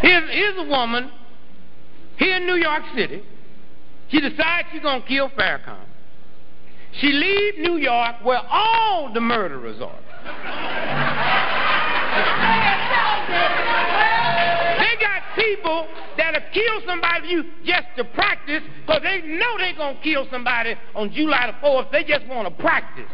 Here's, 0.00 0.30
here's 0.30 0.58
a 0.58 0.68
woman 0.68 1.08
here 2.16 2.38
in 2.38 2.46
New 2.46 2.56
York 2.56 2.82
City. 2.96 3.22
She 4.08 4.20
decides 4.20 4.68
she's 4.72 4.82
gonna 4.82 5.04
kill 5.06 5.28
Farrakhan. 5.30 5.86
She 7.00 7.06
leaves 7.06 7.58
New 7.60 7.76
York 7.76 8.16
where 8.24 8.40
all 8.50 9.12
the 9.14 9.20
murderers 9.20 9.80
are. 9.80 9.98
They 14.78 14.96
got 15.00 15.22
people 15.36 15.86
that'll 16.32 16.48
kill 16.52 16.80
somebody 16.86 17.28
you 17.28 17.44
just 17.64 17.86
to 17.96 18.04
practice 18.04 18.62
because 18.80 19.02
they 19.02 19.20
know 19.22 19.58
they're 19.58 19.76
going 19.76 19.96
to 19.96 20.02
kill 20.02 20.26
somebody 20.30 20.74
on 20.94 21.12
July 21.12 21.46
the 21.46 21.66
4th. 21.66 21.90
They 21.90 22.04
just 22.04 22.26
want 22.26 22.48
to 22.48 22.62
practice. 22.62 23.08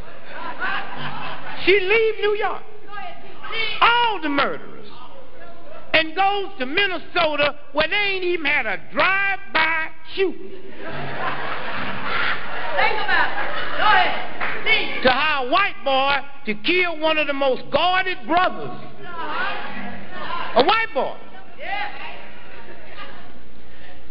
She 1.64 1.72
leaves 1.72 2.18
New 2.20 2.36
York, 2.36 2.62
all 3.80 4.20
the 4.22 4.28
murderers, 4.28 4.88
and 5.92 6.14
goes 6.14 6.50
to 6.58 6.66
Minnesota 6.66 7.58
where 7.72 7.88
they 7.88 7.96
ain't 7.96 8.24
even 8.24 8.46
had 8.46 8.66
a 8.66 8.78
drive-by 8.92 9.88
shooting. 10.14 10.52
To 15.02 15.10
hire 15.10 15.46
a 15.46 15.50
white 15.50 15.84
boy 15.84 16.16
to 16.46 16.54
kill 16.62 16.98
one 17.00 17.18
of 17.18 17.26
the 17.26 17.32
most 17.32 17.62
guarded 17.70 18.18
brothers. 18.26 18.70
A 20.54 20.64
white 20.64 20.88
boy. 20.94 21.16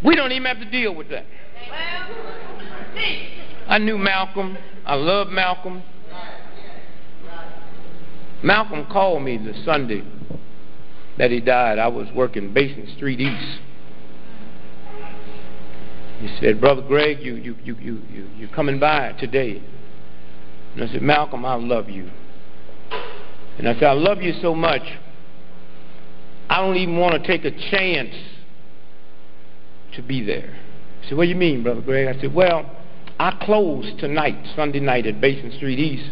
We 0.03 0.15
don't 0.15 0.31
even 0.31 0.45
have 0.45 0.59
to 0.59 0.69
deal 0.69 0.93
with 0.93 1.09
that. 1.09 1.25
I 3.67 3.77
knew 3.79 3.97
Malcolm. 3.97 4.57
I 4.85 4.95
loved 4.95 5.31
Malcolm. 5.31 5.83
Malcolm 8.43 8.85
called 8.91 9.23
me 9.23 9.37
the 9.37 9.53
Sunday 9.65 10.03
that 11.17 11.31
he 11.31 11.41
died. 11.41 11.79
I 11.79 11.87
was 11.87 12.07
working 12.15 12.53
Basin 12.53 12.87
Street 12.95 13.19
East. 13.19 13.59
He 16.19 16.35
said, 16.39 16.59
Brother 16.59 16.81
Greg, 16.81 17.19
you, 17.21 17.35
you, 17.35 17.55
you, 17.63 17.75
you, 17.75 18.01
you, 18.11 18.29
you 18.37 18.47
coming 18.49 18.79
by 18.79 19.13
today. 19.13 19.61
And 20.73 20.83
I 20.83 20.91
said, 20.91 21.01
Malcolm, 21.01 21.45
I 21.45 21.55
love 21.55 21.89
you. 21.89 22.09
And 23.57 23.67
I 23.67 23.73
said, 23.73 23.83
I 23.83 23.93
love 23.93 24.21
you 24.21 24.33
so 24.41 24.53
much, 24.53 24.83
I 26.49 26.61
don't 26.61 26.75
even 26.75 26.97
want 26.97 27.21
to 27.21 27.27
take 27.27 27.43
a 27.43 27.51
chance 27.71 28.13
to 29.97 30.01
be 30.01 30.23
there. 30.23 30.57
He 31.01 31.09
said, 31.09 31.17
What 31.17 31.25
do 31.25 31.29
you 31.29 31.35
mean, 31.35 31.63
Brother 31.63 31.81
Greg? 31.81 32.15
I 32.15 32.19
said, 32.21 32.33
Well, 32.33 32.69
I 33.19 33.37
close 33.41 33.85
tonight, 33.99 34.37
Sunday 34.55 34.79
night 34.79 35.05
at 35.05 35.19
Basin 35.19 35.51
Street 35.57 35.79
East. 35.79 36.09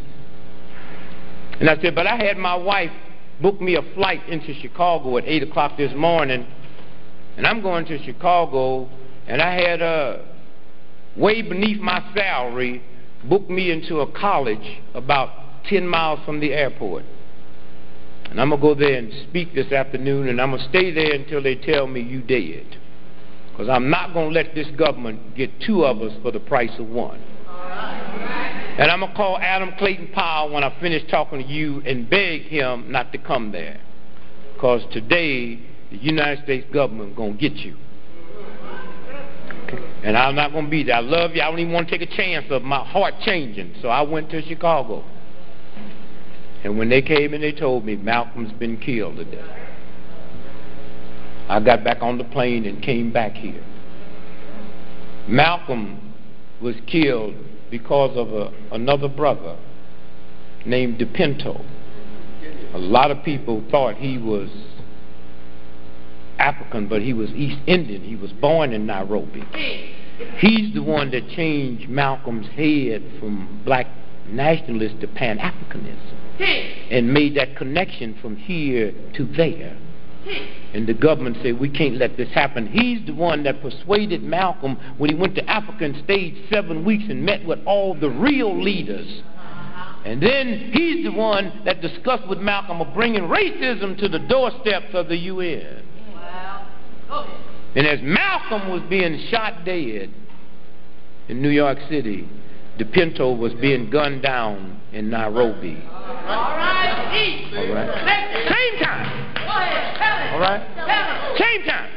And 1.59 1.69
I 1.69 1.81
said, 1.81 1.95
But 1.95 2.07
I 2.07 2.17
had 2.17 2.37
my 2.37 2.55
wife 2.55 2.91
book 3.41 3.61
me 3.61 3.75
a 3.75 3.81
flight 3.93 4.27
into 4.27 4.53
Chicago 4.61 5.17
at 5.17 5.25
8 5.25 5.43
o'clock 5.43 5.77
this 5.77 5.93
morning, 5.95 6.45
and 7.37 7.45
I'm 7.45 7.61
going 7.61 7.85
to 7.85 8.03
Chicago, 8.03 8.89
and 9.27 9.41
I 9.41 9.53
had 9.53 9.81
uh, 9.81 10.17
way 11.17 11.41
beneath 11.41 11.79
my 11.79 12.03
salary 12.15 12.83
booked 13.27 13.49
me 13.49 13.71
into 13.71 13.99
a 13.99 14.11
college 14.11 14.79
about 14.93 15.29
10 15.69 15.87
miles 15.87 16.19
from 16.25 16.39
the 16.39 16.53
airport. 16.53 17.03
And 18.29 18.39
I'm 18.41 18.49
going 18.49 18.61
to 18.61 18.67
go 18.67 18.75
there 18.75 18.97
and 18.97 19.11
speak 19.29 19.53
this 19.53 19.71
afternoon, 19.71 20.29
and 20.29 20.41
I'm 20.41 20.51
going 20.51 20.61
to 20.61 20.69
stay 20.69 20.91
there 20.91 21.13
until 21.13 21.41
they 21.41 21.55
tell 21.55 21.87
me 21.87 22.01
you 22.01 22.21
dead. 22.21 22.77
Because 23.55 23.69
I'm 23.69 23.89
not 23.89 24.13
going 24.13 24.33
to 24.33 24.33
let 24.33 24.53
this 24.53 24.67
government 24.77 25.33
get 25.33 25.49
two 25.61 25.85
of 25.85 26.01
us 26.01 26.11
for 26.21 26.31
the 26.31 26.41
price 26.41 26.77
of 26.77 26.87
one. 26.89 27.21
And 28.77 28.91
I'm 28.91 28.99
going 28.99 29.11
to 29.11 29.17
call 29.17 29.37
Adam 29.37 29.71
Clayton 29.77 30.09
Powell 30.13 30.51
when 30.51 30.61
I 30.61 30.77
finish 30.81 31.09
talking 31.09 31.41
to 31.41 31.47
you 31.47 31.81
and 31.85 32.09
beg 32.09 32.41
him 32.41 32.91
not 32.91 33.13
to 33.13 33.17
come 33.17 33.53
there. 33.53 33.79
Because 34.53 34.81
today, 34.91 35.61
the 35.89 35.97
United 35.97 36.43
States 36.43 36.67
government 36.73 37.15
going 37.15 37.37
to 37.37 37.49
get 37.49 37.53
you. 37.59 37.77
And 40.03 40.17
I'm 40.17 40.35
not 40.35 40.51
going 40.51 40.65
to 40.65 40.71
be 40.71 40.83
there. 40.83 40.95
I 40.95 40.99
love 40.99 41.31
you. 41.33 41.41
I 41.41 41.49
don't 41.49 41.59
even 41.59 41.71
want 41.71 41.87
to 41.87 41.97
take 41.97 42.07
a 42.07 42.13
chance 42.13 42.45
of 42.49 42.61
my 42.61 42.83
heart 42.83 43.13
changing. 43.21 43.75
So 43.81 43.87
I 43.87 44.01
went 44.01 44.29
to 44.31 44.41
Chicago. 44.41 45.05
And 46.65 46.77
when 46.77 46.89
they 46.89 47.01
came 47.01 47.33
and 47.33 47.41
they 47.41 47.53
told 47.53 47.85
me 47.85 47.95
Malcolm's 47.95 48.51
been 48.53 48.77
killed 48.77 49.15
today, 49.15 49.43
I 51.47 51.59
got 51.59 51.83
back 51.83 52.01
on 52.01 52.17
the 52.17 52.23
plane 52.23 52.65
and 52.65 52.81
came 52.81 53.11
back 53.11 53.33
here. 53.33 53.63
Malcolm 55.27 56.13
was 56.61 56.75
killed 56.87 57.35
because 57.69 58.15
of 58.17 58.31
a, 58.31 58.51
another 58.71 59.07
brother 59.07 59.57
named 60.65 60.99
DePinto. 60.99 61.63
A 62.73 62.77
lot 62.77 63.11
of 63.11 63.23
people 63.23 63.63
thought 63.69 63.95
he 63.95 64.17
was 64.17 64.49
African, 66.37 66.87
but 66.87 67.01
he 67.01 67.13
was 67.13 67.29
East 67.31 67.59
Indian. 67.67 68.01
He 68.03 68.15
was 68.15 68.31
born 68.33 68.73
in 68.73 68.85
Nairobi. 68.85 69.43
He's 70.37 70.73
the 70.73 70.83
one 70.83 71.11
that 71.11 71.27
changed 71.29 71.89
Malcolm's 71.89 72.47
head 72.47 73.03
from 73.19 73.61
black 73.65 73.87
nationalist 74.27 74.99
to 75.01 75.07
Pan 75.07 75.37
Africanism 75.37 76.91
and 76.91 77.13
made 77.13 77.35
that 77.35 77.55
connection 77.55 78.17
from 78.21 78.35
here 78.35 78.93
to 79.15 79.25
there. 79.37 79.77
And 80.73 80.87
the 80.87 80.93
government 80.93 81.37
said, 81.41 81.59
we 81.59 81.69
can't 81.69 81.95
let 81.95 82.17
this 82.17 82.29
happen. 82.29 82.67
He's 82.67 83.05
the 83.05 83.13
one 83.13 83.43
that 83.43 83.61
persuaded 83.61 84.23
Malcolm 84.23 84.77
when 84.97 85.09
he 85.09 85.15
went 85.15 85.35
to 85.35 85.49
Africa 85.49 85.85
and 85.85 86.03
stayed 86.03 86.47
seven 86.51 86.83
weeks 86.83 87.05
and 87.09 87.25
met 87.25 87.45
with 87.45 87.59
all 87.65 87.93
the 87.93 88.09
real 88.09 88.61
leaders. 88.61 89.23
And 90.05 90.21
then 90.21 90.71
he's 90.71 91.03
the 91.03 91.11
one 91.11 91.61
that 91.65 91.81
discussed 91.81 92.27
with 92.27 92.39
Malcolm 92.39 92.81
of 92.81 92.93
bringing 92.93 93.23
racism 93.23 93.97
to 93.99 94.07
the 94.07 94.19
doorsteps 94.19 94.93
of 94.93 95.07
the 95.07 95.17
UN. 95.17 95.83
And 97.75 97.87
as 97.87 97.99
Malcolm 98.01 98.69
was 98.69 98.83
being 98.89 99.19
shot 99.29 99.65
dead 99.65 100.13
in 101.27 101.41
New 101.41 101.49
York 101.49 101.79
City, 101.89 102.27
DePinto 102.77 103.37
was 103.37 103.53
being 103.53 103.89
gunned 103.89 104.21
down 104.21 104.81
in 104.91 105.09
Nairobi. 105.09 105.81
All 105.87 105.95
right. 105.95 107.05
All 107.55 107.73
right. 107.73 107.89
Same 108.49 108.83
time. 108.83 109.25
All 110.33 110.39
right? 110.39 111.37
Same 111.37 111.63
time. 111.63 111.89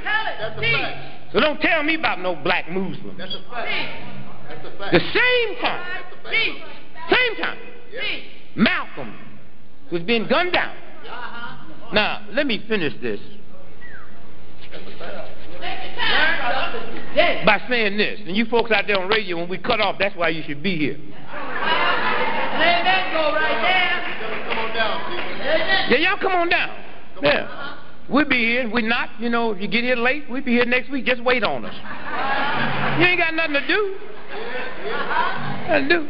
So 1.32 1.40
don't 1.40 1.60
tell 1.60 1.82
me 1.82 1.94
about 1.94 2.20
no 2.20 2.36
black 2.36 2.70
Muslims. 2.70 3.18
That's 3.18 3.34
a 3.34 3.42
fact. 3.50 3.68
That's 4.48 4.66
a 4.66 4.78
fact. 4.78 4.92
The 4.92 5.00
same 5.00 5.56
time. 5.60 6.04
Same 7.10 7.36
time. 7.42 7.58
Malcolm 8.56 9.14
was 9.90 10.02
being 10.02 10.26
gunned 10.28 10.52
down. 10.52 10.74
Now, 11.92 12.26
let 12.32 12.46
me 12.46 12.64
finish 12.68 12.92
this 13.00 13.20
by 17.44 17.60
saying 17.68 17.96
this. 17.96 18.20
And 18.26 18.36
you 18.36 18.46
folks 18.46 18.70
out 18.70 18.86
there 18.86 18.98
on 19.00 19.08
radio, 19.08 19.36
when 19.36 19.48
we 19.48 19.58
cut 19.58 19.80
off, 19.80 19.96
that's 19.98 20.16
why 20.16 20.28
you 20.28 20.42
should 20.46 20.62
be 20.62 20.76
here. 20.76 20.96
Let 20.98 21.24
that 22.84 23.10
go 23.12 23.32
right 23.34 23.62
there. 23.62 23.88
Come 24.48 24.58
on 24.58 24.74
down, 24.74 25.90
Yeah, 25.90 25.98
y'all 25.98 26.18
come 26.18 26.32
on 26.32 26.48
down. 26.48 26.70
Yeah. 27.22 27.76
We'll 28.08 28.28
be 28.28 28.38
here. 28.38 28.70
We're 28.70 28.88
not, 28.88 29.10
you 29.20 29.28
know, 29.28 29.52
if 29.52 29.60
you 29.60 29.68
get 29.68 29.84
here 29.84 29.96
late, 29.96 30.24
we'll 30.30 30.42
be 30.42 30.52
here 30.52 30.64
next 30.64 30.90
week. 30.90 31.04
Just 31.04 31.22
wait 31.22 31.42
on 31.44 31.64
us. 31.64 31.74
You 33.00 33.06
ain't 33.06 33.18
got 33.18 33.34
nothing 33.34 33.54
to 33.54 33.66
do. 33.66 33.96
Uh-huh. 34.32 35.68
Nothing 35.68 35.88
to 35.88 35.94
do. 35.94 36.08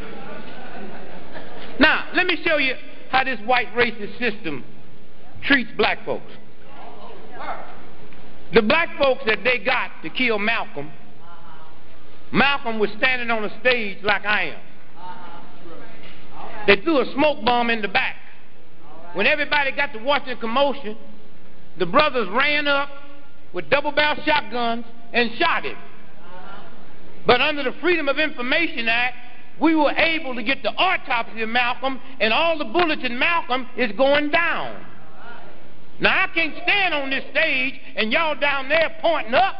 Now, 1.80 2.08
let 2.14 2.26
me 2.26 2.38
show 2.44 2.58
you 2.58 2.74
how 3.10 3.24
this 3.24 3.40
white 3.44 3.68
racist 3.74 4.18
system 4.18 4.64
treats 5.42 5.70
black 5.76 6.04
folks. 6.04 6.30
The 8.54 8.62
black 8.62 8.96
folks 8.98 9.22
that 9.26 9.44
they 9.44 9.58
got 9.58 9.90
to 10.02 10.10
kill 10.10 10.38
Malcolm, 10.38 10.90
Malcolm 12.32 12.78
was 12.78 12.90
standing 12.98 13.30
on 13.30 13.44
a 13.44 13.60
stage 13.60 13.98
like 14.02 14.24
I 14.24 14.44
am. 14.50 14.60
They 16.66 16.76
threw 16.82 17.00
a 17.00 17.12
smoke 17.14 17.44
bomb 17.44 17.70
in 17.70 17.82
the 17.82 17.88
back. 17.88 18.16
When 19.14 19.26
everybody 19.26 19.72
got 19.72 19.92
to 19.94 19.98
watching 19.98 20.34
the 20.34 20.36
commotion, 20.36 20.96
the 21.78 21.86
brothers 21.86 22.28
ran 22.30 22.66
up 22.66 22.90
with 23.52 23.70
double 23.70 23.92
barrel 23.92 24.22
shotguns 24.24 24.84
and 25.12 25.30
shot 25.38 25.64
him. 25.64 25.76
But 27.26 27.40
under 27.40 27.62
the 27.62 27.72
Freedom 27.80 28.08
of 28.08 28.18
Information 28.18 28.88
Act, 28.88 29.16
we 29.60 29.74
were 29.74 29.90
able 29.90 30.34
to 30.34 30.42
get 30.42 30.62
the 30.62 30.70
autopsy 30.70 31.42
of 31.42 31.48
Malcolm, 31.48 32.00
and 32.20 32.32
all 32.32 32.58
the 32.58 32.64
bullets 32.64 33.02
in 33.04 33.18
Malcolm 33.18 33.66
is 33.76 33.90
going 33.92 34.30
down. 34.30 34.84
Now, 36.00 36.24
I 36.24 36.28
can't 36.34 36.54
stand 36.62 36.94
on 36.94 37.10
this 37.10 37.24
stage 37.30 37.74
and 37.96 38.12
y'all 38.12 38.38
down 38.38 38.68
there 38.68 38.96
pointing 39.00 39.34
up, 39.34 39.54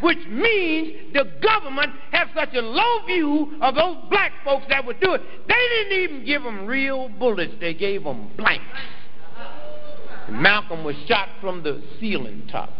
which 0.00 0.18
means 0.28 1.12
the 1.12 1.24
government 1.42 1.92
has 2.12 2.28
such 2.34 2.54
a 2.54 2.62
low 2.62 3.06
view 3.06 3.58
of 3.60 3.74
those 3.74 3.96
black 4.10 4.32
folks 4.44 4.64
that 4.68 4.84
would 4.84 5.00
do 5.00 5.14
it. 5.14 5.20
They 5.48 5.54
didn't 5.54 6.02
even 6.02 6.26
give 6.26 6.42
them 6.42 6.66
real 6.66 7.08
bullets, 7.08 7.54
they 7.60 7.74
gave 7.74 8.04
them 8.04 8.30
blanks. 8.36 8.64
Malcolm 10.30 10.84
was 10.84 10.96
shot 11.06 11.28
from 11.40 11.62
the 11.62 11.82
ceiling 12.00 12.48
top. 12.50 12.70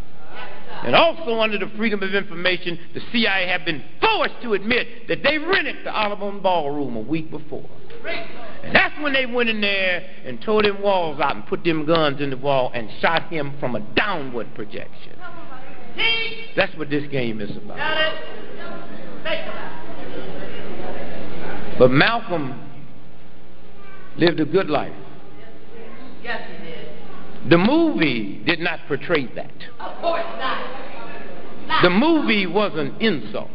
And 0.85 0.97
also 0.97 1.39
under 1.39 1.59
the 1.59 1.71
Freedom 1.77 2.03
of 2.03 2.15
Information, 2.15 2.79
the 2.95 3.01
CIA 3.13 3.47
had 3.47 3.65
been 3.65 3.85
forced 4.01 4.35
to 4.43 4.55
admit 4.55 5.07
that 5.09 5.23
they 5.23 5.39
rented 5.39 5.77
the 5.85 5.95
Audubon 5.95 6.41
Ballroom 6.41 6.97
a 6.97 7.01
week 7.01 7.31
before. 7.31 7.69
And 8.05 8.75
that's 8.75 8.99
when 9.01 9.13
they 9.13 9.27
went 9.27 9.49
in 9.49 9.61
there 9.61 10.09
and 10.25 10.41
tore 10.43 10.63
them 10.63 10.81
walls 10.83 11.21
out 11.21 11.37
and 11.37 11.47
put 11.47 11.65
them 11.65 11.85
guns 11.87 12.21
in 12.21 12.31
the 12.31 12.37
wall 12.37 12.71
and 12.75 12.89
shot 13.01 13.29
him 13.29 13.55
from 13.59 13.77
a 13.77 13.81
downward 13.95 14.55
projection. 14.55 15.19
That's 16.57 16.77
what 16.77 16.91
this 16.91 17.09
game 17.11 17.41
is 17.41 17.57
about. 17.57 17.79
But 21.79 21.91
Malcolm 21.91 22.61
lived 24.17 24.41
a 24.41 24.45
good 24.45 24.69
life. 24.69 24.93
Yes, 26.23 26.43
he 26.49 26.65
did. 26.65 26.89
The 27.51 27.59
movie 27.59 28.43
did 28.45 28.61
not 28.61 28.81
portray 28.87 29.27
that. 29.35 29.53
Of 29.81 30.01
course 30.01 30.23
not. 30.39 31.83
The 31.83 31.91
movie 31.91 32.47
was 32.47 32.73
an 32.75 32.97
insult. 33.01 33.51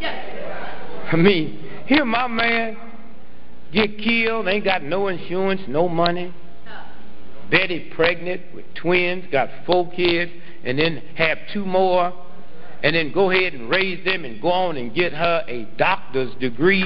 Yes. 0.00 1.08
I 1.12 1.16
mean, 1.16 1.58
here 1.86 2.04
my 2.04 2.28
man 2.28 2.76
get 3.72 3.98
killed, 3.98 4.48
ain't 4.48 4.64
got 4.64 4.82
no 4.82 5.08
insurance, 5.08 5.62
no 5.68 5.88
money. 5.88 6.34
Betty 7.50 7.90
pregnant 7.94 8.42
with 8.54 8.66
twins, 8.74 9.24
got 9.32 9.48
four 9.64 9.90
kids, 9.92 10.30
and 10.64 10.78
then 10.78 11.02
have 11.16 11.38
two 11.52 11.64
more. 11.64 12.12
and 12.82 12.94
then 12.94 13.12
go 13.12 13.30
ahead 13.30 13.54
and 13.54 13.68
raise 13.68 14.04
them 14.04 14.24
and 14.24 14.40
go 14.40 14.50
on 14.52 14.76
and 14.76 14.94
get 14.94 15.12
her 15.12 15.44
a 15.48 15.64
doctor's 15.76 16.32
degree. 16.36 16.84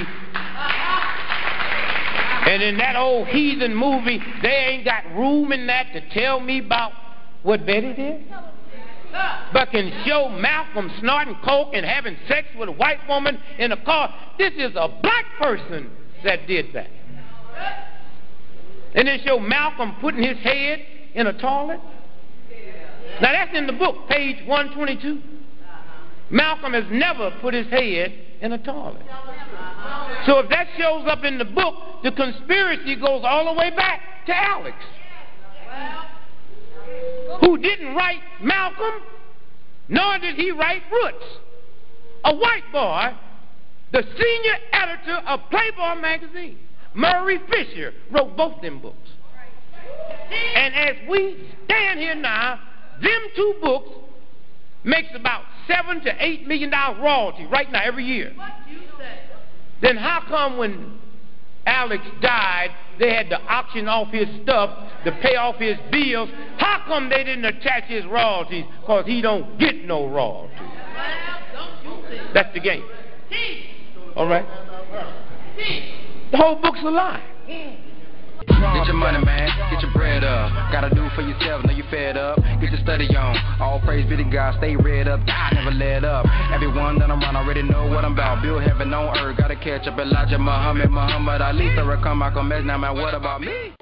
And 2.45 2.63
in 2.63 2.77
that 2.79 2.97
old 2.97 3.29
heathen 3.29 3.75
movie, 3.75 4.21
they 4.43 4.49
ain't 4.49 4.85
got 4.85 5.05
room 5.15 5.53
in 5.53 5.67
that 5.69 5.93
to 5.93 6.09
tell 6.11 6.41
me 6.41 6.59
about 6.59 6.93
what 7.43 7.65
Betty 7.67 7.93
did. 7.93 8.25
But 9.53 9.71
can 9.71 9.93
show 10.07 10.29
Malcolm 10.29 10.91
snorting 11.01 11.37
coke 11.45 11.69
and 11.75 11.85
having 11.85 12.17
sex 12.27 12.49
with 12.59 12.69
a 12.69 12.73
white 12.73 13.07
woman 13.09 13.39
in 13.59 13.73
a 13.73 13.85
car. 13.85 14.13
This 14.39 14.55
is 14.55 14.73
a 14.75 14.89
black 15.03 15.27
person 15.41 15.91
that 16.25 16.47
did 16.47 16.73
that. 16.75 16.89
And 18.95 19.09
then 19.09 19.21
show 19.25 19.39
Malcolm 19.39 19.97
putting 20.01 20.23
his 20.23 20.39
head 20.39 20.81
in 21.15 21.27
a 21.27 21.33
toilet. 21.33 21.81
Now 23.21 23.33
that's 23.33 23.57
in 23.57 23.67
the 23.67 23.73
book, 23.73 24.09
page 24.09 24.47
122. 24.47 25.21
Malcolm 26.31 26.73
has 26.73 26.85
never 26.91 27.31
put 27.41 27.55
his 27.55 27.67
head 27.69 28.13
in 28.41 28.53
a 28.53 28.59
toilet. 28.59 29.03
So 30.27 30.39
if 30.39 30.49
that 30.51 30.69
shows 30.79 31.07
up 31.09 31.25
in 31.25 31.39
the 31.39 31.45
book, 31.45 31.75
the 32.03 32.13
conspiracy 32.13 32.97
goes 32.97 33.23
all 33.25 33.53
the 33.53 33.59
way 33.59 33.71
back 33.71 34.01
to 34.27 34.35
Alex, 34.35 34.77
who 37.41 37.59
didn't 37.59 37.95
write 37.95 38.21
Malcolm, 38.41 39.03
nor 39.89 40.19
did 40.19 40.37
he 40.37 40.51
write 40.53 40.83
Roots. 40.91 41.25
A 42.25 42.35
white 42.35 42.73
boy, 42.73 43.13
the 43.93 44.03
senior 44.03 44.57
editor 44.73 45.17
of 45.27 45.41
Playboy 45.51 46.01
magazine, 46.01 46.59
Murray 46.95 47.41
Fisher, 47.51 47.93
wrote 48.11 48.37
both 48.37 48.61
them 48.63 48.81
books. 48.81 48.97
And 50.57 50.75
as 50.75 50.97
we 51.09 51.51
stand 51.67 52.01
here 52.01 52.15
now, 52.15 52.59
them 53.03 53.21
two 53.37 53.55
books 53.61 53.91
makes 54.85 55.09
about 55.15 55.43
seven 55.69 56.01
to 56.03 56.25
eight 56.25 56.47
million 56.47 56.71
dollar 56.71 57.01
royalty 57.01 57.47
right 57.47 57.71
now 57.71 57.83
every 57.85 58.05
year. 58.05 58.33
Then 59.83 59.97
how 59.97 60.23
come 60.29 60.57
when 60.57 60.99
Alex 61.67 62.03
died, 62.21 62.71
they 62.99 63.13
had 63.13 63.29
to 63.31 63.41
auction 63.41 63.89
off 63.89 64.09
his 64.09 64.29
stuff 64.43 64.71
to 65.05 65.13
pay 65.23 65.37
off 65.37 65.57
his 65.57 65.77
bills? 65.91 66.31
How 66.57 66.83
come 66.87 67.09
they 67.09 67.25
didn't 67.25 67.45
attach 67.45 67.85
his 67.85 68.05
royalties? 68.07 68.65
Because 68.81 69.07
he 69.07 69.21
don't 69.21 69.59
get 69.59 69.85
no 69.85 70.09
royalties. 70.09 70.59
That's 72.33 72.53
the 72.55 72.61
game. 72.61 72.85
All 74.17 74.27
right? 74.27 74.47
The 76.31 76.37
whole 76.37 76.57
book's 76.57 76.81
a 76.83 76.91
lie. 76.91 77.23
Get 78.47 78.87
your 78.87 78.97
money, 78.97 79.25
man. 79.25 79.49
Get 79.71 79.83
your 79.83 79.93
bread 79.93 80.25
up. 80.25 80.73
Gotta 80.73 80.95
do 80.95 81.09
for 81.15 81.23
yourself. 81.23 81.65
Know 81.65 81.73
you 81.73 81.85
fed 81.91 82.17
up. 82.17 82.39
Get 82.61 82.71
your 82.71 82.81
study 82.83 83.09
on. 83.17 83.37
All 83.61 83.81
praise 83.81 84.09
be 84.09 84.17
to 84.17 84.25
God. 84.25 84.57
Stay 84.59 84.77
read 84.77 85.09
up. 85.09 85.21
God 85.27 85.53
never 85.55 85.71
let 85.71 86.05
up. 86.05 86.27
Everyone 86.53 86.99
that 86.99 87.11
I'm 87.11 87.23
around 87.23 87.37
already 87.37 87.63
know 87.63 87.87
what 87.87 88.05
I'm 88.05 88.13
about. 88.13 88.43
Build 88.43 88.63
heaven 88.63 88.93
on 88.93 89.17
earth. 89.19 89.37
Gotta 89.39 89.57
catch 89.57 89.87
up 89.87 89.99
Elijah 89.99 90.39
Muhammad, 90.39 90.91
Muhammad 90.91 91.41
Ali, 91.41 91.65
Farrakhan, 91.77 92.19
Malcolm 92.19 92.53
X. 92.53 92.65
Now, 92.65 92.79
man, 92.79 92.95
what 92.95 93.15
about 93.15 93.41
me? 93.41 93.73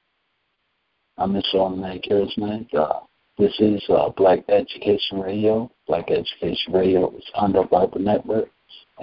I'm. 1.21 1.37
Automatic 1.37 2.05
Charismatic. 2.05 2.75
Uh, 2.75 3.01
this 3.39 3.55
is 3.61 3.85
uh, 3.91 4.09
Black 4.17 4.41
Education 4.49 5.21
Radio. 5.21 5.71
Black 5.87 6.11
Education 6.11 6.73
Radio 6.73 7.15
is 7.15 7.25
under 7.35 7.63
Viper 7.65 7.99
Network, 7.99 8.49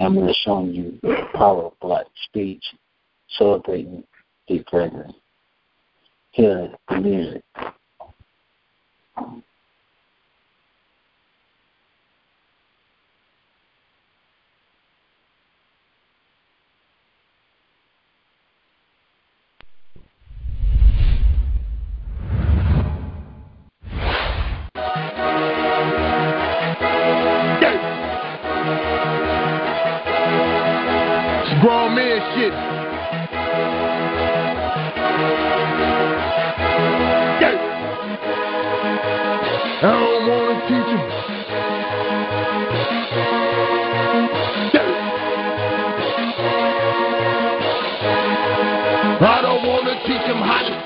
and 0.00 0.16
we're 0.16 0.32
showing 0.44 0.74
you 0.74 0.98
the 1.02 1.28
power 1.34 1.66
of 1.66 1.72
black 1.80 2.06
speech, 2.24 2.64
celebrating 3.38 4.02
Dick 4.48 4.66
Gregory. 4.66 5.14
Hear 6.32 6.72
the 6.88 6.96
music. 6.96 7.42
Him 50.28 50.42
how 50.42 50.77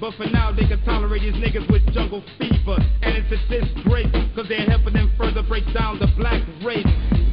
But 0.00 0.14
for 0.14 0.26
now, 0.26 0.52
they 0.52 0.66
can 0.66 0.82
tolerate 0.84 1.22
these 1.22 1.34
niggas 1.34 1.70
with 1.70 1.84
jungle 1.92 2.22
fever. 2.38 2.78
And 3.02 3.16
it's 3.16 3.30
a 3.32 3.38
disgrace, 3.48 4.10
cause 4.34 4.46
they're 4.48 4.66
helping 4.66 4.94
them 4.94 5.12
further 5.16 5.42
break 5.42 5.64
down 5.74 5.98
the 5.98 6.08
black 6.16 6.42
race. 6.64 6.86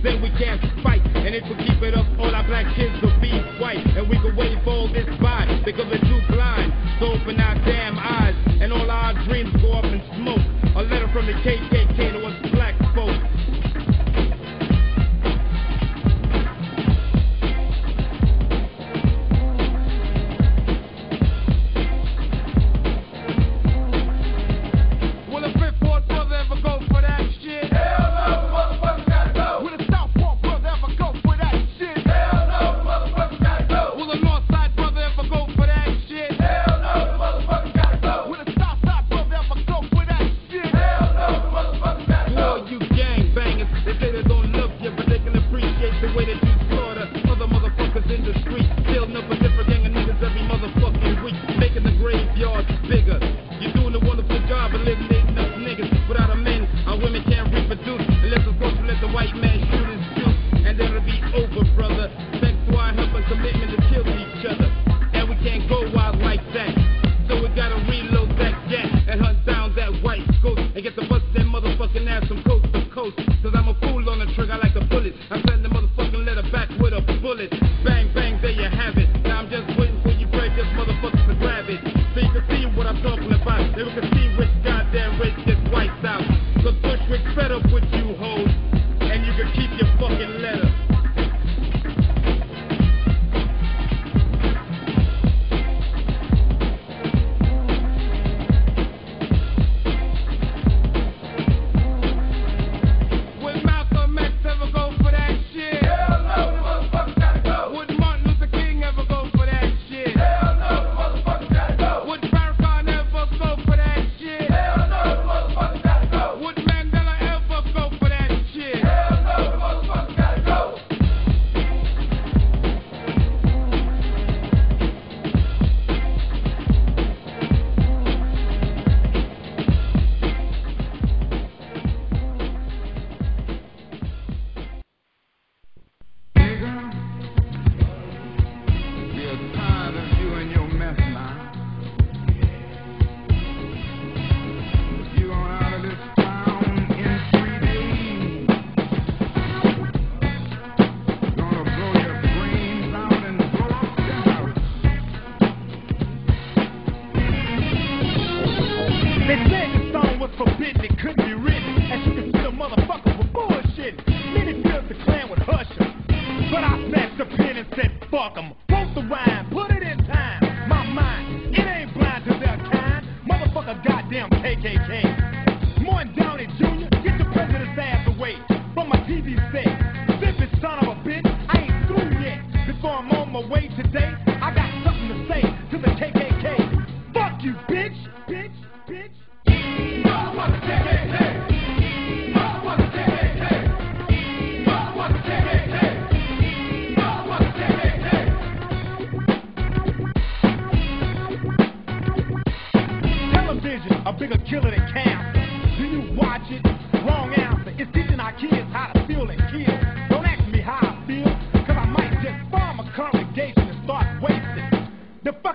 Then 0.04 0.22
we 0.22 0.30
can 0.38 0.62
fight, 0.84 1.02
and 1.02 1.34
if 1.34 1.44
we 1.50 1.56
keep 1.66 1.82
it 1.82 1.98
up, 1.98 2.06
all 2.20 2.34
our 2.34 2.46
black 2.46 2.70
kids 2.76 2.94
will 3.02 3.18
be 3.20 3.34
white. 3.60 3.82
And 3.98 4.08
we 4.08 4.16
can 4.22 4.36
wave 4.36 4.62
all 4.68 4.88
this 4.92 5.10
by, 5.20 5.48
because 5.66 5.90
we're 5.90 6.04
too 6.06 6.22
blind. 6.30 6.72
So 7.00 7.14
open 7.18 7.40
our 7.40 7.56
damn 7.66 7.98
eyes, 7.98 8.36
and 8.62 8.72
all 8.72 8.90
our 8.90 9.14
dreams 9.26 9.50
go 9.62 9.74
up 9.74 9.86
in 9.86 10.02
smoke. 10.16 10.46
A 10.78 10.84
letter 10.84 11.10
from 11.12 11.26
the 11.26 11.34
KKK 11.34 12.14
to 12.14 12.20
us 12.28 12.47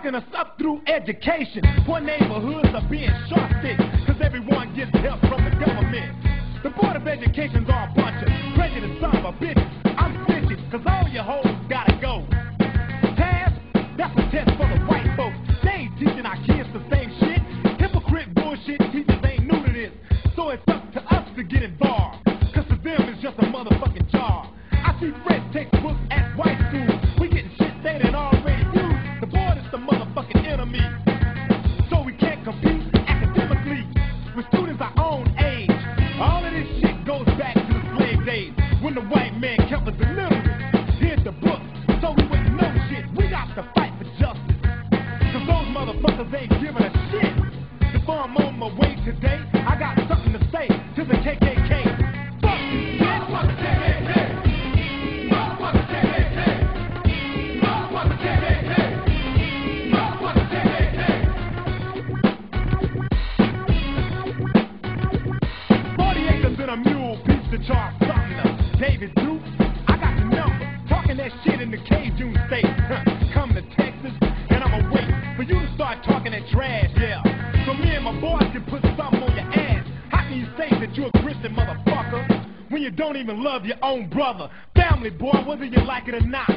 Sucking 0.02 0.16
us 0.16 0.24
up 0.34 0.58
through 0.58 0.82
education. 0.88 1.62
Poor 1.86 2.00
neighborhoods 2.00 2.70
are 2.74 2.88
being 2.90 3.08
short 3.28 3.52
cause 4.04 4.16
everyone 4.20 4.74
gets 4.74 4.90
help 4.98 5.20
from 5.20 5.44
the 5.44 5.54
government. 5.64 6.10
The 6.64 6.70
Board 6.70 6.96
of 6.96 7.06
Education's 7.06 7.68
all 7.70 7.86
a 7.86 7.94
bunch 7.94 8.20
of 8.20 8.28
prejudiced 8.56 9.00
son 9.00 9.16
of 9.16 9.24
a 9.24 9.38
bitch. 9.38 9.62
I'm 9.96 10.26
snitching, 10.26 10.70
cause 10.72 10.80
all 10.86 11.08
your 11.08 11.22
hoes 11.22 11.46
gotta 11.68 11.96
go. 12.00 12.26
Pass, 13.14 13.52
that's 13.96 14.18
a 14.18 14.30
test 14.32 14.50
even 83.22 83.42
love 83.42 83.64
your 83.64 83.76
own 83.82 84.08
brother. 84.08 84.50
Family, 84.74 85.10
boy, 85.10 85.42
whether 85.46 85.64
you 85.64 85.84
like 85.84 86.08
it 86.08 86.14
or 86.14 86.26
not. 86.26 86.50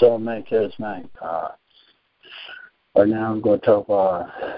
shall 0.00 0.18
make 0.18 0.48
his 0.48 0.72
name. 0.78 1.08
Uh, 1.22 1.48
right 2.96 3.08
now, 3.08 3.30
I'm 3.30 3.40
going 3.40 3.60
to 3.60 3.66
talk 3.66 3.84
about, 3.86 4.30
uh, 4.42 4.56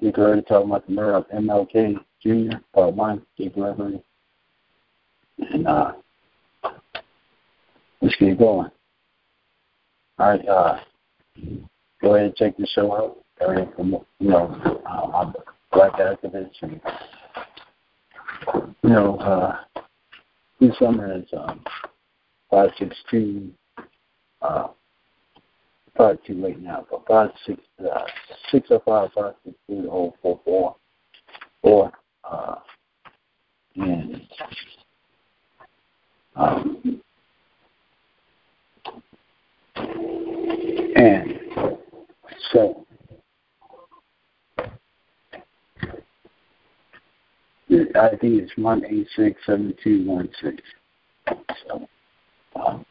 Dick 0.00 0.14
Gregory 0.14 0.42
talking 0.42 0.68
about 0.70 0.86
the 0.86 0.92
murder 0.92 1.14
of 1.16 1.28
MLK 1.30 1.96
Jr., 2.22 2.58
part 2.74 2.88
uh, 2.88 2.92
one, 2.92 3.22
Dick 3.36 3.54
Gregory. 3.54 4.02
And 5.38 5.66
uh, 5.66 5.92
let's 8.00 8.14
keep 8.16 8.38
going. 8.38 8.70
All 10.18 10.28
right, 10.28 10.46
uh, 10.46 10.80
go 12.02 12.14
ahead 12.14 12.26
and 12.26 12.36
check 12.36 12.56
the 12.56 12.66
show 12.74 12.94
out. 12.94 13.18
Area 13.40 13.66
you 13.78 14.04
know, 14.20 14.54
uh, 14.86 15.16
I'm 15.16 15.32
black 15.72 15.94
activist, 15.94 16.50
and, 16.60 16.80
you 18.84 18.90
know, 18.90 19.16
uh, 19.16 19.56
this 20.60 20.78
summer 20.78 21.16
is 21.16 21.24
um, 21.36 21.64
516. 22.50 23.52
Uh, 24.42 24.68
start 25.94 26.20
you 26.26 26.44
right 26.44 26.60
now. 26.60 26.86
for 26.88 27.02
five 27.08 27.30
six 27.46 27.60
uh, 27.80 28.04
six 28.50 28.68
oh 28.70 28.82
five 28.84 29.10
five 29.14 29.34
six 29.44 29.56
three 29.66 29.86
oh 29.90 30.14
four 30.22 30.40
four 30.44 30.76
four 31.62 31.92
uh, 32.24 32.54
and 33.76 34.22
um, 36.36 37.00
and 40.96 41.38
so 42.52 42.86
I 47.94 48.08
think 48.20 48.42
it's 48.42 48.52
one 48.56 48.84
eight 48.86 49.08
six 49.16 49.40
seven 49.46 49.74
two 49.82 50.04
one 50.06 50.28
six. 50.42 50.62
So. 51.66 51.86
Um, 52.54 52.84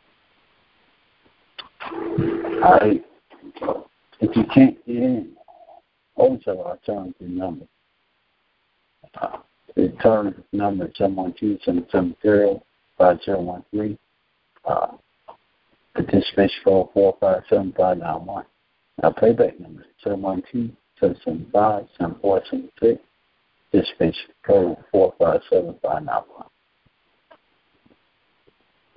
Hi. 1.83 2.99
If 4.19 4.35
you 4.35 4.43
can't 4.53 4.77
get 4.85 4.95
in, 4.95 5.33
always 6.15 6.41
have 6.45 6.57
alternative 6.57 7.27
number. 7.27 7.65
Uh, 9.19 9.37
the 9.75 9.89
alternative 9.91 10.43
number 10.51 10.85
is 10.87 10.93
712-770-5013. 10.99 13.97
Uh, 14.63 14.87
participation 15.95 16.63
call 16.63 16.91
457-591. 17.49 18.45
Our 19.03 19.13
playback 19.13 19.59
number 19.59 19.81
is 19.81 19.87
712 20.03 20.69
775 20.99 22.99
Participation 23.71 24.29
code 24.45 24.77
four 24.91 25.13
five 25.17 25.39
seven 25.49 25.73
five 25.81 26.03
nine 26.03 26.23
one. 26.35 26.45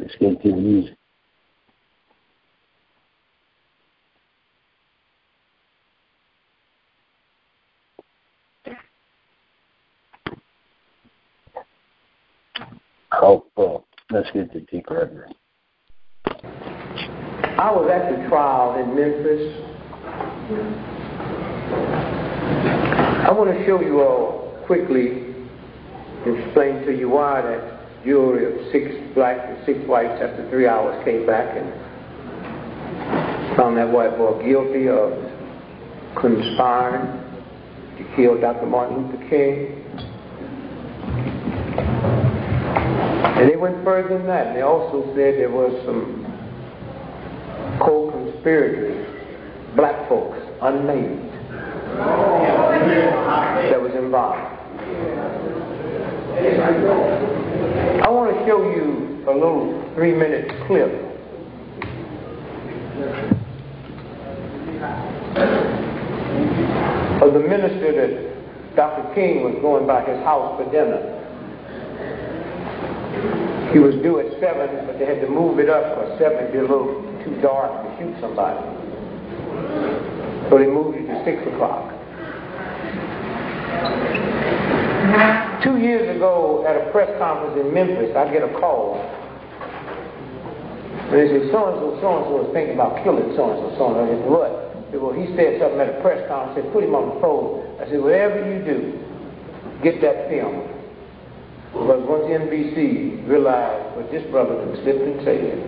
Let's 0.00 0.16
get 0.16 0.42
to 0.42 0.50
the 0.50 0.56
music. 0.56 0.96
Well, 13.22 13.86
let's 14.10 14.30
get 14.32 14.52
to 14.52 14.60
T. 14.60 14.82
I 17.56 17.70
was 17.70 17.88
at 17.90 18.10
the 18.10 18.28
trial 18.28 18.74
in 18.82 18.94
Memphis. 18.94 19.54
I 23.26 23.30
want 23.32 23.56
to 23.56 23.64
show 23.64 23.80
you 23.80 24.02
all 24.02 24.62
quickly, 24.66 25.34
explain 26.26 26.84
to 26.86 26.92
you 26.96 27.08
why 27.08 27.40
that 27.42 28.04
jury 28.04 28.44
of 28.46 28.72
six 28.72 28.94
black 29.14 29.38
and 29.48 29.64
six 29.64 29.78
whites 29.88 30.20
after 30.20 30.48
three 30.50 30.66
hours 30.66 31.02
came 31.04 31.26
back 31.26 31.56
and 31.56 31.72
found 33.56 33.76
that 33.76 33.88
white 33.90 34.16
boy 34.18 34.42
guilty 34.44 34.88
of 34.88 35.12
conspiring 36.20 37.06
to 37.96 38.04
kill 38.16 38.40
Dr. 38.40 38.66
Martin 38.66 39.08
Luther 39.08 39.28
King. 39.30 39.83
And 43.36 43.50
they 43.50 43.56
went 43.56 43.82
further 43.84 44.16
than 44.16 44.26
that. 44.28 44.54
They 44.54 44.62
also 44.62 45.04
said 45.08 45.34
there 45.34 45.50
was 45.50 45.72
some 45.84 46.24
co-conspirators, 47.80 49.06
black 49.74 50.08
folks, 50.08 50.38
unnamed, 50.62 51.30
that 53.70 53.80
was 53.80 53.92
involved. 53.96 54.50
I 58.04 58.08
want 58.08 58.36
to 58.38 58.46
show 58.46 58.62
you 58.70 59.24
a 59.28 59.32
little 59.34 59.82
three-minute 59.94 60.66
clip 60.66 60.92
of 67.22 67.32
the 67.32 67.40
minister 67.40 67.92
that 67.94 68.10
Dr. 68.76 69.14
King 69.14 69.42
was 69.42 69.54
going 69.62 69.86
by 69.86 70.04
his 70.04 70.22
house 70.22 70.56
for 70.56 70.70
dinner. 70.70 71.23
He 73.74 73.82
was 73.82 73.98
due 74.06 74.22
at 74.22 74.30
7, 74.38 74.86
but 74.86 75.02
they 75.02 75.04
had 75.04 75.20
to 75.20 75.28
move 75.28 75.58
it 75.58 75.68
up 75.68 75.82
because 75.98 76.14
7 76.22 76.30
would 76.30 76.52
be 76.54 76.58
a 76.58 76.62
little 76.62 77.02
too 77.26 77.34
dark 77.42 77.74
to 77.74 77.90
shoot 77.98 78.14
somebody. 78.22 78.62
So 80.46 80.62
they 80.62 80.70
moved 80.70 80.94
it 80.94 81.10
to 81.10 81.18
6 81.26 81.42
o'clock. 81.50 81.90
Two 85.66 85.82
years 85.82 86.06
ago 86.14 86.62
at 86.70 86.78
a 86.78 86.86
press 86.94 87.10
conference 87.18 87.58
in 87.58 87.74
Memphis, 87.74 88.14
I 88.14 88.30
get 88.30 88.46
a 88.46 88.52
call. 88.62 88.94
And 91.10 91.18
they 91.18 91.26
said, 91.34 91.50
so-and-so, 91.50 91.98
so-and-so 91.98 92.46
is 92.46 92.54
thinking 92.54 92.78
about 92.78 93.02
killing 93.02 93.34
so-and-so, 93.34 93.74
so-and-so. 93.74 94.06
I 94.06 94.06
said, 94.06 94.22
what? 94.30 94.50
Said, 94.94 95.02
well, 95.02 95.18
he 95.18 95.26
said 95.34 95.58
something 95.58 95.82
at 95.82 95.98
a 95.98 96.00
press 96.00 96.22
conference. 96.30 96.54
I 96.54 96.62
said, 96.62 96.70
put 96.70 96.86
him 96.86 96.94
on 96.94 97.10
the 97.10 97.18
phone. 97.18 97.66
I 97.82 97.90
said, 97.90 97.98
whatever 97.98 98.38
you 98.38 98.62
do, 98.62 99.02
get 99.82 99.98
that 99.98 100.30
film. 100.30 100.73
Because 101.74 102.06
once 102.08 102.24
NBC 102.30 103.28
realized 103.28 103.96
what 103.96 104.10
this 104.12 104.22
brother 104.30 104.64
had 104.64 104.74
slipped 104.84 105.02
and 105.02 105.24
said, 105.24 105.58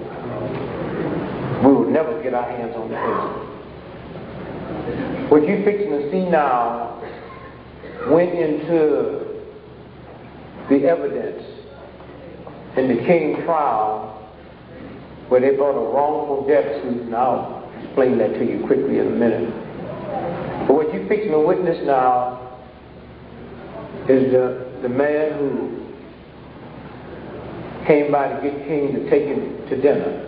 we 1.64 1.72
will 1.72 1.90
never 1.90 2.22
get 2.22 2.32
our 2.32 2.48
hands 2.48 2.74
on 2.76 2.88
the 2.88 2.96
film. 2.96 3.46
What 5.30 5.42
you're 5.48 5.64
fixing 5.64 5.90
to 5.90 6.10
see 6.12 6.30
now 6.30 7.02
went 8.08 8.38
into 8.38 9.42
the 10.70 10.86
evidence 10.86 11.42
in 12.76 12.88
the 12.88 13.02
King 13.04 13.42
trial 13.44 14.12
where 15.28 15.40
they 15.40 15.56
brought 15.56 15.74
a 15.74 15.92
wrongful 15.92 16.46
death 16.46 16.82
suit, 16.82 17.02
and 17.02 17.16
I'll 17.16 17.68
explain 17.82 18.16
that 18.18 18.34
to 18.34 18.44
you 18.44 18.64
quickly 18.64 19.00
in 19.00 19.08
a 19.08 19.10
minute. 19.10 19.50
But 20.68 20.74
what 20.74 20.94
you're 20.94 21.08
fixing 21.08 21.32
to 21.32 21.40
witness 21.40 21.84
now 21.84 22.58
is 24.08 24.30
the, 24.30 24.70
the 24.82 24.88
man 24.88 25.32
who 25.32 25.85
came 27.86 28.10
by 28.10 28.28
to 28.28 28.42
get 28.42 28.66
King 28.66 28.92
to 28.92 29.10
take 29.10 29.24
him 29.24 29.68
to 29.68 29.80
dinner. 29.80 30.22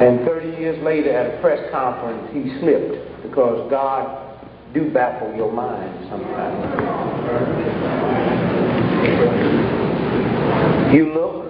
And 0.00 0.24
30 0.24 0.60
years 0.60 0.82
later 0.84 1.10
at 1.10 1.34
a 1.34 1.40
press 1.40 1.70
conference, 1.72 2.28
he 2.32 2.58
slipped 2.60 3.22
because 3.22 3.70
God 3.70 4.38
do 4.72 4.90
baffle 4.90 5.34
your 5.34 5.52
mind 5.52 6.08
sometimes. 6.08 6.66
You 10.94 11.12
look 11.12 11.40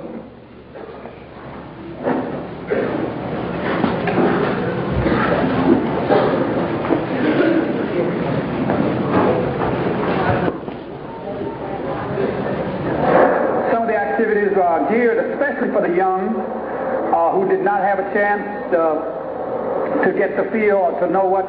Some 13.73 13.83
of 13.83 13.89
the 13.89 13.95
activities 14.21 14.57
are 14.59 14.85
geared 14.93 15.33
especially 15.33 15.73
for 15.73 15.81
the 15.81 15.97
young 15.97 16.37
uh, 16.37 17.33
who 17.33 17.49
did 17.49 17.65
not 17.65 17.81
have 17.81 17.99
a 17.99 18.13
chance 18.13 18.45
to 18.71 20.13
get 20.13 20.37
the 20.37 20.45
feel 20.53 20.77
or 20.77 21.01
to 21.01 21.09
know 21.09 21.25
what 21.25 21.49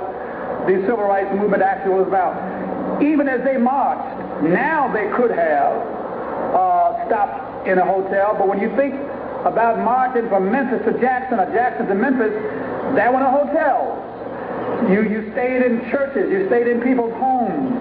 the 0.67 0.80
civil 0.88 1.03
rights 1.03 1.28
movement 1.36 1.61
actually 1.61 1.95
was 1.95 2.07
about. 2.07 2.32
Even 3.03 3.28
as 3.28 3.43
they 3.43 3.57
marched, 3.57 4.43
now 4.43 4.88
they 4.93 5.11
could 5.17 5.32
have 5.32 5.74
uh, 6.55 7.05
stopped 7.07 7.67
in 7.67 7.78
a 7.78 7.86
hotel, 7.86 8.36
but 8.39 8.47
when 8.47 8.59
you 8.61 8.74
think 8.78 8.95
about 9.43 9.80
marching 9.84 10.30
from 10.30 10.49
Memphis 10.49 10.80
to 10.86 10.97
Jackson 11.01 11.39
or 11.39 11.51
Jackson 11.51 11.88
to 11.88 11.95
Memphis, 11.95 12.32
there 12.95 13.11
were 13.11 13.19
no 13.19 13.32
hotels. 13.32 13.99
You, 14.88 15.03
you 15.03 15.32
stayed 15.34 15.65
in 15.65 15.91
churches, 15.91 16.32
you 16.32 16.47
stayed 16.47 16.67
in 16.67 16.80
people's 16.80 17.13
homes. 17.19 17.76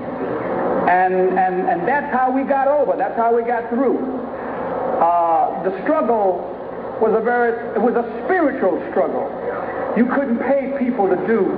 And, 0.90 1.14
and, 1.38 1.68
and 1.68 1.86
that's 1.86 2.10
how 2.12 2.32
we 2.32 2.42
got 2.42 2.66
over, 2.66 2.96
that's 2.96 3.16
how 3.16 3.36
we 3.36 3.42
got 3.44 3.68
through. 3.70 4.19
Uh, 5.00 5.64
the 5.64 5.72
struggle 5.82 6.44
was 7.00 7.16
a 7.16 7.24
very, 7.24 7.56
it 7.74 7.80
was 7.80 7.96
a 7.96 8.04
spiritual 8.24 8.76
struggle. 8.92 9.24
You 9.96 10.04
couldn't 10.12 10.38
pay 10.44 10.76
people 10.78 11.08
to 11.08 11.16
do 11.26 11.48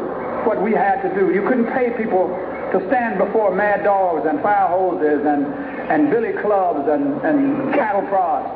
what 0.46 0.62
we 0.62 0.72
had 0.72 1.02
to 1.02 1.10
do. 1.18 1.34
You 1.34 1.42
couldn't 1.42 1.66
pay 1.74 1.90
people 1.98 2.30
to 2.72 2.78
stand 2.88 3.18
before 3.18 3.54
mad 3.54 3.84
dogs 3.84 4.26
and 4.26 4.40
fire 4.40 4.68
hoses 4.68 5.26
and, 5.26 5.44
and 5.90 6.10
billy 6.10 6.32
clubs 6.40 6.88
and, 6.88 7.20
and 7.26 7.74
cattle 7.74 8.06
prods. 8.08 8.48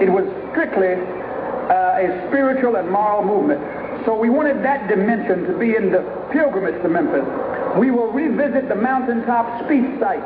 It 0.00 0.08
was 0.08 0.24
strictly 0.50 0.94
uh, 1.68 2.06
a 2.06 2.26
spiritual 2.28 2.76
and 2.76 2.90
moral 2.90 3.22
movement. 3.22 3.60
So 4.06 4.16
we 4.16 4.30
wanted 4.30 4.64
that 4.64 4.88
dimension 4.88 5.44
to 5.44 5.58
be 5.58 5.76
in 5.76 5.92
the 5.92 6.00
pilgrimage 6.32 6.80
to 6.82 6.88
Memphis. 6.88 7.26
We 7.76 7.90
will 7.90 8.10
revisit 8.10 8.68
the 8.68 8.74
mountaintop 8.74 9.64
speech 9.66 10.00
site. 10.00 10.24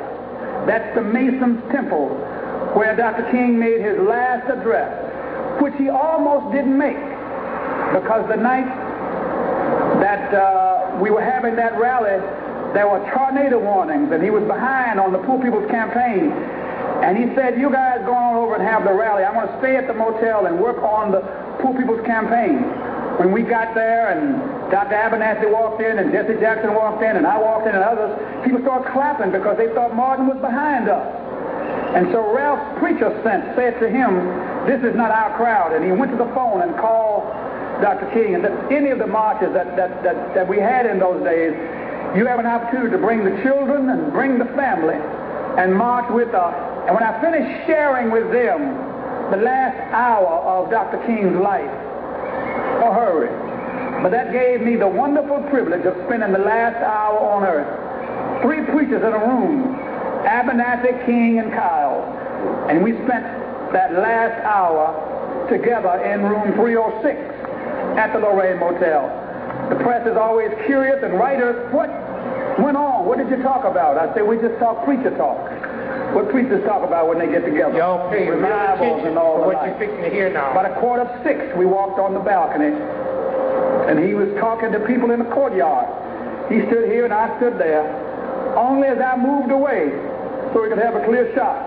That's 0.67 0.95
the 0.95 1.03
Mason's 1.03 1.61
Temple, 1.73 2.15
where 2.75 2.95
Dr. 2.97 3.31
King 3.31 3.59
made 3.59 3.81
his 3.81 3.99
last 3.99 4.51
address, 4.51 4.91
which 5.63 5.75
he 5.79 5.89
almost 5.89 6.53
didn't 6.53 6.77
make 6.77 6.99
because 7.95 8.27
the 8.29 8.37
night 8.37 8.67
that 10.03 10.35
uh, 10.35 10.99
we 11.01 11.11
were 11.11 11.23
having 11.23 11.55
that 11.57 11.79
rally, 11.79 12.19
there 12.75 12.89
were 12.89 12.99
tornado 13.15 13.59
warnings, 13.59 14.11
and 14.11 14.23
he 14.23 14.31
was 14.31 14.43
behind 14.45 14.99
on 14.99 15.13
the 15.13 15.23
Poor 15.23 15.41
People's 15.41 15.71
Campaign. 15.71 16.33
And 17.07 17.17
he 17.17 17.35
said, 17.37 17.61
You 17.61 17.71
guys 17.71 18.03
go 18.05 18.15
on 18.15 18.35
over 18.35 18.55
and 18.55 18.63
have 18.63 18.85
the 18.85 18.93
rally. 18.93 19.23
I'm 19.23 19.35
going 19.35 19.47
to 19.47 19.59
stay 19.59 19.77
at 19.77 19.87
the 19.87 19.95
motel 19.95 20.47
and 20.47 20.59
work 20.59 20.83
on 20.83 21.13
the 21.13 21.21
Poor 21.63 21.77
People's 21.79 22.05
Campaign. 22.05 22.67
When 23.19 23.31
we 23.31 23.43
got 23.43 23.75
there 23.75 24.11
and 24.11 24.43
Dr. 24.75 24.99
Abernathy 24.99 25.47
walked 25.47 25.81
in 25.81 25.99
and 25.99 26.11
Jesse 26.11 26.35
Jackson 26.41 26.75
walked 26.75 27.03
in 27.03 27.15
and 27.17 27.27
I 27.27 27.39
walked 27.39 27.69
in 27.69 27.75
and 27.75 27.85
others, 27.85 28.11
people 28.43 28.61
started 28.63 28.91
clapping 28.91 29.31
because 29.31 29.57
they 29.57 29.73
thought 29.73 29.95
Martin 29.95 30.27
was 30.27 30.39
behind 30.43 30.89
us. 30.89 31.24
And 31.95 32.11
so 32.11 32.35
Ralph 32.35 32.79
Preacher 32.79 33.09
sent, 33.23 33.55
said 33.55 33.79
to 33.79 33.89
him, 33.89 34.27
This 34.67 34.83
is 34.83 34.97
not 34.97 35.11
our 35.11 35.37
crowd. 35.37 35.73
And 35.73 35.85
he 35.85 35.93
went 35.93 36.11
to 36.11 36.19
the 36.19 36.31
phone 36.35 36.63
and 36.63 36.75
called 36.77 37.23
Dr. 37.81 38.11
King 38.11 38.35
and 38.35 38.43
said, 38.43 38.73
Any 38.73 38.91
of 38.91 38.99
the 38.99 39.07
marches 39.07 39.53
that, 39.55 39.77
that, 39.77 40.03
that, 40.03 40.35
that 40.35 40.49
we 40.49 40.59
had 40.59 40.87
in 40.87 40.99
those 40.99 41.23
days, 41.23 41.55
you 42.17 42.27
have 42.27 42.39
an 42.39 42.47
opportunity 42.47 42.91
to 42.91 42.99
bring 42.99 43.25
the 43.25 43.41
children 43.43 43.89
and 43.91 44.13
bring 44.13 44.39
the 44.39 44.51
family 44.59 44.99
and 45.59 45.75
march 45.75 46.11
with 46.11 46.35
us. 46.35 46.55
And 46.87 46.95
when 46.95 47.03
I 47.03 47.21
finished 47.23 47.67
sharing 47.67 48.11
with 48.11 48.31
them 48.31 48.75
the 49.31 49.39
last 49.39 49.79
hour 49.95 50.43
of 50.51 50.71
Dr. 50.71 50.99
King's 51.07 51.39
life, 51.39 51.71
a 52.83 52.91
hurry. 52.91 53.31
But 54.03 54.11
that 54.11 54.33
gave 54.33 54.61
me 54.61 54.77
the 54.77 54.89
wonderful 54.89 55.41
privilege 55.49 55.87
of 55.87 55.95
spending 56.07 56.33
the 56.33 56.43
last 56.43 56.77
hour 56.83 57.19
on 57.19 57.45
earth. 57.45 58.43
Three 58.43 58.67
preachers 58.67 59.03
in 59.03 59.13
a 59.15 59.19
room, 59.19 59.79
Abernathy, 60.25 61.07
King, 61.07 61.39
and 61.39 61.53
Kyles. 61.53 62.05
And 62.71 62.83
we 62.83 62.93
spent 63.05 63.25
that 63.73 63.93
last 63.95 64.41
hour 64.45 64.93
together 65.49 66.01
in 66.05 66.23
room 66.23 66.53
306 66.55 67.99
at 67.99 68.13
the 68.13 68.19
Lorraine 68.19 68.59
Motel. 68.59 69.09
The 69.71 69.77
press 69.77 70.07
is 70.07 70.17
always 70.17 70.51
curious, 70.67 71.01
and 71.03 71.15
writers, 71.15 71.57
what 71.73 71.89
went 72.59 72.77
on? 72.77 73.07
What 73.07 73.19
did 73.19 73.31
you 73.31 73.43
talk 73.43 73.65
about? 73.65 73.97
I 73.97 74.15
say, 74.15 74.23
we 74.23 74.37
just 74.37 74.59
talk 74.59 74.85
preacher 74.85 75.11
talk. 75.17 75.39
What 76.15 76.31
preachers 76.31 76.63
talk 76.65 76.87
about 76.87 77.09
when 77.09 77.19
they 77.19 77.27
get 77.27 77.45
together? 77.45 77.77
Y'all 77.77 78.11
pay 78.11 78.29
real 78.29 78.39
Revivals 78.39 78.81
attention 78.81 79.09
and 79.09 79.19
all 79.19 79.41
the 79.41 79.47
what 79.51 79.67
you're 79.67 79.79
fixing 79.79 80.03
to 80.03 80.11
hear 80.11 80.31
now. 80.33 80.53
About 80.53 80.71
a 80.71 80.81
quarter 80.81 81.03
of 81.03 81.11
six, 81.25 81.41
we 81.59 81.67
walked 81.67 81.99
on 81.99 82.15
the 82.15 82.21
balcony, 82.21 82.71
and 83.91 83.99
he 83.99 84.15
was 84.15 84.29
talking 84.39 84.71
to 84.71 84.81
people 84.87 85.11
in 85.11 85.19
the 85.19 85.31
courtyard. 85.35 85.91
He 86.53 86.61
stood 86.69 86.93
here 86.93 87.05
and 87.05 87.13
I 87.13 87.35
stood 87.39 87.59
there. 87.59 87.83
Only 88.55 88.89
as 88.89 88.99
I 89.01 89.17
moved 89.17 89.51
away, 89.51 89.91
so 90.55 90.63
we 90.63 90.69
could 90.69 90.79
have 90.79 90.95
a 90.95 91.05
clear 91.05 91.35
shot, 91.35 91.59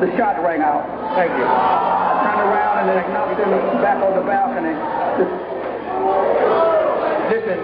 the 0.00 0.06
shot 0.16 0.38
rang 0.40 0.62
out. 0.62 0.86
Thank 1.18 1.34
you. 1.34 1.42
I 1.42 2.30
turned 2.30 2.46
around 2.46 2.78
and 2.78 2.94
they 2.94 3.02
knocked 3.10 3.34
him 3.42 3.50
back 3.82 3.98
on 3.98 4.14
the 4.14 4.22
balcony. 4.22 4.70
Just 5.18 5.34
Listen. 7.34 7.58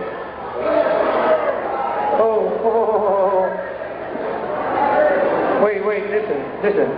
Oh 2.18 2.50
oh, 2.64 2.66
oh, 2.66 2.90
oh, 2.90 3.06
oh, 3.06 3.30
oh. 5.60 5.64
Wait, 5.64 5.86
wait, 5.86 6.04
listen, 6.10 6.38
listen. 6.62 6.90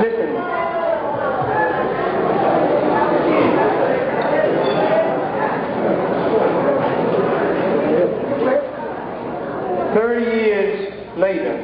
Listen. 0.00 0.57
Thirty 9.98 10.30
years 10.46 10.94
later, 11.18 11.58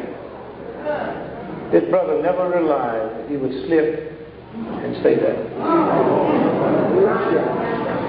this 1.70 1.88
brother 1.88 2.20
never 2.20 2.50
realized 2.50 3.30
he 3.30 3.36
would 3.36 3.52
slip 3.68 4.10
and 4.56 4.96
say 5.04 5.14
that. 5.14 5.36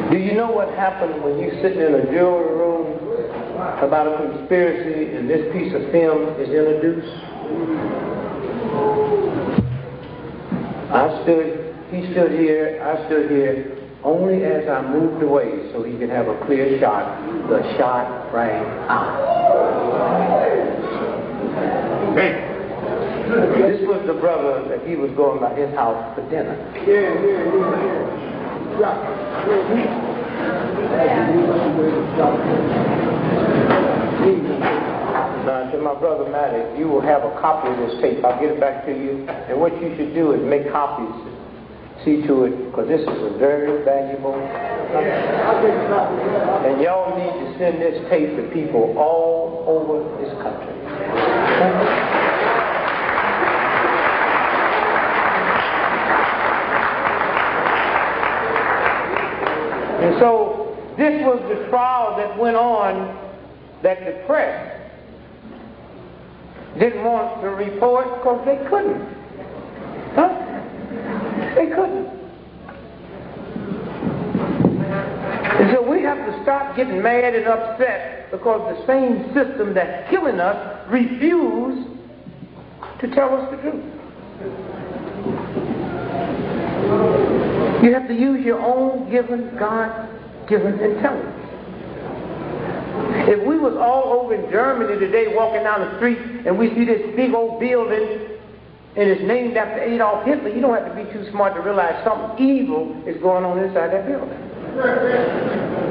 Do 0.10 0.18
you 0.18 0.34
know 0.34 0.50
what 0.50 0.70
happened 0.70 1.24
when 1.24 1.38
you're 1.38 1.62
sitting 1.62 1.80
in 1.80 1.94
a 1.94 2.06
jury 2.10 2.56
room 2.58 2.98
about 3.86 4.08
a 4.08 4.18
conspiracy 4.18 5.16
and 5.16 5.30
this 5.30 5.46
piece 5.54 5.76
of 5.76 5.92
film 5.92 6.28
is 6.42 6.50
introduced? 6.50 7.22
I 10.90 11.22
stood, 11.22 11.76
he 11.92 12.12
stood 12.14 12.32
here, 12.32 12.82
I 12.82 13.06
stood 13.06 13.30
here, 13.30 13.78
only 14.06 14.46
as 14.46 14.70
I 14.70 14.86
moved 14.86 15.24
away 15.24 15.74
so 15.74 15.82
he 15.82 15.98
could 15.98 16.10
have 16.10 16.28
a 16.28 16.38
clear 16.46 16.80
shot, 16.80 17.20
the 17.50 17.60
shot 17.76 18.32
rang 18.32 18.64
out. 18.88 19.18
Hey. 22.16 22.52
This 23.26 23.82
was 23.90 24.06
the 24.06 24.14
brother 24.14 24.70
that 24.70 24.88
he 24.88 24.96
was 24.96 25.10
going 25.18 25.42
by 25.42 25.58
his 25.58 25.74
house 25.74 26.14
for 26.14 26.22
dinner. 26.30 26.54
Now, 35.46 35.72
to 35.72 35.78
my 35.80 35.96
brother 36.00 36.30
Maddox, 36.30 36.78
you 36.78 36.88
will 36.88 37.02
have 37.02 37.24
a 37.24 37.32
copy 37.42 37.70
of 37.70 37.78
this 37.78 38.02
tape. 38.02 38.24
I'll 38.24 38.40
get 38.40 38.52
it 38.52 38.60
back 38.60 38.86
to 38.86 38.92
you. 38.92 39.26
And 39.28 39.60
what 39.60 39.74
you 39.82 39.96
should 39.98 40.14
do 40.14 40.34
is 40.34 40.42
make 40.46 40.72
copies. 40.72 41.35
See 42.04 42.22
to 42.28 42.44
it, 42.44 42.66
because 42.66 42.88
this 42.88 43.02
is 43.02 43.08
a 43.08 43.38
very 43.40 43.84
valuable. 43.84 44.36
And 46.66 46.82
y'all 46.82 47.18
need 47.18 47.34
to 47.46 47.58
send 47.58 47.82
this 47.82 47.98
tape 48.10 48.36
to 48.36 48.44
people 48.54 48.96
all 48.98 49.64
over 49.68 50.04
this 50.22 50.32
country. 50.44 50.74
And 60.06 60.20
so 60.20 60.78
this 60.98 61.24
was 61.26 61.42
the 61.50 61.68
trial 61.70 62.16
that 62.18 62.38
went 62.38 62.56
on 62.56 63.18
that 63.82 64.06
the 64.06 64.24
press 64.28 64.74
didn't 66.78 67.04
want 67.04 67.42
to 67.42 67.50
report 67.50 68.18
because 68.18 68.46
they 68.46 68.58
couldn't. 68.70 69.15
They 71.56 71.68
couldn't. 71.68 72.08
And 75.56 75.72
so 75.74 75.90
we 75.90 76.02
have 76.02 76.18
to 76.18 76.44
stop 76.44 76.76
getting 76.76 77.02
mad 77.02 77.34
and 77.34 77.48
upset 77.48 78.30
because 78.30 78.78
the 78.78 78.86
same 78.86 79.34
system 79.34 79.74
that's 79.74 80.10
killing 80.10 80.42
us 80.42 80.90
refuse 80.90 81.88
to 83.00 83.08
tell 83.16 83.34
us 83.36 83.50
the 83.52 83.58
truth. 83.62 83.86
You 87.84 87.94
have 87.94 88.08
to 88.10 88.14
use 88.14 88.46
your 88.46 88.60
own 88.60 89.10
given, 89.10 89.56
God-given 89.58 90.80
intelligence. 90.80 91.32
If 93.28 93.48
we 93.48 93.58
was 93.58 93.76
all 93.78 94.20
over 94.20 94.36
in 94.36 94.52
Germany 94.52 95.00
today 95.00 95.34
walking 95.34 95.64
down 95.64 95.82
the 95.82 95.96
street 95.98 96.18
and 96.46 96.58
we 96.60 96.70
see 96.76 96.84
this 96.84 97.02
big 97.16 97.34
old 97.34 97.60
building 97.60 98.35
and 98.96 99.10
it's 99.10 99.22
named 99.24 99.58
after 99.58 99.84
Adolf 99.84 100.26
Hitler, 100.26 100.50
you 100.50 100.62
don't 100.62 100.74
have 100.74 100.88
to 100.88 100.96
be 100.96 101.04
too 101.12 101.30
smart 101.32 101.54
to 101.56 101.62
realize 101.62 102.02
something 102.06 102.40
evil 102.40 102.96
is 103.06 103.22
going 103.22 103.44
on 103.44 103.60
inside 103.60 103.92
that 103.92 104.08
building. 104.08 104.40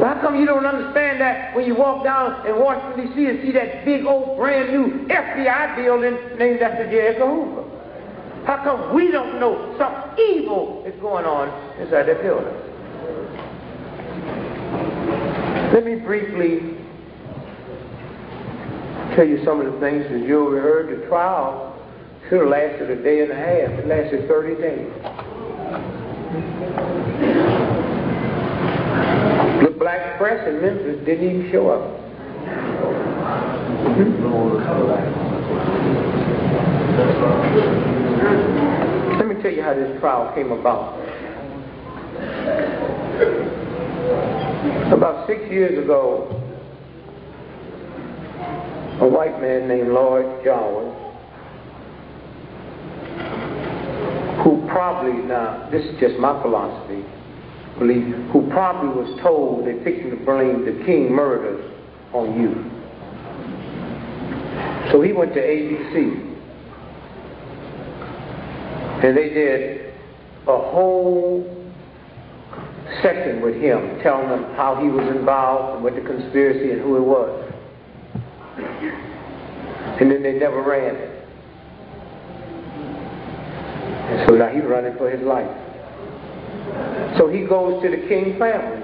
How 0.01 0.19
come 0.21 0.41
you 0.41 0.47
don't 0.47 0.65
understand 0.65 1.21
that 1.21 1.55
when 1.55 1.67
you 1.67 1.75
walk 1.75 2.03
down 2.03 2.47
in 2.47 2.59
Washington, 2.59 3.13
D.C. 3.13 3.27
and 3.27 3.43
see 3.43 3.53
that 3.53 3.85
big 3.85 4.05
old 4.07 4.39
brand 4.39 4.73
new 4.73 5.07
FBI 5.07 5.77
building 5.77 6.17
named 6.39 6.61
after 6.63 6.89
J. 6.91 7.09
Edgar 7.09 7.27
Hoover? 7.27 7.65
How 8.47 8.65
come 8.65 8.95
we 8.95 9.11
don't 9.11 9.39
know 9.39 9.75
something 9.79 10.25
evil 10.25 10.85
is 10.87 10.99
going 11.01 11.25
on 11.25 11.49
inside 11.81 12.05
that 12.09 12.23
building? 12.23 12.53
Let 15.73 15.85
me 15.85 15.97
briefly 15.97 16.77
tell 19.15 19.27
you 19.27 19.45
some 19.45 19.61
of 19.61 19.73
the 19.73 19.81
things 19.81 20.05
that 20.11 20.21
you 20.27 20.51
heard. 20.51 21.01
The 21.01 21.07
trial 21.07 21.74
should 22.29 22.41
have 22.41 22.49
lasted 22.49 22.91
a 22.91 23.03
day 23.03 23.21
and 23.21 23.31
a 23.31 23.35
half. 23.35 23.71
It 23.79 23.87
lasted 23.87 24.27
30 24.27 24.55
days. 24.61 24.89
The 29.63 29.71
black 29.79 30.17
press 30.19 30.49
in 30.49 30.61
Memphis 30.63 31.05
didn't 31.05 31.25
even 31.25 31.53
show 31.53 31.69
up. 31.69 32.01
Let 39.19 39.29
me 39.29 39.43
tell 39.43 39.53
you 39.53 39.63
how 39.63 39.75
this 39.75 40.01
trial 40.01 40.35
came 40.35 40.51
about. 40.51 40.99
About 44.93 45.27
six 45.27 45.41
years 45.51 45.83
ago, 45.83 46.41
a 49.01 49.07
white 49.07 49.41
man 49.41 49.69
named 49.69 49.89
Loyd 49.89 50.43
Jowers, 50.45 51.04
who 54.43 54.67
probably, 54.69 55.23
now, 55.23 55.69
this 55.71 55.85
is 55.85 56.01
just 56.01 56.19
my 56.19 56.41
philosophy, 56.43 57.05
believe, 57.79 58.15
who 58.33 58.49
probably 58.51 58.89
was 58.89 59.21
told 59.23 59.67
they're 59.67 59.83
fixing 59.85 60.11
to 60.11 60.17
blame 60.25 60.65
the 60.65 60.85
King 60.85 61.13
murders 61.13 61.71
on 62.13 62.41
you. 62.41 62.71
So 64.91 65.01
he 65.03 65.13
went 65.13 65.35
to 65.35 65.41
ABC. 65.41 66.33
And 69.05 69.17
they 69.17 69.29
did 69.29 69.95
a 70.47 70.57
whole 70.57 71.45
section 73.03 73.41
with 73.41 73.57
him, 73.57 74.01
telling 74.03 74.29
them 74.29 74.55
how 74.55 74.77
he 74.81 74.89
was 74.89 75.07
involved 75.15 75.77
and 75.77 75.85
what 75.85 75.95
the 75.95 76.01
conspiracy 76.01 76.71
and 76.73 76.81
who 76.81 76.97
it 76.97 77.03
was. 77.03 77.53
And 80.01 80.11
then 80.11 80.23
they 80.23 80.33
never 80.39 80.63
ran 80.63 80.97
it. 80.97 81.14
So 84.27 84.35
now 84.35 84.49
he's 84.49 84.65
running 84.65 84.97
for 84.97 85.11
his 85.11 85.23
life. 85.23 85.51
So 87.19 87.29
he 87.29 87.47
goes 87.47 87.83
to 87.83 87.91
the 87.91 88.09
king 88.09 88.39
family. 88.39 88.83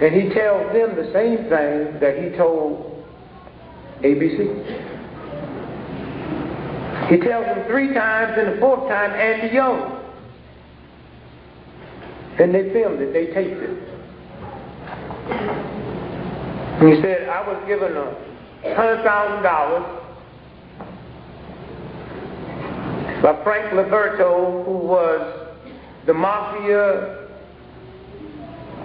And 0.00 0.14
he 0.14 0.28
tells 0.34 0.72
them 0.72 0.96
the 0.96 1.10
same 1.12 1.38
thing 1.48 2.00
that 2.00 2.18
he 2.18 2.36
told 2.36 3.04
ABC. 4.02 4.38
He 7.08 7.16
tells 7.18 7.44
them 7.46 7.66
three 7.68 7.94
times, 7.94 8.36
and 8.38 8.56
the 8.56 8.60
fourth 8.60 8.88
time, 8.88 9.12
Andy 9.12 9.54
Young. 9.54 10.00
And 12.38 12.54
they 12.54 12.72
filmed 12.72 13.00
it, 13.00 13.12
they 13.12 13.26
taped 13.26 13.62
it. 13.62 13.70
And 16.80 16.88
he 16.92 17.00
said, 17.00 17.28
I 17.28 17.46
was 17.46 17.62
given 17.66 17.96
a 17.96 18.16
$100,000 18.64 20.03
by 23.24 23.42
Frank 23.42 23.72
Liberto, 23.72 24.64
who 24.66 24.76
was 24.86 25.48
the 26.04 26.12
mafia 26.12 27.26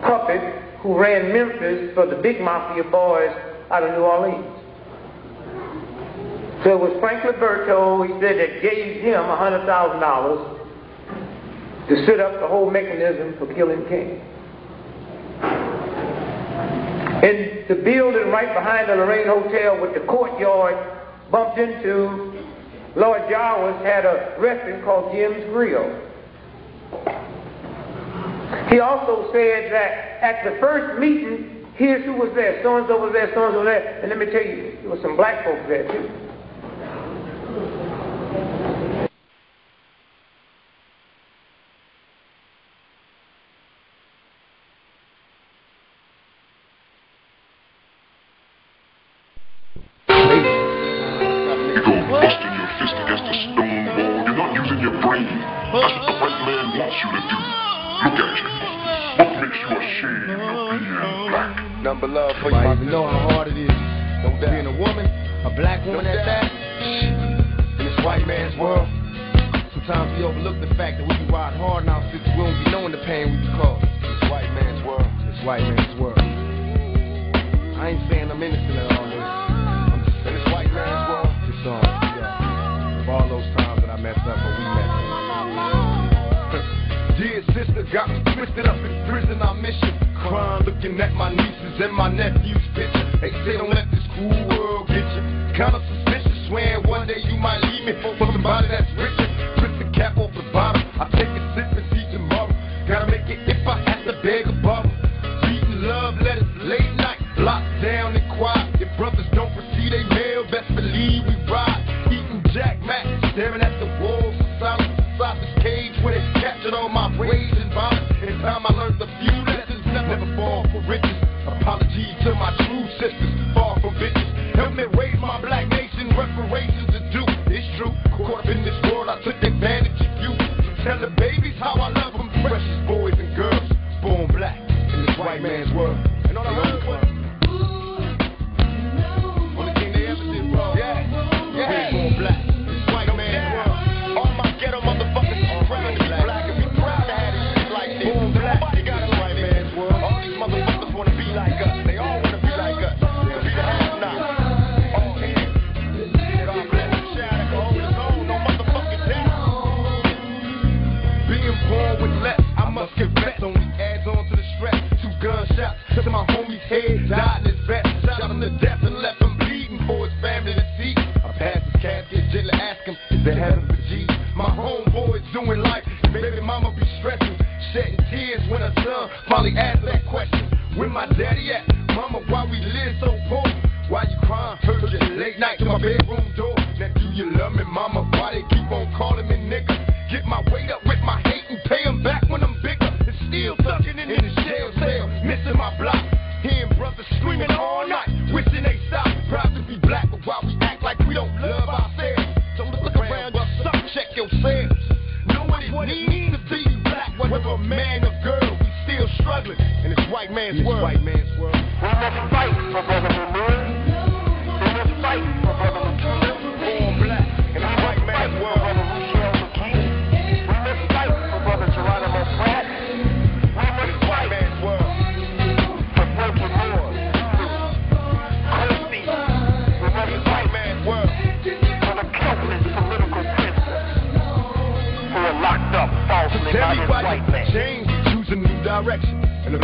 puppet 0.02 0.42
who 0.80 0.98
ran 0.98 1.34
Memphis 1.34 1.94
for 1.94 2.06
the 2.06 2.16
big 2.16 2.40
mafia 2.40 2.86
boys 2.86 3.36
out 3.70 3.84
of 3.84 3.92
New 3.92 4.00
Orleans. 4.00 4.46
So 6.64 6.72
it 6.72 6.80
was 6.80 6.96
Frank 7.02 7.24
Liberto, 7.24 8.08
he 8.08 8.14
said, 8.22 8.40
that 8.40 8.62
gave 8.62 9.02
him 9.02 9.24
$100,000 9.24 11.90
to 11.90 12.06
set 12.06 12.22
up 12.22 12.40
the 12.40 12.48
whole 12.48 12.72
mechanism 12.72 13.36
for 13.38 13.46
killing 13.54 13.86
King. 13.90 14.22
And 17.22 17.68
the 17.68 17.76
building 17.84 18.32
right 18.32 18.54
behind 18.54 18.88
the 18.88 18.96
Lorraine 18.96 19.28
Hotel 19.28 19.82
with 19.82 19.94
the 19.94 20.00
courtyard 20.08 20.78
bumped 21.30 21.60
into 21.60 22.40
Loyd 23.00 23.30
Jowers 23.30 23.82
had 23.86 24.06
a 24.06 24.36
restaurant 24.40 24.84
called 24.84 25.14
Jim's 25.14 25.46
Grill. 25.46 25.88
He 28.70 28.80
also 28.82 29.32
said 29.32 29.72
that 29.72 30.20
at 30.22 30.44
the 30.44 30.60
first 30.60 31.00
meeting, 31.00 31.66
here's 31.76 32.04
who 32.04 32.14
was 32.14 32.30
there, 32.36 32.62
so 32.62 32.76
and 32.76 32.86
so 32.88 33.00
was 33.00 33.14
there, 33.14 33.32
so 33.34 33.46
and 33.46 33.54
so 33.54 33.60
was 33.60 33.66
there, 33.66 34.02
and 34.02 34.10
let 34.10 34.20
me 34.20 34.26
tell 34.26 34.44
you, 34.44 34.78
there 34.82 34.90
was 34.92 35.02
some 35.02 35.16
black 35.16 35.46
folks 35.46 35.66
there 35.70 35.88
too. 35.88 36.29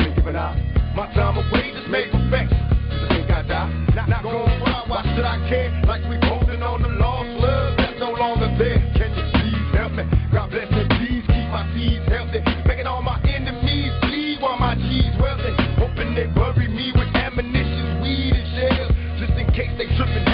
I'm 0.06 0.14
giving 0.14 0.36
up. 0.36 0.54
My 0.94 1.10
time 1.18 1.34
away 1.34 1.74
just 1.74 1.90
made 1.90 2.12
perfection. 2.14 2.62
Just 2.94 3.10
think 3.10 3.26
I 3.34 3.42
die. 3.42 3.74
Not, 3.98 4.08
not 4.08 4.22
gonna 4.22 4.54
cry. 4.62 4.84
Why 4.86 5.02
should 5.16 5.26
I 5.26 5.42
care? 5.50 5.74
Like 5.90 6.06
we 6.06 6.22
holding 6.30 6.62
on 6.62 6.84
the 6.86 6.90
lost 6.90 7.30
love 7.42 7.78
that's 7.78 7.98
no 8.00 8.14
longer 8.14 8.54
there. 8.54 8.78
Can 8.94 9.10
you 9.18 9.26
please 9.34 9.66
help 9.74 9.98
me? 9.98 10.06
God 10.30 10.52
bless 10.54 10.70
me, 10.70 10.86
please 11.02 11.26
keep 11.26 11.50
my 11.50 11.66
seeds 11.74 12.06
healthy. 12.06 12.46
Making 12.70 12.86
all 12.86 13.02
my 13.02 13.18
enemies 13.26 13.92
bleed 14.06 14.38
while 14.46 14.62
my 14.62 14.78
cheese 14.78 15.10
wealthy. 15.18 15.58
Hoping 15.82 16.14
they 16.14 16.30
bury 16.38 16.70
me 16.70 16.94
with 16.94 17.10
ammunition, 17.18 18.06
weed, 18.06 18.38
and 18.38 18.48
shells. 18.54 18.94
Just 19.18 19.34
in 19.42 19.50
case 19.58 19.74
they 19.74 19.90
tripping. 19.98 20.25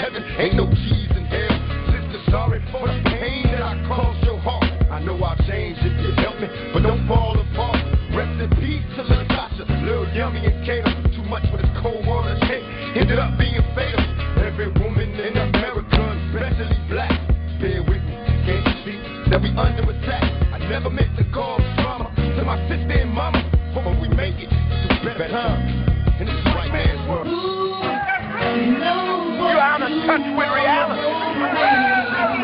touch 30.12 30.36
with 30.36 30.50
reality. 30.52 31.00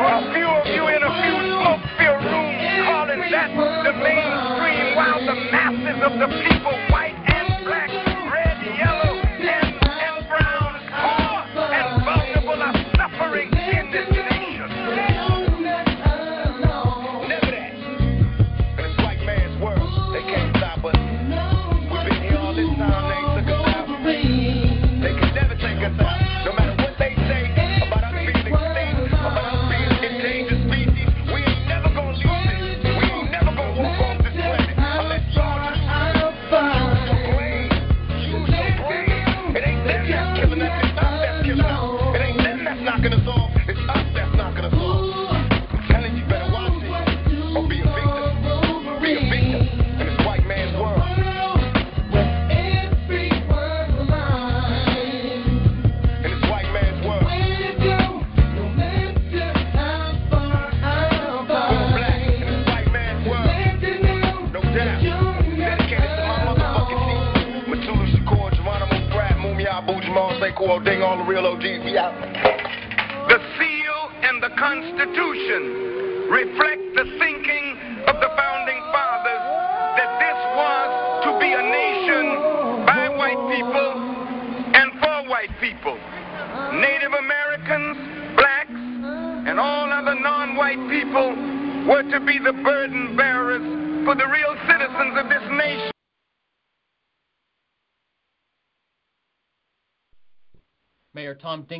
A 0.01 0.33
few 0.33 0.49
of 0.49 0.65
you 0.67 0.89
in 0.89 1.03
a 1.05 1.13
few 1.21 1.37
smoke-filled 1.53 2.25
rooms 2.25 2.65
calling 2.89 3.21
that 3.29 3.51
the 3.85 3.93
mainstream 3.93 4.97
while 4.97 5.21
the 5.21 5.37
masses 5.53 6.01
of 6.01 6.13
the 6.19 6.29
people 6.49 6.98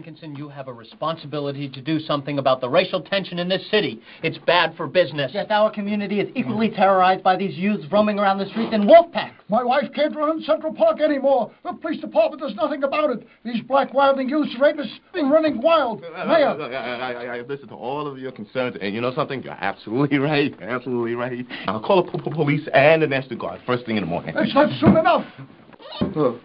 Tom 0.09 0.15
Dinkinson, 0.17 0.37
you 0.39 0.49
have 0.49 0.69
a 0.69 0.73
responsibility 0.73 1.69
to 1.69 1.81
do 1.81 1.99
something 1.99 2.39
about 2.39 2.61
the 2.61 2.69
racial 2.69 3.03
tension 3.03 3.39
in 3.39 3.49
this 3.49 3.69
city. 3.71 4.01
It's 4.23 4.39
bad 4.39 4.77
for 4.77 4.87
business. 4.87 5.33
Yet 5.35 5.51
our 5.51 5.71
community 5.71 6.21
is 6.21 6.29
equally 6.35 6.71
terrorized 6.71 7.23
by 7.23 7.37
these 7.37 7.57
youths 7.57 7.85
roaming 7.91 8.19
around 8.19 8.39
the 8.39 8.47
streets 8.47 8.75
in 8.75 8.87
wolf 8.87 9.13
packs. 9.13 9.35
My 9.49 9.63
wife 9.63 9.91
can't 9.95 10.15
run 10.15 10.39
in 10.39 10.43
Central 10.45 10.73
Park 10.75 11.01
anymore. 11.01 11.51
The 11.65 11.73
police 11.75 12.01
department 12.01 12.43
does 12.43 12.55
nothing 12.55 12.83
about 12.85 13.11
it. 13.11 13.27
These 13.45 13.63
black 13.63 13.93
wilding 13.95 14.29
youths, 14.29 14.55
rapists, 14.61 14.99
are 15.15 15.31
running 15.31 15.61
wild. 15.61 16.01
Mayor. 16.01 16.11
I, 16.11 16.73
I, 16.73 17.13
I, 17.13 17.37
I 17.39 17.41
listen 17.43 17.69
to 17.69 17.75
all 17.75 18.07
of 18.07 18.19
your 18.19 18.33
concerns, 18.33 18.77
and 18.81 18.95
you 18.95 19.01
know 19.01 19.15
something? 19.15 19.43
You're 19.43 19.53
absolutely 19.55 20.19
right. 20.19 20.55
Absolutely 20.61 21.15
right. 21.15 21.47
I'll 21.67 21.81
call 21.81 22.05
the 22.05 22.13
p- 22.13 22.19
p- 22.19 22.31
police 22.31 22.69
and 22.73 23.03
the 23.03 23.07
National 23.07 23.39
Guard 23.39 23.61
first 23.67 23.87
thing 23.87 23.97
in 23.97 24.03
the 24.03 24.09
morning. 24.09 24.35
It's 24.37 24.55
not 24.55 24.71
soon 24.81 24.97
enough. 24.97 25.25
To 26.01 26.39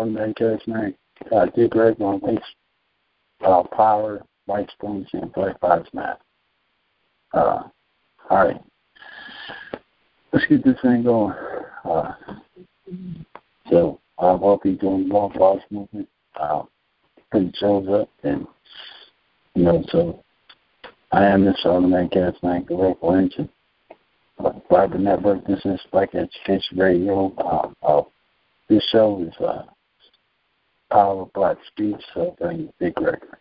Mr. 0.00 0.06
Automatic 0.06 0.36
Charismatic, 0.36 0.94
uh, 1.32 1.46
Dick 1.54 1.70
Gregory 1.70 2.20
thanks, 2.24 2.46
uh, 3.44 3.62
Power, 3.62 4.22
White 4.46 4.70
Spoons, 4.72 5.08
and 5.12 5.32
Black 5.32 5.56
Lives 5.62 5.88
Matter. 5.92 6.18
Uh, 7.32 7.62
all 8.28 8.44
right. 8.46 8.60
Let's 10.32 10.46
get 10.46 10.64
this 10.64 10.76
thing 10.82 11.02
going. 11.02 11.34
Uh, 11.84 12.12
so, 13.68 14.00
I 14.18 14.36
hope 14.36 14.64
you're 14.64 14.74
doing 14.76 15.08
the 15.08 15.14
Long 15.14 15.32
Boss 15.36 15.60
movement. 15.70 16.08
Uh, 16.38 16.62
putting 17.32 17.52
shows 17.58 17.86
up, 17.88 18.08
and, 18.22 18.46
you 19.54 19.64
know, 19.64 19.84
so 19.88 20.22
I 21.12 21.24
am 21.26 21.44
Mr. 21.44 21.66
Automatic 21.66 22.12
Charismatic, 22.12 22.68
the 22.68 22.74
local 22.74 23.14
engine. 23.14 23.48
Uh, 24.38 24.52
Viper 24.70 24.98
Network, 24.98 25.46
this 25.46 25.60
is 25.64 25.80
Black 25.92 26.14
Education 26.14 26.78
Radio. 26.78 27.32
Uh, 27.38 27.86
uh, 27.86 28.02
this 28.68 28.82
show 28.90 29.22
is 29.22 29.34
uh, 29.44 29.62
Power 30.90 31.22
of 31.22 31.32
Black 31.32 31.56
Speech, 31.68 32.00
so 32.14 32.36
bring 32.40 32.72
Big 32.78 33.00
Record. 33.00 33.38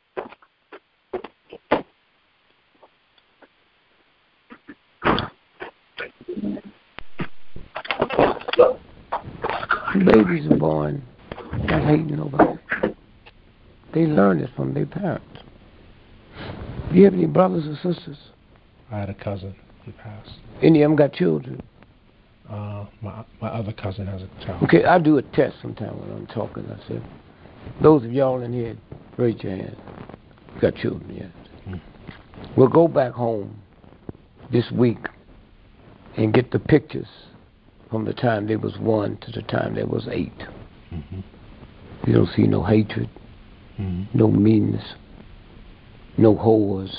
Babies 10.06 10.50
are 10.50 10.58
born 10.58 11.04
not 11.70 11.84
hating 11.84 12.16
nobody. 12.16 12.60
They 13.94 14.02
learn 14.02 14.40
it 14.40 14.50
from 14.56 14.74
their 14.74 14.86
parents. 14.86 15.26
Do 16.92 16.96
you 16.98 17.06
have 17.06 17.14
any 17.14 17.26
brothers 17.26 17.66
or 17.68 17.76
sisters? 17.94 18.18
I 18.92 19.00
had 19.00 19.10
a 19.10 19.14
cousin. 19.14 19.56
He 19.84 19.92
passed. 19.92 20.32
Any 20.62 20.82
of 20.82 20.90
them 20.90 20.96
got 20.96 21.14
children? 21.14 21.62
Uh, 22.50 22.86
my 23.02 23.24
my 23.42 23.50
other 23.50 23.72
cousin 23.72 24.08
has 24.08 24.24
a 24.24 24.46
child. 24.46 24.64
Okay, 24.64 24.84
I 24.84 24.98
do 24.98 25.18
a 25.18 25.22
test 25.22 25.58
sometime 25.62 26.00
when 26.00 26.12
I'm 26.18 26.28
talking. 26.28 26.66
I 26.66 26.88
said, 26.88 27.04
those 27.82 28.04
of 28.04 28.12
y'all 28.12 28.42
in 28.42 28.54
here, 28.54 28.76
raise 29.18 29.42
your 29.42 29.56
hand. 29.56 29.76
Got 30.62 30.76
children 30.76 31.16
yet? 31.16 31.32
Mm. 31.68 31.82
We'll 32.58 32.68
go 32.68 32.88
back 32.88 33.14
home 33.14 33.62
this 34.52 34.70
week 34.72 34.98
and 36.18 36.34
get 36.34 36.52
the 36.52 36.60
pictures 36.60 37.08
from 37.90 38.06
the 38.06 38.14
time 38.14 38.48
they 38.48 38.56
was 38.56 38.78
one 38.78 39.18
to 39.18 39.32
the 39.32 39.42
time 39.44 39.76
they 39.76 39.84
was 39.84 40.08
8 40.10 40.32
Mm-hmm. 40.94 41.20
You 42.08 42.14
don't 42.14 42.30
see 42.36 42.48
no 42.48 42.64
hatred, 42.64 43.10
Mm-hmm. 43.80 44.18
no 44.18 44.28
meanness, 44.28 44.84
no 46.18 46.36
whores, 46.36 46.94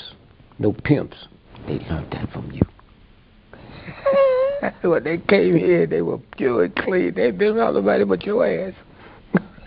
no 0.57 0.71
pimps. 0.71 1.27
They 1.67 1.73
learned 1.73 2.11
that 2.11 2.31
from 2.31 2.51
you. 2.51 2.61
when 4.89 5.03
they 5.03 5.17
came 5.17 5.57
here, 5.57 5.85
they 5.85 6.01
were 6.01 6.17
pure 6.37 6.63
and 6.63 6.75
clean. 6.75 7.13
They 7.13 7.29
been 7.31 7.57
around 7.57 7.75
nobody 7.75 8.03
but 8.05 8.23
your 8.25 8.47
ass. 8.47 8.73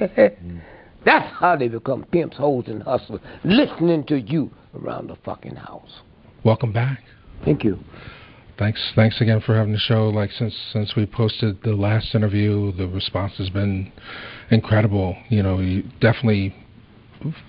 That's 1.04 1.30
how 1.38 1.56
they 1.56 1.68
become 1.68 2.04
pimps, 2.04 2.36
hoes, 2.36 2.64
and 2.66 2.82
hustlers, 2.82 3.20
listening 3.44 4.04
to 4.04 4.18
you 4.18 4.50
around 4.74 5.08
the 5.08 5.16
fucking 5.24 5.56
house. 5.56 6.00
Welcome 6.44 6.72
back. 6.72 7.02
Thank 7.44 7.64
you. 7.64 7.78
Thanks, 8.58 8.80
thanks 8.94 9.20
again 9.20 9.40
for 9.40 9.56
having 9.56 9.72
the 9.72 9.78
show. 9.78 10.08
Like 10.08 10.30
since 10.30 10.54
since 10.72 10.94
we 10.96 11.06
posted 11.06 11.60
the 11.62 11.72
last 11.74 12.14
interview, 12.14 12.72
the 12.76 12.86
response 12.86 13.32
has 13.38 13.50
been 13.50 13.92
incredible. 14.50 15.16
You 15.28 15.42
know, 15.42 15.58
you 15.58 15.82
definitely 16.00 16.54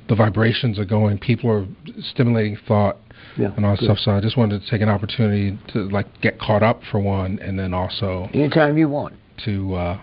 the 0.10 0.16
vibrations 0.16 0.80
are 0.80 0.86
going. 0.86 1.20
People 1.20 1.52
are 1.52 1.68
stimulating 2.12 2.58
thought 2.68 2.98
Yeah, 3.38 3.52
and 3.56 3.66
all 3.66 3.76
that 3.76 3.84
stuff. 3.84 4.00
So 4.00 4.12
I 4.12 4.22
just 4.22 4.38
wanted 4.38 4.64
to 4.64 4.70
take 4.70 4.82
an 4.82 4.90
opportunity 4.90 5.60
to 5.74 5.90
like 5.90 6.08
get 6.22 6.40
caught 6.40 6.64
up 6.64 6.82
for 6.92 7.00
one, 7.00 7.40
and 7.40 7.60
then 7.60 7.74
also 7.74 8.28
Anytime 8.34 8.78
you 8.78 8.90
want. 8.90 9.14
to 9.46 9.76
uh, 9.76 10.00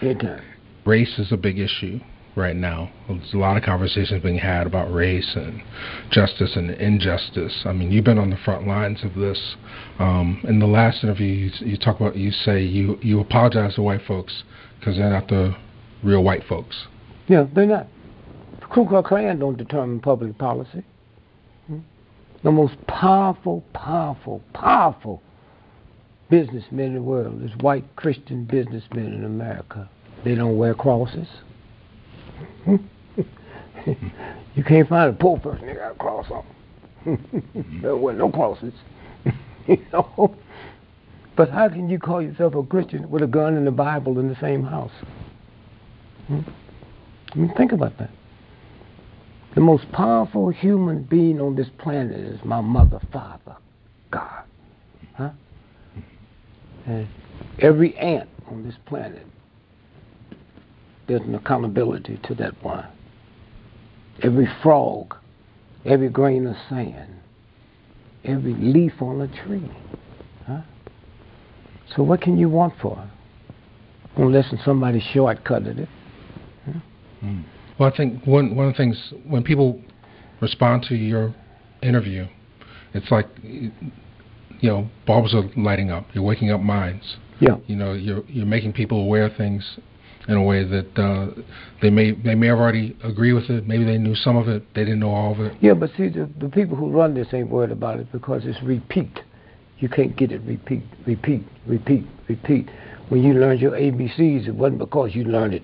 Anytime. 0.00 0.42
race 0.86 1.18
is 1.18 1.30
a 1.30 1.36
big 1.36 1.58
issue 1.58 2.00
right 2.36 2.56
now. 2.56 2.90
There's 3.08 3.34
a 3.34 3.38
lot 3.38 3.56
of 3.56 3.62
conversations 3.62 4.22
being 4.22 4.38
had 4.38 4.66
about 4.66 4.92
race 4.92 5.32
and 5.34 5.62
justice 6.10 6.56
and 6.56 6.70
injustice. 6.70 7.62
I 7.64 7.72
mean, 7.72 7.90
you've 7.90 8.04
been 8.04 8.18
on 8.18 8.30
the 8.30 8.38
front 8.38 8.66
lines 8.66 9.02
of 9.04 9.14
this. 9.14 9.56
Um, 9.98 10.40
in 10.44 10.58
the 10.58 10.66
last 10.66 11.02
interview, 11.04 11.26
you, 11.26 11.50
you 11.60 11.76
talk 11.76 12.00
about 12.00 12.16
you 12.16 12.30
say 12.30 12.62
you 12.62 12.98
you 13.02 13.20
apologize 13.20 13.74
to 13.74 13.82
white 13.82 14.02
folks 14.06 14.42
because 14.78 14.96
they're 14.96 15.10
not 15.10 15.28
the 15.28 15.54
real 16.02 16.22
white 16.22 16.44
folks. 16.48 16.86
Yeah, 17.28 17.46
they're 17.54 17.66
not. 17.66 17.86
The 18.60 18.66
Ku 18.66 18.86
Klux 18.86 19.08
Klan 19.08 19.38
don't 19.38 19.56
determine 19.56 20.00
public 20.00 20.36
policy. 20.38 20.84
The 22.42 22.50
most 22.50 22.74
powerful, 22.88 23.62
powerful, 23.72 24.42
powerful 24.52 25.22
businessmen 26.28 26.86
in 26.86 26.94
the 26.94 27.02
world 27.02 27.40
is 27.42 27.52
white 27.60 27.84
Christian 27.94 28.44
businessmen 28.46 29.12
in 29.12 29.24
America. 29.24 29.88
They 30.24 30.34
don't 30.34 30.56
wear 30.56 30.74
crosses. 30.74 31.28
you 34.54 34.64
can't 34.64 34.88
find 34.88 35.10
a 35.10 35.12
poor 35.12 35.38
person 35.38 35.66
that 35.66 35.76
got 35.76 35.92
a 35.92 35.94
cross 35.94 36.26
on. 36.30 36.44
they 37.04 37.80
don't 37.80 38.18
no 38.18 38.30
crosses. 38.30 38.74
you 39.66 39.78
know? 39.92 40.36
But 41.36 41.50
how 41.50 41.68
can 41.68 41.88
you 41.88 41.98
call 41.98 42.22
yourself 42.22 42.54
a 42.54 42.62
Christian 42.62 43.10
with 43.10 43.22
a 43.22 43.26
gun 43.26 43.56
and 43.56 43.66
a 43.66 43.72
Bible 43.72 44.18
in 44.18 44.28
the 44.28 44.36
same 44.40 44.62
house? 44.62 44.92
Hmm? 46.28 46.40
I 47.32 47.36
mean, 47.36 47.52
think 47.56 47.72
about 47.72 47.98
that. 47.98 48.10
The 49.54 49.60
most 49.60 49.90
powerful 49.92 50.50
human 50.50 51.02
being 51.02 51.40
on 51.40 51.56
this 51.56 51.68
planet 51.78 52.18
is 52.18 52.40
my 52.44 52.60
mother, 52.60 53.00
father, 53.12 53.56
God. 54.10 54.44
Huh? 55.14 55.30
And 56.86 57.08
every 57.58 57.96
ant 57.96 58.28
on 58.50 58.64
this 58.64 58.74
planet, 58.86 59.26
there's 61.08 61.22
an 61.22 61.34
accountability 61.34 62.20
to 62.24 62.34
that 62.36 62.62
one. 62.62 62.86
Every 64.22 64.48
frog, 64.62 65.16
every 65.84 66.08
grain 66.08 66.46
of 66.46 66.56
sand, 66.68 67.20
every 68.24 68.54
leaf 68.54 68.92
on 69.00 69.20
a 69.20 69.28
tree. 69.44 69.70
Huh? 70.46 70.62
So 71.94 72.02
what 72.02 72.20
can 72.20 72.38
you 72.38 72.48
want 72.48 72.74
for? 72.80 73.10
Unless 74.16 74.54
somebody 74.64 75.02
shortcutted 75.14 75.78
it. 75.78 75.88
Hmm. 77.20 77.42
Well, 77.78 77.90
I 77.92 77.96
think 77.96 78.26
one 78.26 78.54
one 78.54 78.66
of 78.66 78.74
the 78.74 78.76
things 78.76 79.14
when 79.26 79.42
people 79.42 79.80
respond 80.40 80.84
to 80.88 80.94
your 80.94 81.34
interview, 81.82 82.26
it's 82.94 83.10
like 83.10 83.26
you 83.42 83.70
know 84.62 84.88
bulbs 85.06 85.34
are 85.34 85.44
lighting 85.56 85.90
up. 85.90 86.06
You're 86.12 86.24
waking 86.24 86.50
up 86.50 86.60
minds. 86.60 87.16
Yeah. 87.40 87.56
You 87.66 87.76
know, 87.76 87.92
you're 87.92 88.24
you're 88.26 88.46
making 88.46 88.74
people 88.74 89.00
aware 89.00 89.24
of 89.24 89.36
things 89.36 89.78
in 90.28 90.36
a 90.36 90.42
way 90.42 90.64
that 90.64 90.98
uh, 90.98 91.28
they 91.80 91.90
may 91.90 92.12
they 92.12 92.34
may 92.34 92.46
have 92.46 92.58
already 92.58 92.96
agreed 93.02 93.32
with 93.32 93.50
it. 93.50 93.66
Maybe 93.66 93.84
they 93.84 93.98
knew 93.98 94.14
some 94.14 94.36
of 94.36 94.48
it. 94.48 94.62
They 94.74 94.84
didn't 94.84 95.00
know 95.00 95.10
all 95.10 95.32
of 95.32 95.40
it. 95.40 95.54
Yeah, 95.60 95.74
but 95.74 95.90
see, 95.96 96.08
the, 96.08 96.28
the 96.40 96.48
people 96.48 96.76
who 96.76 96.90
run 96.90 97.14
this 97.14 97.28
ain't 97.32 97.50
worried 97.50 97.72
about 97.72 97.98
it 97.98 98.10
because 98.12 98.42
it's 98.44 98.62
repeat. 98.62 99.20
You 99.78 99.88
can't 99.88 100.16
get 100.16 100.30
it 100.30 100.40
repeat, 100.42 100.84
repeat, 101.06 101.42
repeat, 101.66 102.06
repeat. 102.28 102.70
When 103.08 103.24
you 103.24 103.34
learned 103.34 103.60
your 103.60 103.72
ABCs, 103.72 104.46
it 104.46 104.54
wasn't 104.54 104.78
because 104.78 105.14
you 105.14 105.24
learned 105.24 105.54
it 105.54 105.62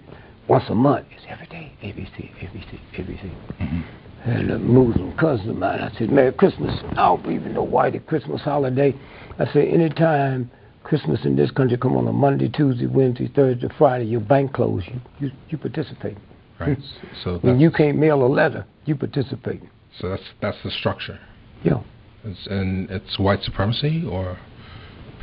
once 0.49 0.65
a 0.69 0.75
month. 0.75 1.07
It's 1.13 1.25
every 1.29 1.47
day, 1.47 1.73
ABC, 1.83 2.31
ABC, 2.41 2.81
ABC. 2.95 3.85
And 4.25 4.51
a 4.51 4.59
Muslim 4.59 5.17
cousin 5.17 5.51
of 5.51 5.57
mine, 5.57 5.81
I 5.81 5.97
said, 5.97 6.11
Merry 6.11 6.33
Christmas. 6.33 6.75
I 6.93 6.95
don't 7.07 7.23
believe 7.23 7.47
in 7.47 7.55
no 7.55 7.63
white 7.63 8.05
Christmas 8.09 8.41
holiday. 8.41 8.93
I 9.39 9.47
said, 9.53 9.69
anytime 9.69 10.51
Christmas 10.89 11.21
in 11.27 11.37
this 11.37 11.51
country 11.51 11.77
come 11.77 11.97
on 11.99 12.09
a 12.09 12.13
Monday, 12.13 12.49
Tuesday, 12.49 12.87
Wednesday, 12.87 13.31
Thursday, 13.35 13.69
Friday, 13.77 14.07
your 14.07 14.21
bank 14.21 14.55
closed, 14.55 14.87
you, 14.87 15.01
you, 15.21 15.31
you 15.51 15.59
participate. 15.59 16.17
Right. 16.59 16.79
So 17.23 17.39
When 17.41 17.61
you 17.61 17.71
can't 17.71 17.99
mail 17.99 18.25
a 18.25 18.27
letter, 18.27 18.65
you 18.87 18.97
participate. 18.97 19.61
so 20.01 20.09
that's 20.09 20.23
that's 20.41 20.57
the 20.65 20.71
structure. 20.71 21.21
Yeah. 21.63 21.83
It's, 22.25 22.47
and 22.47 22.91
it's 22.91 23.19
white 23.19 23.43
supremacy 23.43 24.05
or 24.11 24.39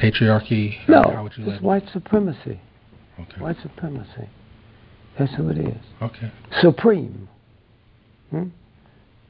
patriarchy. 0.01 0.75
No, 0.87 1.01
How 1.01 1.25
it's 1.25 1.61
white 1.61 1.83
supremacy. 1.91 2.61
Okay. 3.19 3.41
White 3.41 3.57
supremacy. 3.61 4.29
That's 5.17 5.33
who 5.35 5.49
it 5.49 5.57
is. 5.57 5.81
Okay. 6.01 6.31
Supreme. 6.61 7.27
Hmm? 8.29 8.49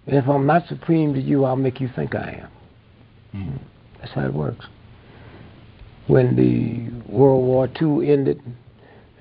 And 0.08 0.18
if 0.18 0.28
I'm 0.28 0.46
not 0.46 0.68
supreme 0.68 1.14
to 1.14 1.20
you, 1.20 1.46
I'll 1.46 1.56
make 1.56 1.80
you 1.80 1.90
think 1.96 2.14
I 2.14 2.44
am. 2.44 2.52
Hmm. 3.32 3.56
That's 4.00 4.12
how 4.14 4.26
it 4.26 4.34
works. 4.34 4.66
When 6.08 6.36
the 6.36 7.12
World 7.12 7.46
War 7.46 7.68
II 7.82 8.12
ended 8.12 8.42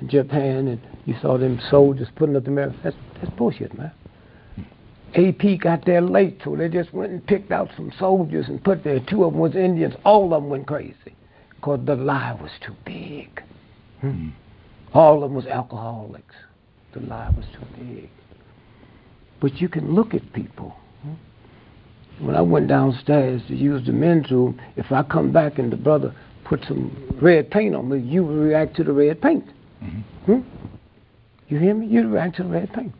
in 0.00 0.08
Japan 0.08 0.68
and 0.68 0.80
you 1.06 1.14
saw 1.20 1.38
them 1.38 1.60
soldiers 1.70 2.08
putting 2.16 2.36
up 2.36 2.44
the 2.44 2.50
America, 2.50 2.76
that's, 2.84 2.96
that's 3.20 3.34
bullshit, 3.36 3.76
man. 3.76 3.92
AP 5.14 5.60
got 5.60 5.86
there 5.86 6.00
late, 6.00 6.40
so 6.42 6.56
they 6.56 6.68
just 6.68 6.92
went 6.92 7.12
and 7.12 7.24
picked 7.26 7.52
out 7.52 7.70
some 7.76 7.92
soldiers 7.98 8.46
and 8.48 8.62
put 8.62 8.82
there. 8.82 8.98
Two 9.00 9.24
of 9.24 9.32
them 9.32 9.40
was 9.40 9.54
Indians. 9.54 9.94
All 10.04 10.34
of 10.34 10.42
them 10.42 10.50
went 10.50 10.66
crazy 10.66 11.14
because 11.50 11.80
the 11.86 11.94
lie 11.94 12.36
was 12.40 12.50
too 12.60 12.74
big. 12.84 13.42
Hmm. 14.00 14.30
All 14.92 15.22
of 15.22 15.30
them 15.30 15.34
was 15.34 15.46
alcoholics. 15.46 16.34
The 16.92 17.00
lie 17.00 17.32
was 17.36 17.46
too 17.52 17.66
big. 17.78 18.10
But 19.40 19.60
you 19.60 19.68
can 19.68 19.94
look 19.94 20.14
at 20.14 20.32
people. 20.32 20.74
hmm? 21.02 22.26
When 22.26 22.36
I 22.36 22.40
went 22.40 22.68
downstairs 22.68 23.42
to 23.48 23.56
use 23.56 23.86
the 23.86 23.92
men's 23.92 24.30
room, 24.30 24.60
if 24.76 24.92
I 24.92 25.02
come 25.02 25.32
back 25.32 25.58
and 25.58 25.72
the 25.72 25.76
brother 25.76 26.14
put 26.44 26.64
some 26.66 27.18
red 27.20 27.50
paint 27.50 27.74
on 27.74 27.88
me, 27.88 28.00
you 28.00 28.24
would 28.24 28.36
react 28.36 28.76
to 28.76 28.84
the 28.84 28.92
red 28.92 29.20
paint. 29.20 29.44
Hmm? 30.26 30.40
You 31.48 31.58
hear 31.58 31.74
me? 31.74 31.86
You'd 31.86 32.06
react 32.06 32.36
to 32.36 32.42
the 32.42 32.48
red 32.48 32.72
paint. 32.72 32.92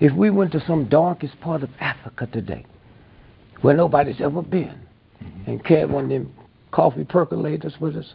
If 0.00 0.12
we 0.14 0.30
went 0.30 0.52
to 0.52 0.64
some 0.66 0.88
darkest 0.88 1.40
part 1.40 1.62
of 1.62 1.70
Africa 1.80 2.26
today, 2.26 2.66
where 3.60 3.76
nobody's 3.76 4.20
ever 4.20 4.42
been, 4.42 4.80
and 5.46 5.64
carried 5.64 5.90
one 5.90 6.04
of 6.04 6.10
them 6.10 6.32
coffee 6.72 7.04
percolators 7.04 7.78
with 7.80 7.96
us, 7.96 8.14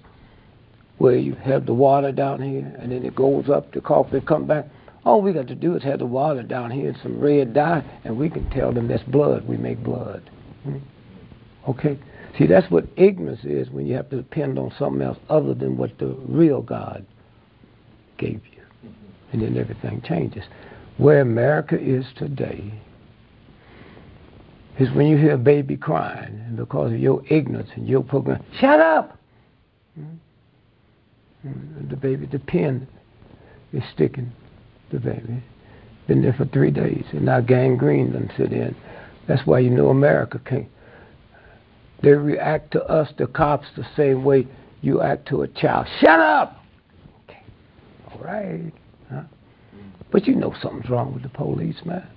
where 0.97 1.15
you 1.15 1.35
have 1.35 1.65
the 1.65 1.73
water 1.73 2.11
down 2.11 2.41
here, 2.41 2.75
and 2.79 2.91
then 2.91 3.05
it 3.05 3.15
goes 3.15 3.49
up, 3.49 3.71
the 3.71 3.79
coffee 3.79 4.19
come 4.19 4.45
back. 4.45 4.65
All 5.05 5.21
we 5.21 5.31
got 5.31 5.47
to 5.47 5.55
do 5.55 5.75
is 5.75 5.83
have 5.83 5.99
the 5.99 6.05
water 6.05 6.43
down 6.43 6.71
here 6.71 6.89
and 6.89 6.97
some 7.01 7.19
red 7.19 7.53
dye, 7.53 7.83
and 8.03 8.17
we 8.17 8.29
can 8.29 8.49
tell 8.49 8.73
them 8.73 8.87
that's 8.87 9.03
blood. 9.03 9.47
We 9.47 9.55
make 9.55 9.81
blood. 9.81 10.29
Hmm? 10.63 10.77
Okay? 11.69 11.97
See, 12.37 12.45
that's 12.45 12.69
what 12.69 12.85
ignorance 12.97 13.43
is 13.43 13.69
when 13.69 13.87
you 13.87 13.95
have 13.95 14.09
to 14.09 14.17
depend 14.17 14.59
on 14.59 14.71
something 14.77 15.01
else 15.01 15.17
other 15.29 15.53
than 15.53 15.77
what 15.77 15.97
the 15.97 16.15
real 16.27 16.61
God 16.61 17.05
gave 18.17 18.41
you. 18.51 18.61
Mm-hmm. 18.85 19.31
And 19.33 19.41
then 19.41 19.57
everything 19.57 20.03
changes. 20.07 20.43
Where 20.97 21.21
America 21.21 21.79
is 21.79 22.05
today 22.15 22.73
is 24.79 24.91
when 24.91 25.07
you 25.07 25.17
hear 25.17 25.33
a 25.33 25.39
baby 25.39 25.77
crying, 25.77 26.43
and 26.45 26.57
because 26.57 26.91
of 26.91 26.99
your 26.99 27.23
ignorance 27.29 27.69
and 27.75 27.87
your 27.87 28.03
program, 28.03 28.43
shut 28.59 28.79
up! 28.79 29.17
And 31.43 31.89
the 31.89 31.95
baby, 31.95 32.25
the 32.25 32.39
pin 32.39 32.87
is 33.73 33.83
sticking 33.93 34.31
the 34.91 34.99
baby. 34.99 35.43
Been 36.07 36.21
there 36.21 36.33
for 36.33 36.45
three 36.45 36.71
days, 36.71 37.05
and 37.11 37.25
now 37.25 37.41
gangrene 37.41 38.11
done 38.11 38.29
sit 38.37 38.51
in. 38.51 38.75
That's 39.27 39.45
why 39.45 39.59
you 39.59 39.69
know 39.69 39.89
America 39.89 40.39
can't. 40.45 40.67
They 42.01 42.11
react 42.11 42.71
to 42.71 42.83
us, 42.83 43.09
the 43.17 43.27
cops, 43.27 43.67
the 43.75 43.85
same 43.95 44.23
way 44.23 44.47
you 44.81 45.01
act 45.01 45.27
to 45.29 45.41
a 45.41 45.47
child. 45.47 45.87
Shut 45.99 46.19
up! 46.19 46.63
Okay. 47.23 47.41
All 48.11 48.19
right. 48.23 48.71
Huh? 49.09 49.23
But 50.11 50.27
you 50.27 50.35
know 50.35 50.53
something's 50.61 50.89
wrong 50.89 51.13
with 51.13 51.23
the 51.23 51.29
police, 51.29 51.77
man. 51.85 52.07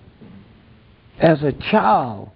As 1.19 1.43
a 1.43 1.53
child, 1.71 2.31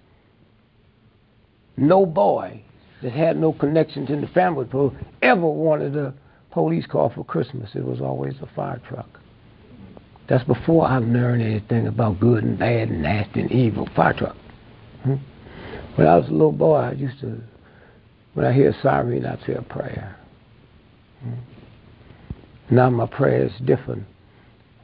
no 1.77 2.05
boy 2.05 2.61
that 3.01 3.11
had 3.11 3.37
no 3.37 3.53
connections 3.53 4.09
in 4.09 4.21
the 4.21 4.27
family 4.27 4.65
pool 4.65 4.95
ever 5.21 5.47
wanted 5.47 5.95
a 5.95 6.13
police 6.51 6.85
car 6.85 7.11
for 7.13 7.23
Christmas. 7.23 7.69
It 7.75 7.85
was 7.85 8.01
always 8.01 8.35
a 8.41 8.47
fire 8.55 8.81
truck. 8.87 9.19
That's 10.27 10.43
before 10.43 10.87
I 10.87 10.97
learned 10.97 11.43
anything 11.43 11.87
about 11.87 12.19
good 12.19 12.43
and 12.43 12.57
bad 12.57 12.89
and 12.89 13.03
nasty 13.03 13.41
and 13.41 13.51
evil. 13.51 13.87
Fire 13.95 14.13
truck. 14.13 14.35
When 15.95 16.07
I 16.07 16.17
was 16.17 16.27
a 16.27 16.31
little 16.31 16.51
boy, 16.51 16.75
I 16.75 16.91
used 16.91 17.19
to, 17.21 17.41
when 18.33 18.45
I 18.45 18.53
hear 18.53 18.69
a 18.69 18.81
siren, 18.81 19.25
I'd 19.25 19.39
say 19.45 19.53
a 19.53 19.61
prayer. 19.61 20.17
Hmm? 21.21 21.33
Now 22.69 22.89
my 22.89 23.05
prayer 23.05 23.45
is 23.45 23.51
different. 23.65 24.03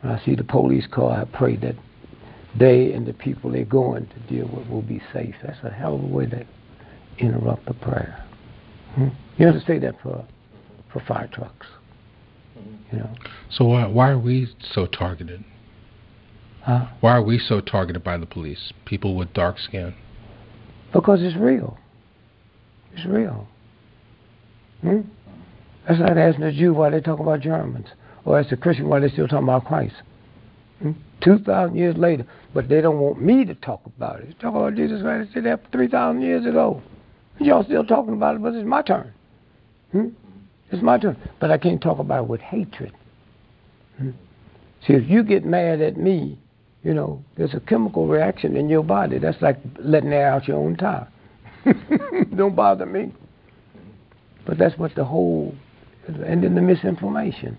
When 0.01 0.13
I 0.13 0.23
see 0.23 0.35
the 0.35 0.43
police 0.43 0.87
car, 0.87 1.11
I 1.21 1.25
pray 1.37 1.57
that 1.57 1.75
they 2.57 2.93
and 2.93 3.05
the 3.05 3.13
people 3.13 3.51
they're 3.51 3.65
going 3.65 4.07
to 4.07 4.19
deal 4.33 4.47
with 4.47 4.67
will 4.67 4.81
be 4.81 5.01
safe. 5.13 5.35
That's 5.43 5.57
a 5.63 5.69
hell 5.69 5.95
of 5.95 6.03
a 6.03 6.07
way 6.07 6.25
to 6.27 6.45
interrupt 7.17 7.65
the 7.65 7.73
prayer. 7.73 8.25
Hmm? 8.95 9.09
You 9.37 9.47
have 9.47 9.55
to 9.55 9.65
say 9.65 9.79
that 9.79 9.95
for 10.01 10.25
for 10.91 11.01
fire 11.07 11.29
trucks. 11.31 11.67
You 12.91 12.99
know. 12.99 13.09
So 13.49 13.65
why 13.65 13.87
why 13.87 14.09
are 14.09 14.19
we 14.19 14.53
so 14.73 14.85
targeted? 14.85 15.43
Huh? 16.63 16.87
Why 16.99 17.11
are 17.13 17.23
we 17.23 17.39
so 17.39 17.61
targeted 17.61 18.03
by 18.03 18.17
the 18.17 18.25
police? 18.25 18.73
People 18.85 19.15
with 19.15 19.33
dark 19.33 19.57
skin. 19.57 19.95
Because 20.93 21.21
it's 21.21 21.35
real. 21.35 21.77
It's 22.93 23.05
real. 23.05 23.47
Hmm? 24.81 25.01
That's 25.87 25.99
like 25.99 26.11
asking 26.11 26.43
a 26.43 26.51
Jew 26.51 26.73
why 26.73 26.89
they 26.89 26.99
talk 26.99 27.19
about 27.19 27.39
Germans, 27.39 27.87
or 28.25 28.39
as 28.39 28.51
a 28.51 28.57
Christian 28.57 28.87
why 28.87 28.99
they 28.99 29.09
still 29.09 29.27
talking 29.27 29.47
about 29.47 29.65
Christ. 29.65 29.95
Hmm? 30.81 30.91
Two 31.23 31.39
thousand 31.39 31.77
years 31.77 31.95
later, 31.97 32.25
but 32.53 32.67
they 32.67 32.81
don't 32.81 32.99
want 32.99 33.21
me 33.21 33.45
to 33.45 33.55
talk 33.55 33.81
about 33.85 34.19
it. 34.21 34.39
Talk 34.39 34.55
about 34.55 34.75
Jesus 34.75 35.01
Christ. 35.01 35.29
They 35.29 35.33
said 35.35 35.45
that 35.45 35.71
three 35.71 35.87
thousand 35.87 36.21
years 36.21 36.45
ago. 36.45 36.81
Y'all 37.39 37.63
still 37.63 37.85
talking 37.85 38.13
about 38.13 38.35
it, 38.35 38.41
but 38.41 38.53
it's 38.53 38.67
my 38.67 38.81
turn. 38.81 39.11
Hmm? 39.91 40.09
It's 40.71 40.81
my 40.83 40.97
turn. 40.97 41.17
But 41.39 41.51
I 41.51 41.57
can't 41.57 41.81
talk 41.81 41.99
about 41.99 42.23
it 42.23 42.29
with 42.29 42.41
hatred. 42.41 42.93
Hmm? 43.97 44.11
See, 44.85 44.93
if 44.93 45.09
you 45.09 45.23
get 45.23 45.45
mad 45.45 45.81
at 45.81 45.97
me, 45.97 46.39
you 46.83 46.93
know, 46.93 47.23
there's 47.37 47.53
a 47.53 47.59
chemical 47.59 48.07
reaction 48.07 48.55
in 48.55 48.69
your 48.69 48.83
body. 48.83 49.19
That's 49.19 49.41
like 49.41 49.57
letting 49.79 50.11
air 50.11 50.31
out 50.31 50.47
your 50.47 50.57
own 50.57 50.75
tire. 50.75 51.07
Don't 52.35 52.55
bother 52.55 52.85
me. 52.85 53.13
But 54.45 54.57
that's 54.57 54.77
what 54.77 54.95
the 54.95 55.05
whole, 55.05 55.53
and 56.07 56.43
then 56.43 56.55
the 56.55 56.61
misinformation. 56.61 57.57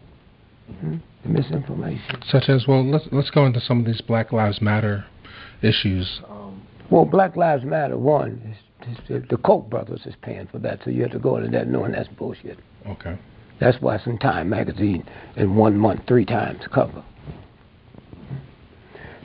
Hmm? 0.81 0.97
The 1.23 1.29
misinformation. 1.29 2.23
Such 2.27 2.49
as 2.49 2.67
well, 2.67 2.85
let's 2.85 3.07
let's 3.13 3.31
go 3.31 3.47
into 3.47 3.61
some 3.61 3.81
of 3.81 3.87
these 3.87 4.01
Black 4.01 4.33
Lives 4.33 4.61
Matter 4.61 5.05
issues. 5.63 6.21
Well, 6.91 7.05
Black 7.05 7.37
Lives 7.37 7.65
Matter, 7.65 7.97
one, 7.97 8.57
is, 8.83 8.99
is, 9.09 9.23
the 9.31 9.39
Koch 9.39 9.71
brothers 9.71 10.03
is 10.05 10.15
paying 10.21 10.47
for 10.49 10.59
that, 10.59 10.81
so 10.85 10.91
you 10.91 11.03
have 11.03 11.13
to 11.13 11.19
go 11.19 11.37
into 11.37 11.51
that 11.51 11.69
knowing 11.69 11.93
that's 11.93 12.09
bullshit. 12.09 12.59
Okay. 12.87 13.17
That's 13.61 13.81
why 13.81 13.97
it's 13.97 14.07
in 14.07 14.19
Time 14.19 14.51
magazine 14.51 15.09
in 15.37 15.55
one 15.55 15.79
month, 15.79 16.03
three 16.07 16.27
times 16.27 16.61
cover. 16.75 17.03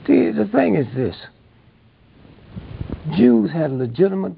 See, 0.08 0.30
the 0.30 0.46
thing 0.46 0.74
is 0.74 0.86
this 0.96 1.14
Jews 3.14 3.50
had 3.50 3.70
a 3.70 3.74
legitimate 3.74 4.32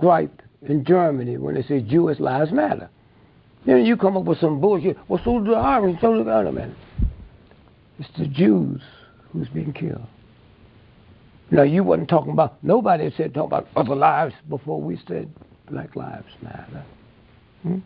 gripe 0.00 0.42
in 0.62 0.84
Germany 0.84 1.36
when 1.36 1.54
they 1.54 1.62
say 1.62 1.80
Jewish 1.80 2.18
lives 2.18 2.50
matter. 2.50 2.90
Then 3.64 3.86
you 3.86 3.96
come 3.96 4.16
up 4.16 4.24
with 4.24 4.40
some 4.40 4.60
bullshit. 4.60 4.96
Well, 5.06 5.20
so 5.24 5.38
do 5.38 5.52
the 5.52 5.56
Irish, 5.56 6.00
so 6.00 6.14
do 6.16 6.24
the 6.24 6.32
other 6.32 6.50
men. 6.50 6.74
It's 8.00 8.08
the 8.18 8.26
Jews 8.26 8.82
who's 9.32 9.48
being 9.48 9.72
killed. 9.72 10.06
Now, 11.52 11.62
you 11.62 11.84
wasn't 11.84 12.08
talking 12.08 12.32
about, 12.32 12.62
nobody 12.64 13.12
said 13.16 13.34
talking 13.34 13.56
about 13.56 13.68
other 13.76 13.94
lives 13.94 14.34
before 14.48 14.82
we 14.82 15.00
said 15.06 15.32
Black 15.70 15.94
Lives 15.94 16.32
Matter. 16.42 16.84
Hmm? 17.62 17.78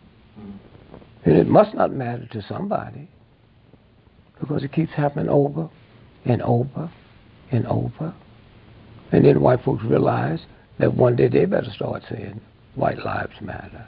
And 1.25 1.37
it 1.37 1.47
must 1.47 1.75
not 1.75 1.93
matter 1.93 2.25
to 2.31 2.41
somebody 2.41 3.07
because 4.39 4.63
it 4.63 4.71
keeps 4.71 4.91
happening 4.93 5.29
over 5.29 5.69
and 6.25 6.41
over 6.41 6.91
and 7.51 7.65
over. 7.67 8.13
And 9.11 9.25
then 9.25 9.41
white 9.41 9.63
folks 9.63 9.83
realize 9.83 10.39
that 10.79 10.95
one 10.95 11.15
day 11.15 11.27
they 11.27 11.45
better 11.45 11.71
start 11.71 12.03
saying 12.09 12.41
white 12.75 12.99
lives 12.99 13.33
matter. 13.41 13.87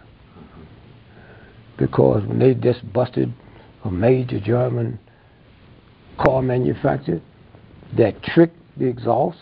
Because 1.77 2.23
when 2.25 2.39
they 2.39 2.53
just 2.53 2.91
busted 2.93 3.33
a 3.83 3.91
major 3.91 4.39
German 4.39 4.99
car 6.23 6.41
manufacturer 6.41 7.21
that 7.97 8.21
tricked 8.23 8.57
the 8.77 8.85
exhaust, 8.85 9.39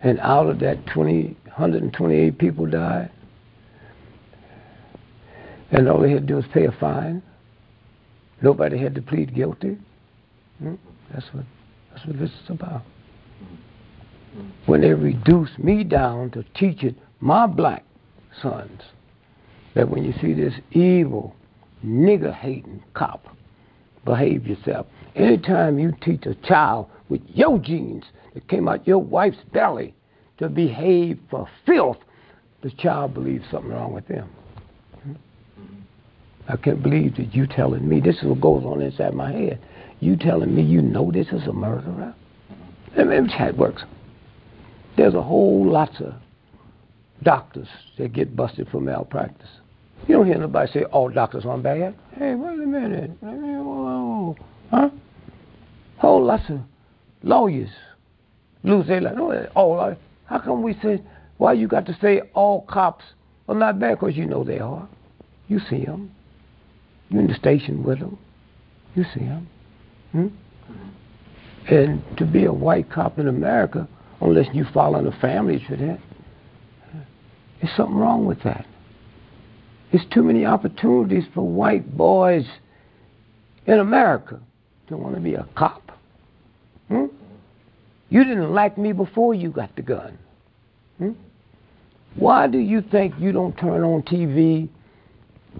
and 0.00 0.20
out 0.20 0.48
of 0.48 0.60
that 0.60 0.86
20, 0.86 1.36
128 1.44 2.38
people 2.38 2.66
died, 2.66 3.10
and 5.70 5.88
all 5.88 6.00
they 6.00 6.10
had 6.10 6.22
to 6.22 6.26
do 6.26 6.36
was 6.36 6.44
pay 6.52 6.66
a 6.66 6.72
fine. 6.72 7.22
Nobody 8.40 8.78
had 8.78 8.94
to 8.94 9.02
plead 9.02 9.34
guilty. 9.34 9.76
Hmm? 10.58 10.74
That's 11.12 11.26
what 11.32 11.44
that's 11.92 12.06
what 12.06 12.18
this 12.18 12.30
is 12.30 12.50
about. 12.50 12.82
When 14.66 14.80
they 14.82 14.92
reduced 14.92 15.58
me 15.58 15.84
down 15.84 16.30
to 16.30 16.44
teaching 16.54 16.94
my 17.20 17.46
black 17.46 17.84
sons 18.42 18.82
that 19.74 19.88
when 19.88 20.04
you 20.04 20.12
see 20.20 20.34
this 20.34 20.54
evil, 20.72 21.34
nigger 21.84 22.34
hating 22.34 22.82
cop, 22.94 23.26
behave 24.04 24.46
yourself. 24.46 24.86
Anytime 25.16 25.78
you 25.78 25.92
teach 26.02 26.26
a 26.26 26.34
child 26.46 26.88
with 27.08 27.22
your 27.28 27.58
genes 27.58 28.04
that 28.34 28.48
came 28.48 28.68
out 28.68 28.86
your 28.86 28.98
wife's 28.98 29.38
belly 29.52 29.94
to 30.38 30.48
behave 30.48 31.18
for 31.30 31.48
filth, 31.66 31.98
the 32.62 32.70
child 32.70 33.14
believes 33.14 33.44
something 33.50 33.70
wrong 33.70 33.92
with 33.92 34.06
them. 34.08 34.28
I 36.48 36.56
can't 36.56 36.82
believe 36.82 37.16
that 37.16 37.34
you 37.34 37.46
telling 37.46 37.88
me 37.88 38.00
this 38.00 38.16
is 38.16 38.24
what 38.24 38.40
goes 38.40 38.64
on 38.64 38.80
inside 38.80 39.14
my 39.14 39.30
head. 39.30 39.60
You 40.00 40.16
telling 40.16 40.54
me 40.54 40.62
you 40.62 40.80
know 40.80 41.10
this 41.10 41.28
is 41.28 41.46
a 41.46 41.52
murderer? 41.52 42.14
Me 42.96 43.28
how 43.36 43.48
it 43.48 43.56
works. 43.56 43.82
There's 44.96 45.14
a 45.14 45.22
whole 45.22 45.68
lots 45.70 46.00
of 46.00 46.14
doctors 47.22 47.68
that 47.98 48.12
get 48.12 48.34
busted 48.36 48.68
for 48.68 48.80
malpractice. 48.80 49.48
You 50.06 50.16
don't 50.16 50.26
hear 50.26 50.38
nobody 50.38 50.72
say 50.72 50.84
all 50.84 51.08
doctors 51.08 51.44
are 51.44 51.58
bad. 51.58 51.94
Hey, 52.16 52.34
wait 52.34 52.54
a 52.54 52.66
minute. 52.66 53.10
Huh? 54.70 54.90
Whole 55.98 56.24
lots 56.24 56.48
of 56.48 56.60
lawyers 57.22 57.70
lose 58.62 58.86
their 58.86 59.00
life. 59.00 59.16
No, 59.16 59.46
all. 59.54 59.96
How 60.26 60.38
come 60.38 60.62
we 60.62 60.74
say 60.82 61.02
why 61.38 61.54
you 61.54 61.66
got 61.66 61.86
to 61.86 61.96
say 62.00 62.22
all 62.34 62.62
cops 62.62 63.04
are 63.48 63.54
not 63.54 63.78
bad? 63.78 63.98
Because 63.98 64.16
you 64.16 64.26
know 64.26 64.44
they 64.44 64.58
are. 64.58 64.88
You 65.48 65.60
see 65.70 65.84
them. 65.84 66.12
You're 67.08 67.22
in 67.22 67.28
the 67.28 67.34
station 67.34 67.82
with 67.82 68.00
them. 68.00 68.18
You 68.94 69.04
see 69.14 69.20
them. 69.20 69.48
Hmm? 70.12 70.28
And 71.68 72.02
to 72.16 72.24
be 72.24 72.44
a 72.44 72.52
white 72.52 72.90
cop 72.90 73.18
in 73.18 73.28
America, 73.28 73.88
unless 74.20 74.46
you 74.54 74.64
follow 74.72 75.02
the 75.02 75.16
family 75.18 75.62
for 75.66 75.76
that, 75.76 75.98
there's 77.60 77.76
something 77.76 77.96
wrong 77.96 78.24
with 78.24 78.42
that. 78.44 78.66
There's 79.92 80.04
too 80.12 80.22
many 80.22 80.44
opportunities 80.44 81.24
for 81.34 81.46
white 81.46 81.96
boys 81.96 82.46
in 83.66 83.78
America 83.78 84.40
to 84.88 84.96
want 84.96 85.14
to 85.14 85.20
be 85.20 85.34
a 85.34 85.46
cop. 85.56 85.92
Hmm? 86.88 87.06
You 88.08 88.24
didn't 88.24 88.52
like 88.54 88.78
me 88.78 88.92
before 88.92 89.34
you 89.34 89.50
got 89.50 89.74
the 89.76 89.82
gun. 89.82 90.18
Hmm? 90.98 91.12
Why 92.14 92.46
do 92.46 92.58
you 92.58 92.82
think 92.82 93.14
you 93.18 93.32
don't 93.32 93.56
turn 93.56 93.82
on 93.82 94.02
TV 94.02 94.68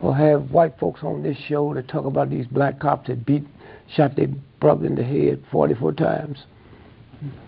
or 0.01 0.17
have 0.17 0.51
white 0.51 0.79
folks 0.79 1.01
on 1.03 1.23
this 1.23 1.37
show 1.49 1.75
to 1.75 1.83
talk 1.83 2.05
about 2.05 2.31
these 2.31 2.47
black 2.47 2.81
cops 2.81 3.09
that 3.09 3.27
beat, 3.27 3.45
shot 3.95 4.17
their 4.17 4.29
brother 4.61 4.87
in 4.87 4.95
the 4.95 5.05
head 5.05 5.43
44 5.51 5.93
times? 5.93 6.39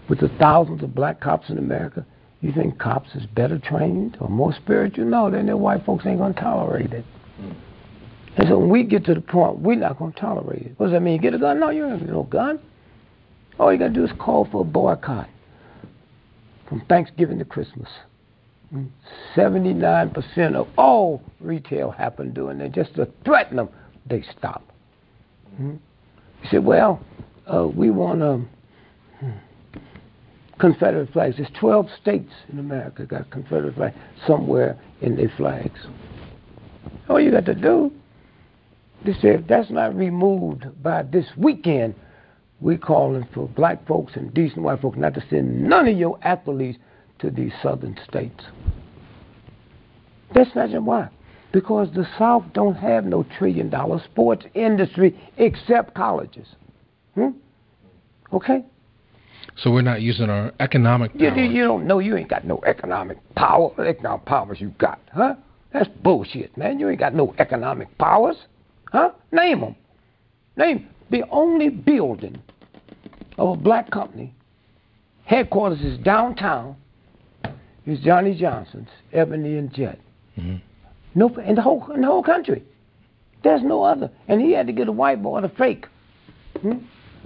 With 0.09 0.21
the 0.21 0.29
thousands 0.39 0.83
of 0.83 0.95
black 0.95 1.21
cops 1.21 1.51
in 1.51 1.59
America, 1.59 2.05
you 2.41 2.53
think 2.53 2.79
cops 2.79 3.15
is 3.15 3.27
better 3.27 3.59
trained 3.59 4.17
or 4.21 4.29
more 4.29 4.53
spiritual? 4.55 5.05
No, 5.05 5.31
then 5.31 5.47
the 5.47 5.57
white 5.57 5.85
folks 5.85 6.07
ain't 6.07 6.19
going 6.19 6.35
to 6.35 6.41
tolerate 6.41 6.93
it. 6.93 7.05
And 8.37 8.49
so 8.49 8.59
when 8.59 8.71
we 8.71 8.85
get 8.85 9.05
to 9.07 9.15
the 9.15 9.21
point, 9.21 9.59
we're 9.59 9.77
not 9.77 9.99
going 9.99 10.13
to 10.13 10.21
tolerate 10.21 10.63
it. 10.63 10.75
What 10.77 10.87
does 10.87 10.95
that 10.95 11.01
mean? 11.01 11.21
Get 11.21 11.35
a 11.35 11.39
gun? 11.39 11.61
No, 11.61 11.71
you 11.71 11.83
don't 11.83 11.99
get 11.99 12.09
no 12.09 12.23
gun. 12.25 12.61
All 13.59 13.73
you 13.73 13.79
got 13.79 13.89
to 13.89 13.93
do 13.93 14.05
is 14.05 14.11
call 14.19 14.49
for 14.51 14.63
a 14.63 14.65
boycott 14.65 15.29
from 16.69 16.81
Thanksgiving 16.89 17.39
to 17.39 17.45
Christmas. 17.45 17.89
79% 19.37 20.55
of 20.55 20.69
all 20.79 21.23
retail 21.41 21.91
happened 21.91 22.35
doing 22.35 22.59
that. 22.59 22.73
Just 22.73 22.95
to 22.95 23.09
threaten 23.25 23.57
them, 23.57 23.69
they 24.07 24.25
stop. 24.39 24.65
Hmm? 25.57 25.77
You 26.43 26.49
said, 26.51 26.65
well, 26.65 27.01
uh, 27.53 27.67
we 27.67 27.91
want 27.91 28.23
um, 28.23 28.49
Confederate 30.59 31.13
flags. 31.13 31.37
There's 31.37 31.51
12 31.59 31.89
states 32.01 32.33
in 32.53 32.59
America 32.59 33.05
got 33.05 33.31
Confederate 33.31 33.75
flags 33.75 33.97
somewhere 34.27 34.79
in 35.01 35.17
their 35.17 35.33
flags. 35.37 35.79
All 37.09 37.21
you 37.21 37.31
got 37.31 37.47
to 37.47 37.55
do, 37.55 37.91
they 39.05 39.15
said, 39.15 39.41
if 39.41 39.47
that's 39.47 39.71
not 39.71 39.97
removed 39.97 40.65
by 40.83 41.03
this 41.03 41.27
weekend, 41.37 41.95
we're 42.61 42.79
calling 42.79 43.27
for 43.33 43.49
black 43.49 43.87
folks 43.87 44.13
and 44.17 44.33
decent 44.35 44.63
white 44.63 44.83
folks 44.83 44.99
not 44.99 45.15
to 45.15 45.25
send 45.31 45.63
none 45.63 45.89
of 45.89 45.97
your 45.97 46.19
athletes 46.23 46.79
to 47.21 47.31
these 47.31 47.53
southern 47.63 47.97
states. 48.07 48.45
That's 50.35 50.55
not 50.55 50.71
why. 50.83 51.09
Because 51.53 51.89
the 51.95 52.07
South 52.19 52.45
don't 52.53 52.77
have 52.77 53.05
no 53.05 53.25
trillion 53.39 53.71
dollar 53.71 54.01
sports 54.05 54.47
industry 54.55 55.19
except 55.37 55.95
colleges. 55.95 56.47
Hmm? 57.15 57.31
Okay? 58.33 58.65
So 59.57 59.71
we're 59.71 59.83
not 59.83 60.01
using 60.01 60.31
our 60.31 60.53
economic 60.61 61.13
power. 61.13 61.37
you, 61.37 61.51
you 61.51 61.65
don't 61.65 61.87
know 61.87 61.99
you 61.99 62.17
ain't 62.17 62.31
got 62.31 62.45
no 62.45 62.61
economic 62.67 63.19
power. 63.35 63.73
Economic 63.85 64.25
powers 64.27 64.61
you 64.61 64.69
got, 64.79 65.01
huh? 65.13 65.35
That's 65.73 65.89
bullshit, 66.03 66.57
man. 66.57 66.79
You 66.79 66.89
ain't 66.89 67.01
got 67.01 67.15
no 67.15 67.35
economic 67.39 67.97
powers, 67.99 68.37
huh? 68.93 69.11
Name 69.33 69.61
them. 69.61 69.77
Name 70.57 70.89
the 71.11 71.25
only 71.31 71.69
building 71.69 72.41
of 73.39 73.59
a 73.59 73.61
black 73.61 73.91
company. 73.91 74.35
Headquarters 75.25 75.81
is 75.81 75.99
downtown. 75.99 76.77
Is 77.87 77.99
Johnny 78.01 78.39
Johnson's 78.39 78.89
Ebony 79.13 79.57
and 79.57 79.73
Jet. 79.73 79.99
Mm-hmm. 80.39 80.57
No, 81.15 81.29
in 81.39 81.55
the 81.55 81.63
whole 81.63 81.91
in 81.93 82.03
the 82.03 82.07
whole 82.07 82.23
country. 82.23 82.63
There's 83.43 83.63
no 83.63 83.83
other, 83.83 84.11
and 84.29 84.41
he 84.41 84.53
had 84.53 84.67
to 84.67 84.73
get 84.73 84.89
a 84.89 84.93
white 84.93 85.23
boy 85.23 85.41
to 85.41 85.49
fake. 85.49 85.87
Hmm? 86.61 86.73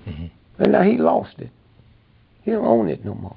Mm-hmm. 0.08 0.26
And 0.58 0.72
now 0.72 0.82
he 0.82 0.96
lost 0.96 1.34
it. 1.38 1.50
He 2.42 2.52
don't 2.52 2.64
own 2.64 2.88
it 2.88 3.04
no 3.04 3.14
more. 3.14 3.36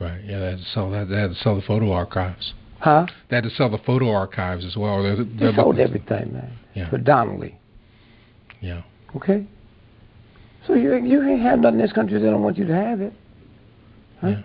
Right. 0.00 0.22
Yeah, 0.24 0.40
they 0.40 0.46
had 0.46 0.58
to 0.58 0.64
sell 0.64 0.90
that. 0.90 1.08
They 1.08 1.16
had 1.16 1.30
to 1.30 1.36
sell 1.36 1.54
the 1.54 1.62
photo 1.62 1.92
archives. 1.92 2.54
Huh? 2.78 3.06
They 3.28 3.36
had 3.36 3.44
to 3.44 3.50
sell 3.50 3.70
the 3.70 3.78
photo 3.78 4.10
archives 4.10 4.64
as 4.64 4.76
well. 4.76 5.02
They're, 5.02 5.16
They 5.16 5.24
they're 5.24 5.54
sold 5.54 5.78
everything, 5.78 6.32
man. 6.32 6.58
Yeah. 6.74 6.88
Predominantly. 6.88 7.58
Yeah. 8.60 8.82
Okay? 9.16 9.46
So 10.66 10.74
you 10.74 10.94
you 10.96 11.22
ain't 11.22 11.42
have 11.42 11.60
nothing 11.60 11.78
in 11.78 11.84
this 11.84 11.92
country 11.92 12.18
they 12.18 12.26
don't 12.26 12.42
want 12.42 12.56
you 12.56 12.66
to 12.66 12.74
have 12.74 13.00
it. 13.00 13.12
Huh? 14.20 14.36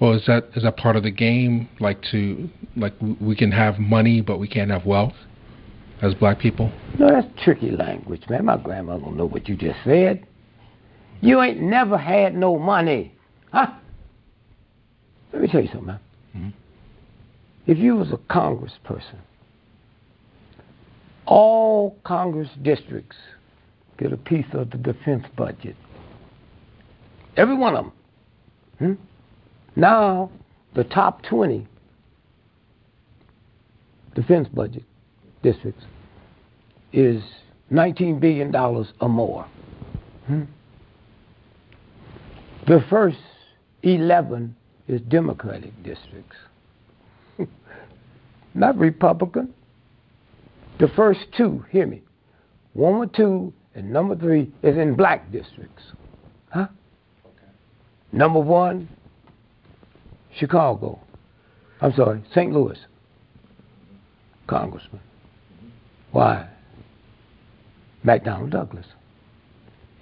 Well, 0.00 0.14
is 0.14 0.26
that 0.26 0.48
is 0.56 0.64
that 0.64 0.76
part 0.76 0.96
of 0.96 1.02
the 1.02 1.10
game? 1.10 1.68
Like 1.80 2.02
to 2.10 2.48
like 2.76 2.94
we 3.20 3.36
can 3.36 3.52
have 3.52 3.78
money, 3.78 4.20
but 4.20 4.38
we 4.38 4.48
can't 4.48 4.70
have 4.70 4.84
wealth 4.84 5.14
as 6.02 6.14
black 6.14 6.38
people. 6.38 6.72
No, 6.98 7.08
that's 7.08 7.26
tricky 7.42 7.70
language, 7.70 8.22
man. 8.28 8.44
My 8.46 8.56
grandma 8.56 8.98
don't 8.98 9.16
know 9.16 9.26
what 9.26 9.48
you 9.48 9.56
just 9.56 9.78
said. 9.84 10.26
You 11.20 11.40
ain't 11.40 11.60
never 11.60 11.96
had 11.96 12.34
no 12.34 12.58
money. 12.58 13.12
Huh? 13.52 13.68
Let 15.32 15.42
me 15.42 15.48
tell 15.48 15.62
you 15.62 15.68
something, 15.68 15.86
man. 15.86 16.00
Mhm. 16.36 16.52
If 17.66 17.78
you 17.78 17.96
was 17.96 18.12
a 18.12 18.18
congressperson, 18.18 19.18
all 21.26 21.96
Congress 22.04 22.50
districts 22.62 23.16
get 23.98 24.12
a 24.12 24.16
piece 24.16 24.46
of 24.52 24.70
the 24.70 24.78
defense 24.78 25.24
budget. 25.36 25.76
Every 27.36 27.54
one 27.54 27.76
of 27.76 27.84
them. 27.84 27.92
Hmm? 28.78 29.02
Now, 29.76 30.30
the 30.74 30.84
top 30.84 31.22
20 31.22 31.66
defense 34.14 34.48
budget 34.48 34.84
districts 35.42 35.84
is 36.92 37.22
$19 37.72 38.20
billion 38.20 38.54
or 38.54 39.08
more. 39.08 39.46
Hmm? 40.26 40.42
The 42.66 42.84
first 42.88 43.18
11 43.82 44.56
is 44.88 45.00
Democratic 45.02 45.74
districts, 45.82 46.36
not 48.54 48.78
Republican. 48.78 49.52
The 50.78 50.88
first 50.88 51.20
two, 51.36 51.64
hear 51.70 51.86
me, 51.86 52.02
one 52.72 52.94
or 52.94 53.06
two, 53.06 53.52
and 53.74 53.92
number 53.92 54.16
three 54.16 54.52
is 54.62 54.76
in 54.76 54.94
black 54.94 55.30
districts. 55.30 55.82
Huh? 56.50 56.68
Number 58.12 58.40
one, 58.40 58.88
Chicago. 60.36 61.00
I'm 61.80 61.92
sorry, 61.94 62.22
St. 62.32 62.52
Louis. 62.52 62.78
Congressman. 64.46 65.00
Why? 66.12 66.48
McDonnell 68.04 68.50
Douglas. 68.50 68.86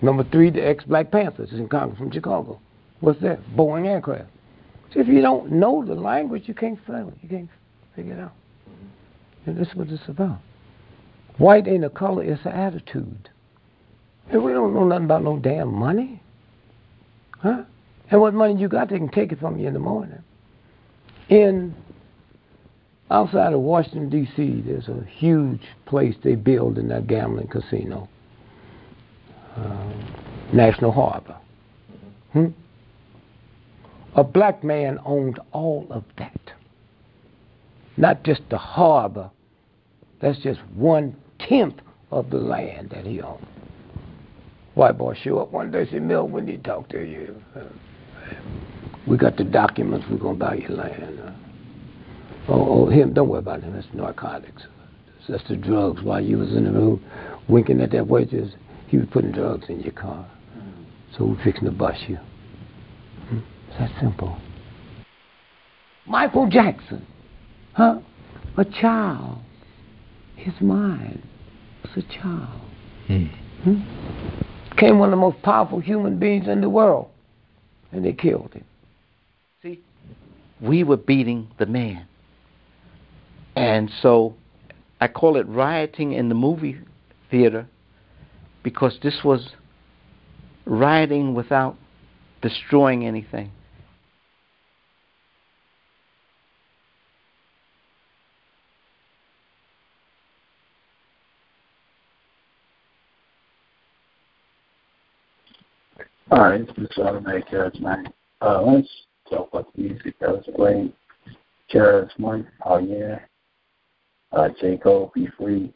Number 0.01 0.25
three, 0.25 0.51
the 0.51 0.67
ex-Black 0.67 1.11
Panthers 1.11 1.53
is 1.53 1.61
in 1.61 1.69
Congress 1.69 1.99
from 1.99 2.11
Chicago. 2.11 2.61
What's 3.01 3.21
that? 3.21 3.41
Boeing 3.57 3.87
aircraft. 3.87 4.29
If 4.95 5.09
you 5.09 5.23
don't 5.23 5.53
know 5.53 5.85
the 5.85 5.95
language, 5.95 6.45
you 6.47 6.55
can't 6.55 6.79
figure 6.81 7.09
it. 7.09 7.15
You 7.23 7.29
can't 7.29 7.49
figure 7.97 8.15
it 8.15 8.21
out. 8.21 8.33
And 9.47 9.59
that's 9.59 9.75
what 9.75 9.89
it's 9.89 10.03
about. 10.09 10.39
White 11.39 11.67
ain't 11.67 11.85
a 11.85 11.91
color; 11.91 12.23
it's 12.23 12.45
an 12.45 12.53
attitude. 12.53 13.31
And 14.31 14.45
we 14.45 14.53
don't 14.53 14.75
know 14.75 14.85
nothing 14.85 15.07
about 15.07 15.25
no 15.25 15.39
damn 15.39 15.73
money, 15.73 16.23
huh? 17.39 17.63
And 18.13 18.21
what 18.21 18.35
money 18.35 18.61
you 18.61 18.69
got, 18.69 18.91
they 18.91 18.99
can 18.99 19.09
take 19.09 19.33
it 19.33 19.41
from 19.41 19.59
you 19.59 19.67
in 19.67 19.73
the 19.73 19.81
morning. 19.81 20.23
In 21.31 21.75
outside 23.11 23.55
of 23.55 23.61
Washington 23.61 24.11
D.C., 24.11 24.61
there's 24.67 24.87
a 24.89 25.03
huge 25.17 25.63
place 25.87 26.15
they 26.23 26.35
build 26.35 26.77
in 26.77 26.89
that 26.89 27.07
gambling 27.07 27.49
casino, 27.49 28.11
uh, 29.57 29.93
National 30.53 30.93
Harbor. 30.93 31.37
Hmm? 32.35 32.49
A 34.15 34.23
black 34.23 34.63
man 34.63 34.99
owned 35.07 35.41
all 35.53 35.87
of 35.89 36.05
that. 36.19 36.53
Not 37.97 38.25
just 38.25 38.43
the 38.51 38.59
harbor. 38.59 39.31
That's 40.21 40.39
just 40.39 40.61
one 40.75 41.17
tenth 41.39 41.81
of 42.11 42.29
the 42.29 42.37
land 42.37 42.91
that 42.91 43.07
he 43.07 43.23
owned. 43.23 43.47
White 44.75 44.99
boy 44.99 45.15
show 45.15 45.39
up 45.39 45.51
one 45.51 45.71
day, 45.71 45.87
say, 45.91 45.99
Mill, 45.99 46.29
when 46.29 46.45
to 46.45 46.59
talk 46.59 46.91
to 46.91 47.03
you. 47.03 47.43
We 49.07 49.17
got 49.17 49.37
the 49.37 49.45
documents, 49.45 50.07
we're 50.11 50.19
going 50.19 50.39
to 50.39 50.45
buy 50.45 50.55
your 50.55 50.71
land. 50.71 51.21
Oh, 52.49 52.87
oh, 52.87 52.87
him, 52.91 53.13
don't 53.13 53.29
worry 53.29 53.41
about 53.41 53.63
him, 53.63 53.75
that's 53.75 53.87
narcotics. 53.93 54.63
That's 55.29 55.47
the 55.49 55.57
drugs. 55.57 56.03
While 56.03 56.21
you 56.21 56.39
was 56.39 56.53
in 56.53 56.65
the 56.65 56.73
room 56.73 57.05
winking 57.49 57.81
at 57.81 57.93
that 57.93 58.07
waitress, 58.07 58.53
he 58.89 58.97
was 58.97 59.07
putting 59.13 59.33
drugs 59.33 59.67
in 59.69 59.81
your 59.81 59.93
car. 59.93 60.29
So 61.17 61.27
we're 61.27 61.45
fixing 61.45 61.65
to 61.65 61.71
bust 61.71 62.01
you. 62.09 62.17
Hmm? 63.29 63.39
It's 63.69 63.79
that 63.79 63.91
simple. 64.01 64.37
Michael 66.07 66.49
Jackson, 66.49 67.07
huh? 67.75 68.01
A 68.57 68.65
child. 68.65 69.39
His 70.37 70.55
mind 70.61 71.23
was 71.83 72.05
a 72.05 72.21
child. 72.21 72.61
Hmm? 73.07 73.27
Became 74.71 74.99
one 74.99 75.09
of 75.09 75.13
the 75.13 75.17
most 75.17 75.41
powerful 75.43 75.79
human 75.79 76.19
beings 76.19 76.49
in 76.49 76.61
the 76.61 76.69
world, 76.69 77.09
and 77.93 78.05
they 78.05 78.13
killed 78.13 78.55
him. 78.55 78.65
See, 79.63 79.81
we 80.61 80.83
were 80.83 80.97
beating 80.97 81.49
the 81.59 81.67
man. 81.67 82.07
And 83.55 83.91
so 84.01 84.35
I 85.01 85.09
call 85.09 85.37
it 85.37 85.47
rioting 85.47 86.13
in 86.13 86.29
the 86.29 86.35
movie 86.35 86.79
theater 87.31 87.67
because 88.63 88.99
this 89.03 89.21
was 89.25 89.51
rioting 90.65 91.35
without 91.35 91.77
destroying 92.41 93.07
anything. 93.07 93.51
All 106.33 106.41
right, 106.41 106.67
this 106.67 106.89
is 106.91 106.97
Automatic 106.97 107.47
Charismatic. 107.49 108.11
Uh, 108.41 108.63
let's 108.63 108.89
talk 109.29 109.51
about 109.53 109.71
the 109.77 109.83
music 109.83 110.15
that 110.19 110.31
was 110.31 110.49
played. 110.57 110.91
Charismatic, 111.71 112.47
oh 112.65 112.79
yeah. 112.79 113.19
Uh, 114.33 114.49
J. 114.59 114.81
Be 115.15 115.29
Free. 115.37 115.75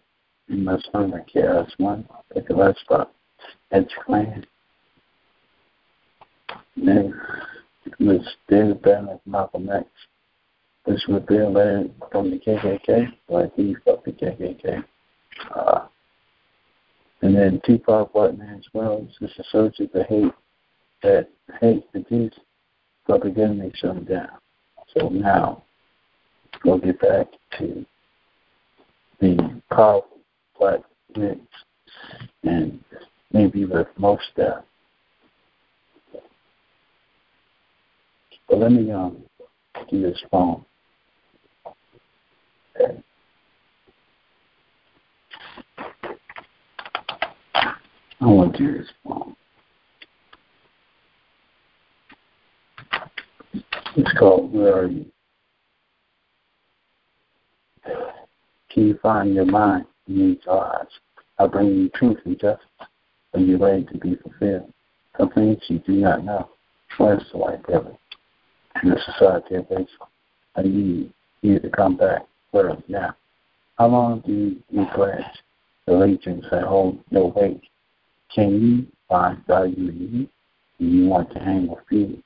You 0.49 0.57
must 0.57 0.89
hunger, 0.95 1.23
Charismatic. 1.35 2.07
Take 2.33 2.49
a 2.49 2.55
last 2.55 2.81
spot. 2.81 3.13
X 3.71 3.93
Clan. 4.07 4.47
Then 6.75 7.13
Miss 7.99 8.23
David 8.49 8.81
Banner, 8.81 9.21
Malcolm 9.27 9.69
X. 9.69 9.87
This 10.87 11.05
would 11.09 11.27
be 11.27 11.37
a 11.37 11.51
letter 11.51 11.85
from 12.11 12.31
the 12.31 12.39
KKK, 12.39 13.13
like 13.29 13.55
he 13.57 13.77
fucked 13.85 14.07
the 14.07 14.13
KKK. 14.13 14.83
Uh, 15.55 15.87
and 17.21 17.37
then 17.37 17.61
Tupac 17.67 18.15
White 18.15 18.39
Man's 18.39 18.65
Wells, 18.73 19.11
this 19.21 19.33
is 19.39 19.47
of 19.53 19.73
the 19.93 20.05
hate 20.09 20.33
that 21.03 21.29
hate 21.61 21.85
the 21.93 22.01
Jews 22.01 22.33
propaganda 23.05 23.71
shut 23.75 23.95
them 23.95 24.05
down. 24.05 24.29
So 24.97 25.09
now 25.09 25.63
we'll 26.65 26.79
get 26.79 27.01
back 27.01 27.27
to 27.59 27.85
the 29.21 29.63
powerful 29.71 30.19
black 30.59 30.81
mix 31.17 31.41
and 32.43 32.83
maybe 33.33 33.65
with 33.65 33.87
most 33.97 34.25
stuff. 34.33 34.65
But 38.49 38.59
let 38.59 38.73
me 38.73 38.91
um 38.91 39.23
do 39.91 40.03
this 40.03 40.21
phone. 40.31 40.65
I 48.19 48.25
want 48.25 48.57
to 48.57 48.59
do 48.59 48.79
this 48.79 48.89
phone. 49.05 49.36
Called 54.19 54.53
Where 54.53 54.81
Are 54.81 54.87
You? 54.87 55.07
Can 58.71 58.89
you 58.89 58.99
find 59.03 59.35
your 59.35 59.47
mind 59.47 59.87
in 60.07 60.19
these 60.19 60.47
eyes? 60.51 60.87
I 61.39 61.47
bring 61.47 61.69
you 61.69 61.89
truth 61.91 62.19
and 62.27 62.39
justice. 62.39 62.67
Are 63.33 63.41
you 63.41 63.57
ready 63.57 63.85
to 63.85 63.99
be 63.99 64.17
fulfilled? 64.17 64.73
Some 65.17 65.31
things 65.31 65.59
you 65.69 65.79
do 65.79 65.93
not 65.93 66.25
know. 66.25 66.51
Where's 66.99 67.23
the 67.33 67.39
white 67.39 67.67
devil? 67.67 67.99
In 68.83 68.91
the 68.91 69.01
society 69.13 69.55
of 69.55 69.65
Israel. 69.71 70.11
I 70.57 70.63
need 70.63 71.13
you 71.41 71.59
to 71.59 71.71
come 71.71 71.97
back. 71.97 72.23
Where 72.51 72.71
is 72.71 72.83
now? 72.89 73.17
How 73.79 73.87
long 73.89 74.23
do 74.27 74.57
you 74.71 74.87
pledge 74.95 75.25
allegiance 75.87 76.45
that 76.51 76.65
hold 76.65 76.99
no 77.11 77.33
weight? 77.35 77.63
Can 78.35 78.61
you 78.61 78.87
find 79.09 79.45
value 79.47 79.89
in 79.89 80.11
you? 80.13 80.29
Do 80.79 80.85
you 80.95 81.09
want 81.09 81.33
to 81.33 81.39
hang 81.39 81.69
with 81.69 81.79
Felix? 81.89 82.23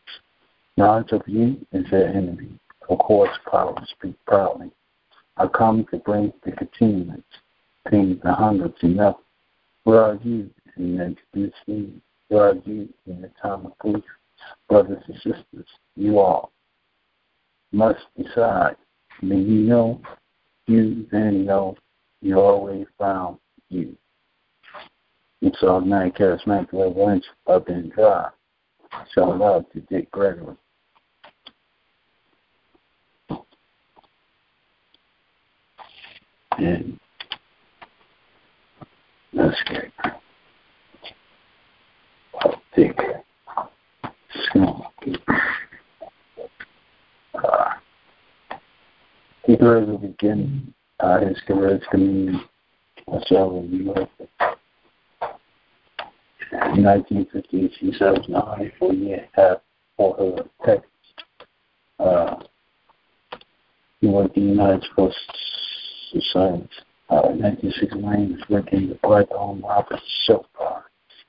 Knowledge 0.80 1.12
of 1.12 1.20
you 1.26 1.58
is 1.72 1.84
their 1.90 2.08
enemy. 2.08 2.58
Of 2.88 3.00
course, 3.00 3.28
to 3.52 3.86
speak 3.90 4.14
proudly. 4.26 4.70
I 5.36 5.46
come 5.46 5.86
to 5.90 5.98
bring 5.98 6.32
the 6.42 6.52
continuance, 6.52 7.22
things 7.90 8.16
the 8.24 8.32
hundreds 8.32 8.82
enough. 8.82 9.16
Where 9.84 10.02
are 10.02 10.18
you 10.24 10.48
in 10.78 10.96
the 10.96 11.04
introduce 11.04 11.52
me? 11.66 12.00
Where 12.28 12.52
are 12.52 12.54
you 12.64 12.88
in 13.06 13.20
the 13.20 13.30
time 13.42 13.66
of 13.66 13.76
grief? 13.76 14.02
Brothers 14.70 15.02
and 15.06 15.16
sisters, 15.16 15.68
you 15.96 16.18
all 16.18 16.50
must 17.72 18.00
decide. 18.16 18.76
May 19.20 19.36
you 19.36 19.60
know, 19.60 20.00
you 20.66 21.06
then 21.12 21.44
know 21.44 21.76
you 22.22 22.40
always 22.40 22.86
found 22.98 23.36
you. 23.68 23.94
It's 25.42 25.62
automatic 25.62 26.16
charismatic 26.16 26.72
reverence 26.72 27.26
up 27.46 27.68
and 27.68 27.92
dry. 27.92 28.30
Shout 29.14 29.38
love 29.38 29.66
to 29.74 29.80
Dick 29.80 30.10
Gregory. 30.10 30.56
And 36.60 37.00
let's 39.32 39.56
get 39.66 39.90
Dick 42.76 42.98
uh, 47.34 47.70
he 49.46 49.52
at 49.52 49.86
the 49.86 49.98
beginning. 50.02 50.74
Uh, 51.00 51.20
his 51.20 51.38
as 51.48 51.80
comedian 51.90 52.42
was 53.06 53.24
in 53.30 53.70
New 53.70 53.84
York. 53.84 54.10
In 56.52 56.84
1958, 56.84 57.72
she 57.80 57.92
served 57.98 58.26
in 58.26 58.34
the 58.34 58.38
Army 58.38 58.70
for 58.78 58.92
a 58.92 59.14
a 59.14 59.28
half 59.32 59.58
for 59.96 60.14
her 60.18 60.44
Texas. 60.66 60.90
Uh, 61.98 62.36
he 64.02 64.08
worked 64.08 64.36
in 64.36 64.44
the 64.44 64.50
United 64.50 64.84
Forces 64.94 65.16
of 66.14 66.22
Science. 66.32 66.72
Uh, 67.10 67.30
in 67.30 67.42
1969, 67.42 68.26
he 68.26 68.32
was 68.32 68.42
working 68.48 68.88
the 68.88 68.98
Black 69.02 69.28
Home 69.30 69.64
Office 69.64 70.00
Show 70.26 70.44
Bar. 70.58 70.84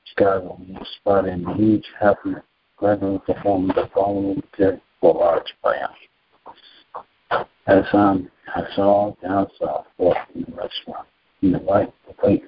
Chicago, 0.05 0.59
was 0.67 0.87
spotted 0.99 1.33
in 1.33 1.45
a 1.45 1.55
Hugh 1.55 1.81
Hefner 2.01 2.43
Gregory 2.77 3.19
performed 3.25 3.71
the 3.75 3.89
following 3.93 4.43
day 4.57 4.81
for 4.99 5.13
large 5.13 5.53
band. 5.63 7.45
As 7.67 7.85
um, 7.93 8.29
I 8.47 8.63
saw 8.75 9.13
down 9.21 9.47
south 9.59 9.85
walking 9.97 10.43
in 10.47 10.53
the 10.53 10.61
restaurant, 10.61 11.07
in 11.41 11.51
the 11.53 11.59
light, 11.59 11.93
the 12.07 12.13
plate 12.13 12.43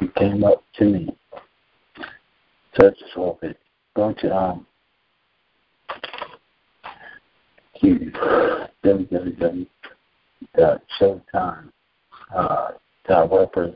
he 0.00 0.08
came 0.08 0.44
up 0.44 0.62
to 0.78 0.84
me 0.84 1.16
touch 2.78 2.94
us 2.94 3.10
a 3.16 3.18
little 3.18 3.38
bit. 3.40 3.58
Go 3.96 4.12
to 4.12 4.28
um, 10.56 10.78
www.showtime 11.00 11.70
uh, 12.34 12.68
dot 13.08 13.30
wordpress 13.30 13.74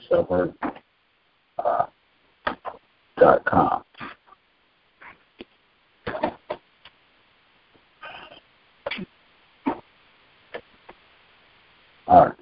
uh, 1.59 1.86
dot 3.19 3.44
com. 3.44 3.85
All 12.07 12.24
right. 12.27 12.35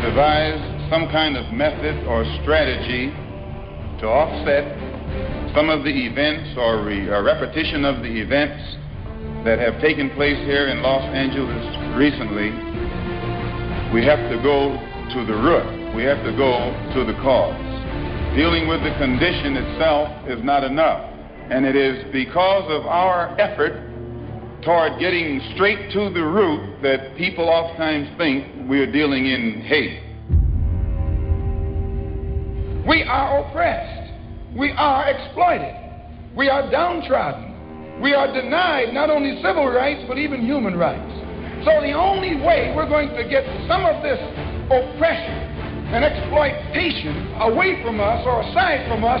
Devise 0.00 0.58
some 0.88 1.08
kind 1.12 1.36
of 1.36 1.52
method 1.52 2.06
or 2.06 2.24
strategy 2.42 3.12
to 4.00 4.06
offset 4.08 4.64
some 5.54 5.68
of 5.68 5.84
the 5.84 5.92
events 5.92 6.56
or 6.56 6.84
re- 6.84 7.08
a 7.08 7.22
repetition 7.22 7.84
of 7.84 8.02
the 8.02 8.08
events 8.08 8.62
that 9.44 9.58
have 9.58 9.80
taken 9.80 10.08
place 10.16 10.38
here 10.46 10.68
in 10.68 10.82
Los 10.82 11.02
Angeles 11.12 11.64
recently, 11.96 12.48
we 13.92 14.04
have 14.04 14.20
to 14.30 14.40
go 14.42 14.72
to 15.12 15.26
the 15.26 15.36
root. 15.36 15.94
We 15.94 16.04
have 16.04 16.22
to 16.24 16.32
go 16.32 16.70
to 16.94 17.04
the 17.04 17.18
cause. 17.20 17.58
Dealing 18.36 18.68
with 18.68 18.80
the 18.80 18.94
condition 18.96 19.56
itself 19.56 20.08
is 20.28 20.38
not 20.44 20.62
enough. 20.62 21.02
And 21.50 21.66
it 21.66 21.74
is 21.74 22.04
because 22.12 22.70
of 22.70 22.86
our 22.86 23.34
effort 23.40 23.89
toward 24.62 24.98
getting 25.00 25.40
straight 25.54 25.90
to 25.92 26.10
the 26.10 26.22
root 26.22 26.82
that 26.82 27.16
people 27.16 27.48
oftentimes 27.48 28.08
think 28.18 28.68
we're 28.68 28.90
dealing 28.90 29.26
in 29.26 29.62
hate. 29.62 30.00
We 32.86 33.02
are 33.04 33.44
oppressed. 33.44 34.12
We 34.56 34.72
are 34.72 35.08
exploited. 35.10 35.74
We 36.36 36.48
are 36.48 36.70
downtrodden. 36.70 38.02
We 38.02 38.14
are 38.14 38.32
denied 38.32 38.94
not 38.94 39.10
only 39.10 39.40
civil 39.42 39.66
rights, 39.68 40.04
but 40.08 40.18
even 40.18 40.44
human 40.44 40.76
rights. 40.76 41.12
So 41.64 41.80
the 41.80 41.92
only 41.92 42.36
way 42.40 42.72
we're 42.74 42.88
going 42.88 43.10
to 43.10 43.28
get 43.28 43.44
some 43.68 43.84
of 43.84 44.02
this 44.02 44.18
oppression 44.72 45.36
and 45.92 46.04
exploitation 46.04 47.34
away 47.42 47.82
from 47.82 48.00
us 48.00 48.24
or 48.24 48.40
aside 48.40 48.88
from 48.88 49.04
us. 49.04 49.20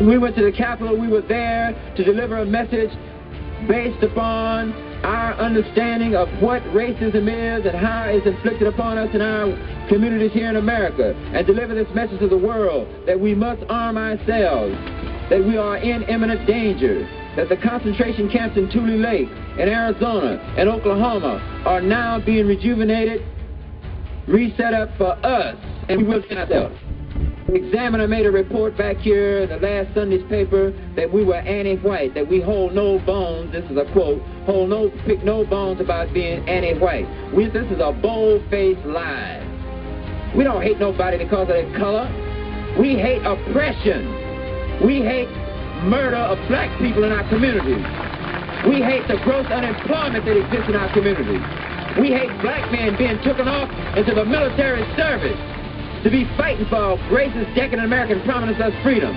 We 0.00 0.18
went 0.18 0.36
to 0.36 0.44
the 0.44 0.52
Capitol, 0.52 0.94
we 0.98 1.08
were 1.08 1.22
there 1.22 1.72
to 1.96 2.04
deliver 2.04 2.36
a 2.36 2.44
message 2.44 2.90
based 3.66 4.02
upon 4.02 4.72
our 5.02 5.32
understanding 5.34 6.14
of 6.14 6.28
what 6.42 6.62
racism 6.64 7.24
is 7.24 7.64
and 7.64 7.74
how 7.74 8.04
it's 8.04 8.26
inflicted 8.26 8.68
upon 8.68 8.98
us 8.98 9.08
in 9.14 9.22
our 9.22 9.46
communities 9.88 10.32
here 10.32 10.50
in 10.50 10.56
America, 10.56 11.14
and 11.32 11.46
deliver 11.46 11.74
this 11.74 11.88
message 11.94 12.18
to 12.18 12.28
the 12.28 12.36
world 12.36 12.86
that 13.06 13.18
we 13.18 13.34
must 13.34 13.62
arm 13.70 13.96
ourselves, 13.96 14.76
that 15.30 15.42
we 15.42 15.56
are 15.56 15.78
in 15.78 16.02
imminent 16.02 16.46
danger, 16.46 17.08
that 17.34 17.48
the 17.48 17.56
concentration 17.56 18.28
camps 18.28 18.58
in 18.58 18.70
Tule 18.70 18.98
Lake, 18.98 19.30
in 19.58 19.68
Arizona, 19.68 20.36
and 20.58 20.68
Oklahoma 20.68 21.40
are 21.64 21.80
now 21.80 22.20
being 22.20 22.46
rejuvenated, 22.46 23.24
reset 24.28 24.74
up 24.74 24.90
for 24.98 25.12
us, 25.24 25.56
and 25.88 26.02
we 26.02 26.04
will 26.04 26.22
ourselves. 26.36 26.85
The 27.46 27.54
examiner 27.54 28.08
made 28.08 28.26
a 28.26 28.30
report 28.32 28.76
back 28.76 28.96
here 28.96 29.46
the 29.46 29.58
last 29.58 29.94
Sunday's 29.94 30.26
paper 30.28 30.74
that 30.96 31.12
we 31.12 31.22
were 31.22 31.36
anti-white, 31.36 32.12
that 32.14 32.28
we 32.28 32.40
hold 32.40 32.74
no 32.74 32.98
bones, 33.06 33.52
this 33.52 33.64
is 33.70 33.76
a 33.76 33.86
quote, 33.92 34.20
hold 34.46 34.68
no, 34.68 34.90
pick 35.06 35.22
no 35.22 35.46
bones 35.46 35.80
about 35.80 36.12
being 36.12 36.42
anti-white. 36.48 37.06
We, 37.32 37.46
this 37.46 37.70
is 37.70 37.78
a 37.78 37.92
bold-faced 37.92 38.84
lie. 38.84 39.46
We 40.36 40.42
don't 40.42 40.60
hate 40.60 40.80
nobody 40.80 41.18
because 41.18 41.42
of 41.42 41.54
their 41.54 41.70
color. 41.78 42.10
We 42.80 42.98
hate 42.98 43.22
oppression. 43.22 44.82
We 44.84 45.06
hate 45.06 45.30
murder 45.86 46.18
of 46.18 46.42
black 46.48 46.76
people 46.82 47.04
in 47.04 47.12
our 47.12 47.28
communities. 47.28 47.86
We 48.66 48.82
hate 48.82 49.06
the 49.06 49.22
gross 49.22 49.46
unemployment 49.46 50.26
that 50.26 50.34
exists 50.34 50.66
in 50.66 50.74
our 50.74 50.92
communities. 50.92 51.46
We 52.02 52.10
hate 52.10 52.28
black 52.42 52.72
men 52.72 52.98
being 52.98 53.22
taken 53.22 53.46
off 53.46 53.70
into 53.96 54.18
the 54.18 54.24
military 54.24 54.82
service 54.98 55.38
to 56.02 56.10
be 56.10 56.24
fighting 56.36 56.66
for 56.66 56.96
racist, 57.10 57.54
decadent 57.54 57.84
American 57.84 58.22
prominence 58.22 58.60
as 58.60 58.72
freedom. 58.82 59.14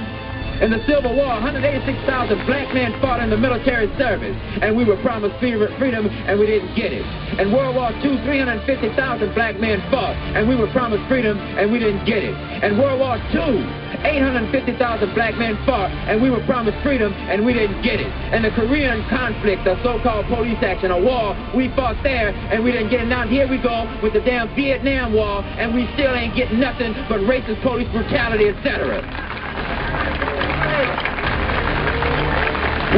In 0.59 0.71
the 0.71 0.83
Civil 0.85 1.15
War, 1.15 1.39
186,000 1.39 2.03
black 2.45 2.73
men 2.73 2.91
fought 2.99 3.21
in 3.23 3.29
the 3.29 3.37
military 3.37 3.87
service, 3.97 4.35
and 4.61 4.75
we 4.75 4.83
were 4.83 4.97
promised 4.97 5.39
freedom, 5.39 6.07
and 6.27 6.37
we 6.37 6.45
didn't 6.45 6.75
get 6.75 6.91
it. 6.91 7.05
In 7.39 7.53
World 7.53 7.77
War 7.77 7.91
II, 8.03 8.19
350,000 8.27 9.33
black 9.33 9.57
men 9.57 9.79
fought, 9.89 10.17
and 10.35 10.49
we 10.49 10.57
were 10.57 10.67
promised 10.75 11.07
freedom, 11.07 11.39
and 11.39 11.71
we 11.71 11.79
didn't 11.79 12.03
get 12.03 12.23
it. 12.23 12.35
In 12.61 12.77
World 12.77 12.99
War 12.99 13.15
II, 13.31 13.63
850,000 14.05 15.13
black 15.13 15.35
men 15.35 15.57
fought, 15.65 15.91
and 16.07 16.21
we 16.21 16.29
were 16.29 16.43
promised 16.45 16.77
freedom, 16.83 17.13
and 17.13 17.45
we 17.45 17.53
didn't 17.53 17.81
get 17.81 17.99
it. 17.99 18.11
In 18.33 18.43
the 18.43 18.51
Korean 18.51 19.03
conflict, 19.09 19.65
the 19.65 19.81
so-called 19.83 20.25
police 20.27 20.57
action, 20.61 20.91
a 20.91 20.99
war, 20.99 21.35
we 21.55 21.69
fought 21.75 22.01
there, 22.03 22.29
and 22.29 22.63
we 22.63 22.71
didn't 22.71 22.89
get 22.89 23.01
it. 23.01 23.07
Now 23.07 23.27
here 23.27 23.47
we 23.47 23.57
go 23.57 23.87
with 24.01 24.13
the 24.13 24.21
damn 24.21 24.53
Vietnam 24.55 25.13
War, 25.13 25.43
and 25.43 25.73
we 25.73 25.87
still 25.93 26.13
ain't 26.13 26.35
getting 26.35 26.59
nothing 26.59 26.93
but 27.09 27.21
racist 27.21 27.61
police 27.61 27.89
brutality, 27.91 28.49
etc. 28.49 29.01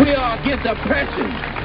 We 0.02 0.16
are 0.16 0.40
against 0.40 0.66
oppression. 0.66 1.61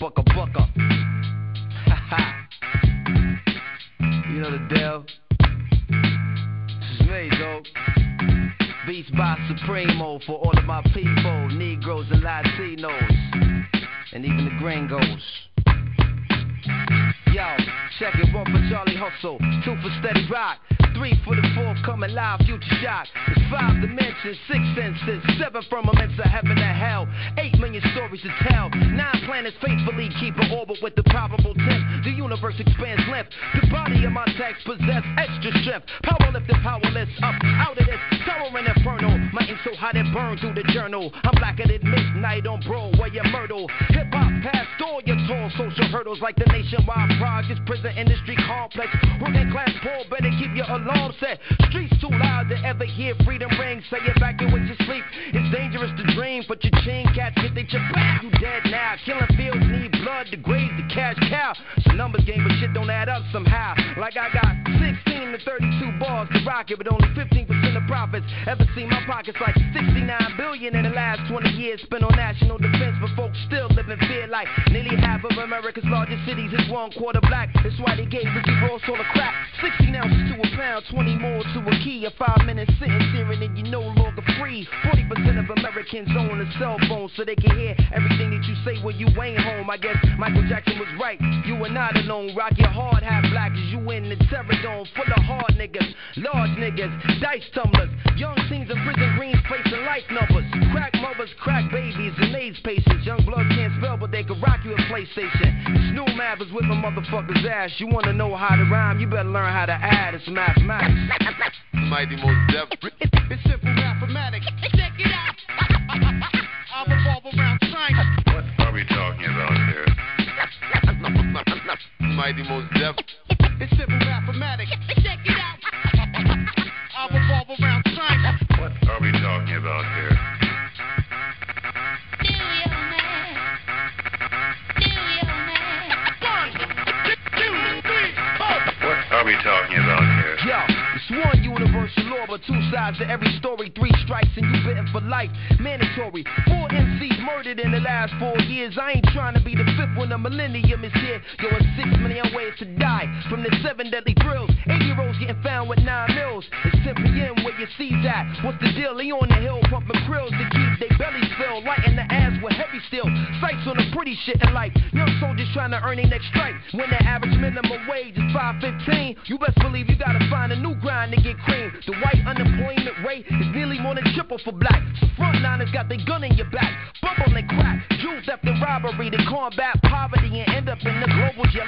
Bucka, 0.00 0.22
bucka, 0.22 0.29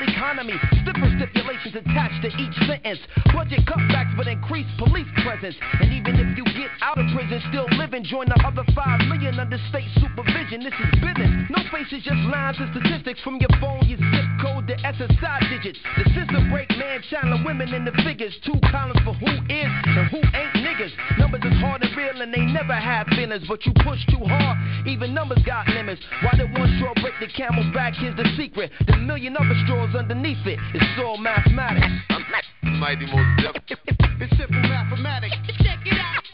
economy. 0.03 0.55
Stiffer 0.83 1.11
stipulations 1.19 1.75
attached 1.77 2.21
to 2.23 2.31
each 2.39 2.57
sentence. 2.67 2.99
Budget 3.33 3.65
cutbacks 3.67 4.17
but 4.17 4.27
increased 4.27 4.71
police 4.79 5.09
presence. 5.23 5.57
And 5.81 5.93
even 5.93 6.17
if 6.19 6.37
you 6.37 6.45
get 6.45 6.71
out 6.81 6.99
of 6.99 7.07
prison, 7.15 7.43
still 7.49 7.67
living, 7.79 8.05
join 8.05 8.27
the 8.27 8.39
other 8.45 8.65
5 8.75 9.09
million 9.09 9.39
under 9.39 9.59
state 9.71 9.89
supervision. 10.01 10.65
This 10.65 10.75
is 10.75 10.91
business. 11.01 11.31
No 11.51 11.61
faces, 11.71 12.03
just 12.03 12.23
lines 12.31 12.57
and 12.59 12.71
statistics 12.75 13.21
from 13.23 13.39
your 13.39 13.53
phone, 13.61 13.87
your 13.87 13.99
zip 13.99 14.32
code, 14.43 14.67
the 14.67 14.75
SSI 14.83 15.39
digits. 15.49 15.79
The 15.97 16.05
system 16.11 16.51
break 16.51 16.69
man, 16.75 17.01
channeling 17.09 17.45
women 17.45 17.73
in 17.73 17.85
the 17.85 17.95
figures. 18.03 18.35
Two 18.45 18.59
columns 18.71 18.99
for 19.07 19.15
who 19.15 19.31
is 19.47 19.71
and 19.71 20.11
who 20.11 20.19
ain't 20.19 20.55
niggas. 20.67 20.91
Numbers 21.19 21.43
is 21.47 21.59
hard 21.63 21.83
and 21.83 21.97
real 21.97 22.21
and 22.21 22.35
they 22.35 22.43
never 22.43 22.75
have 22.75 23.07
feelings, 23.15 23.47
but 23.47 23.65
you 23.65 23.73
push 23.87 24.03
too 24.11 24.25
hard. 24.27 24.59
Even 24.87 25.15
numbers 25.15 25.43
got 25.47 25.69
limits. 25.69 26.03
Why 26.23 26.37
did 26.37 26.53
one 26.59 26.69
straw 26.79 26.93
break 27.01 27.15
the 27.21 27.31
camel's 27.31 27.73
back? 27.73 27.95
Here's 27.95 28.17
the 28.17 28.27
secret. 28.37 28.73
The 28.87 28.97
million 28.99 29.37
other 29.37 29.55
straws 29.65 29.95
underneath 29.95 30.45
it. 30.45 30.59
It's 30.75 30.99
all 30.99 31.17
mathematics. 31.17 31.87
I'm 32.11 32.79
Mighty 32.81 33.07
Mos 33.07 33.55
It's 33.69 34.37
simple 34.37 34.63
mathematics. 34.67 35.37
Check 35.63 35.79
it 35.87 35.99
out. 35.99 36.25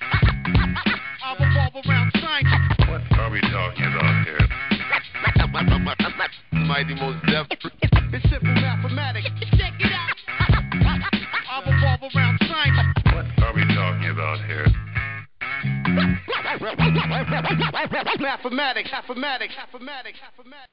I 1.25 1.33
revolve 1.35 1.85
around 1.87 2.13
science. 2.21 2.49
What 2.89 3.03
are 3.19 3.31
we 3.31 3.41
talking 3.41 3.53
about 3.53 3.77
here? 3.77 3.98
Mighty 5.53 6.95
Mos 6.95 7.17
Def. 7.27 7.47
It's 8.13 8.31
simple 8.31 8.55
mathematics. 8.55 9.27
Check 9.57 9.73
it 9.81 9.93
out. 9.93 10.17
I 11.51 11.63
revolve 11.67 12.13
around 12.15 12.39
science. 12.41 12.79
What 13.07 13.27
are 13.43 13.55
we 13.55 13.63
talking 13.75 14.11
about 14.11 14.45
here? 14.47 14.67
Mathematics, 18.21 18.21
mathematics, 18.21 18.91
mathematics, 18.91 20.19
mathematics. 20.37 20.69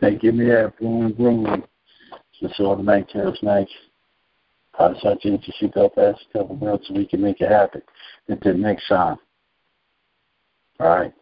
Hey, 0.00 0.16
give 0.16 0.34
me 0.34 0.46
that 0.46 0.78
boom 0.78 1.12
boom. 2.40 2.48
Just 2.48 2.60
automatic 2.60 3.10
charismatic. 3.10 3.68
How 4.78 4.88
to 4.88 5.00
such 5.00 5.22
to 5.22 5.38
shoot 5.58 5.76
up 5.76 5.92
ass 5.98 6.14
a 6.34 6.38
couple 6.38 6.56
minutes 6.56 6.88
so 6.88 6.94
we 6.94 7.06
can 7.06 7.20
make 7.20 7.40
it 7.40 7.50
happen. 7.50 7.82
Until 8.28 8.56
next 8.56 8.88
time. 8.88 9.16
All 10.78 10.88
right. 10.88 11.12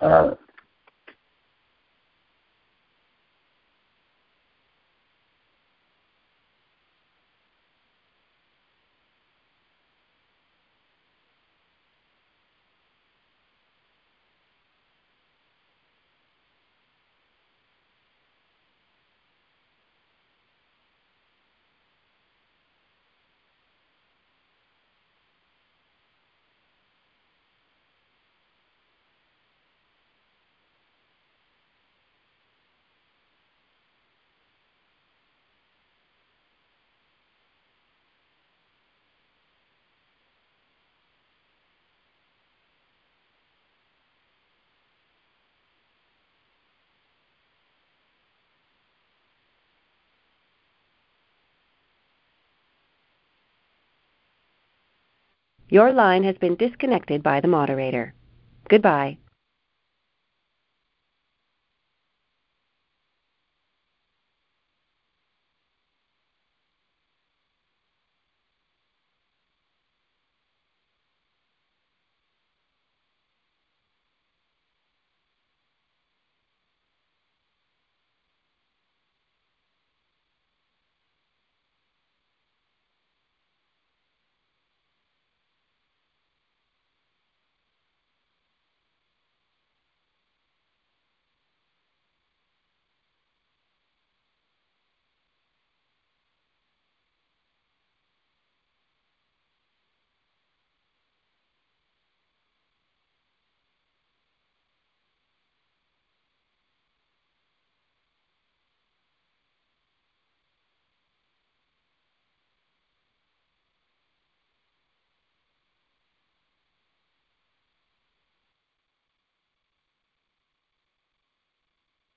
All 0.00 0.28
right. 0.28 0.38
Your 55.72 55.90
line 55.90 56.22
has 56.24 56.36
been 56.36 56.56
disconnected 56.56 57.22
by 57.22 57.40
the 57.40 57.48
moderator. 57.48 58.12
Goodbye. 58.68 59.16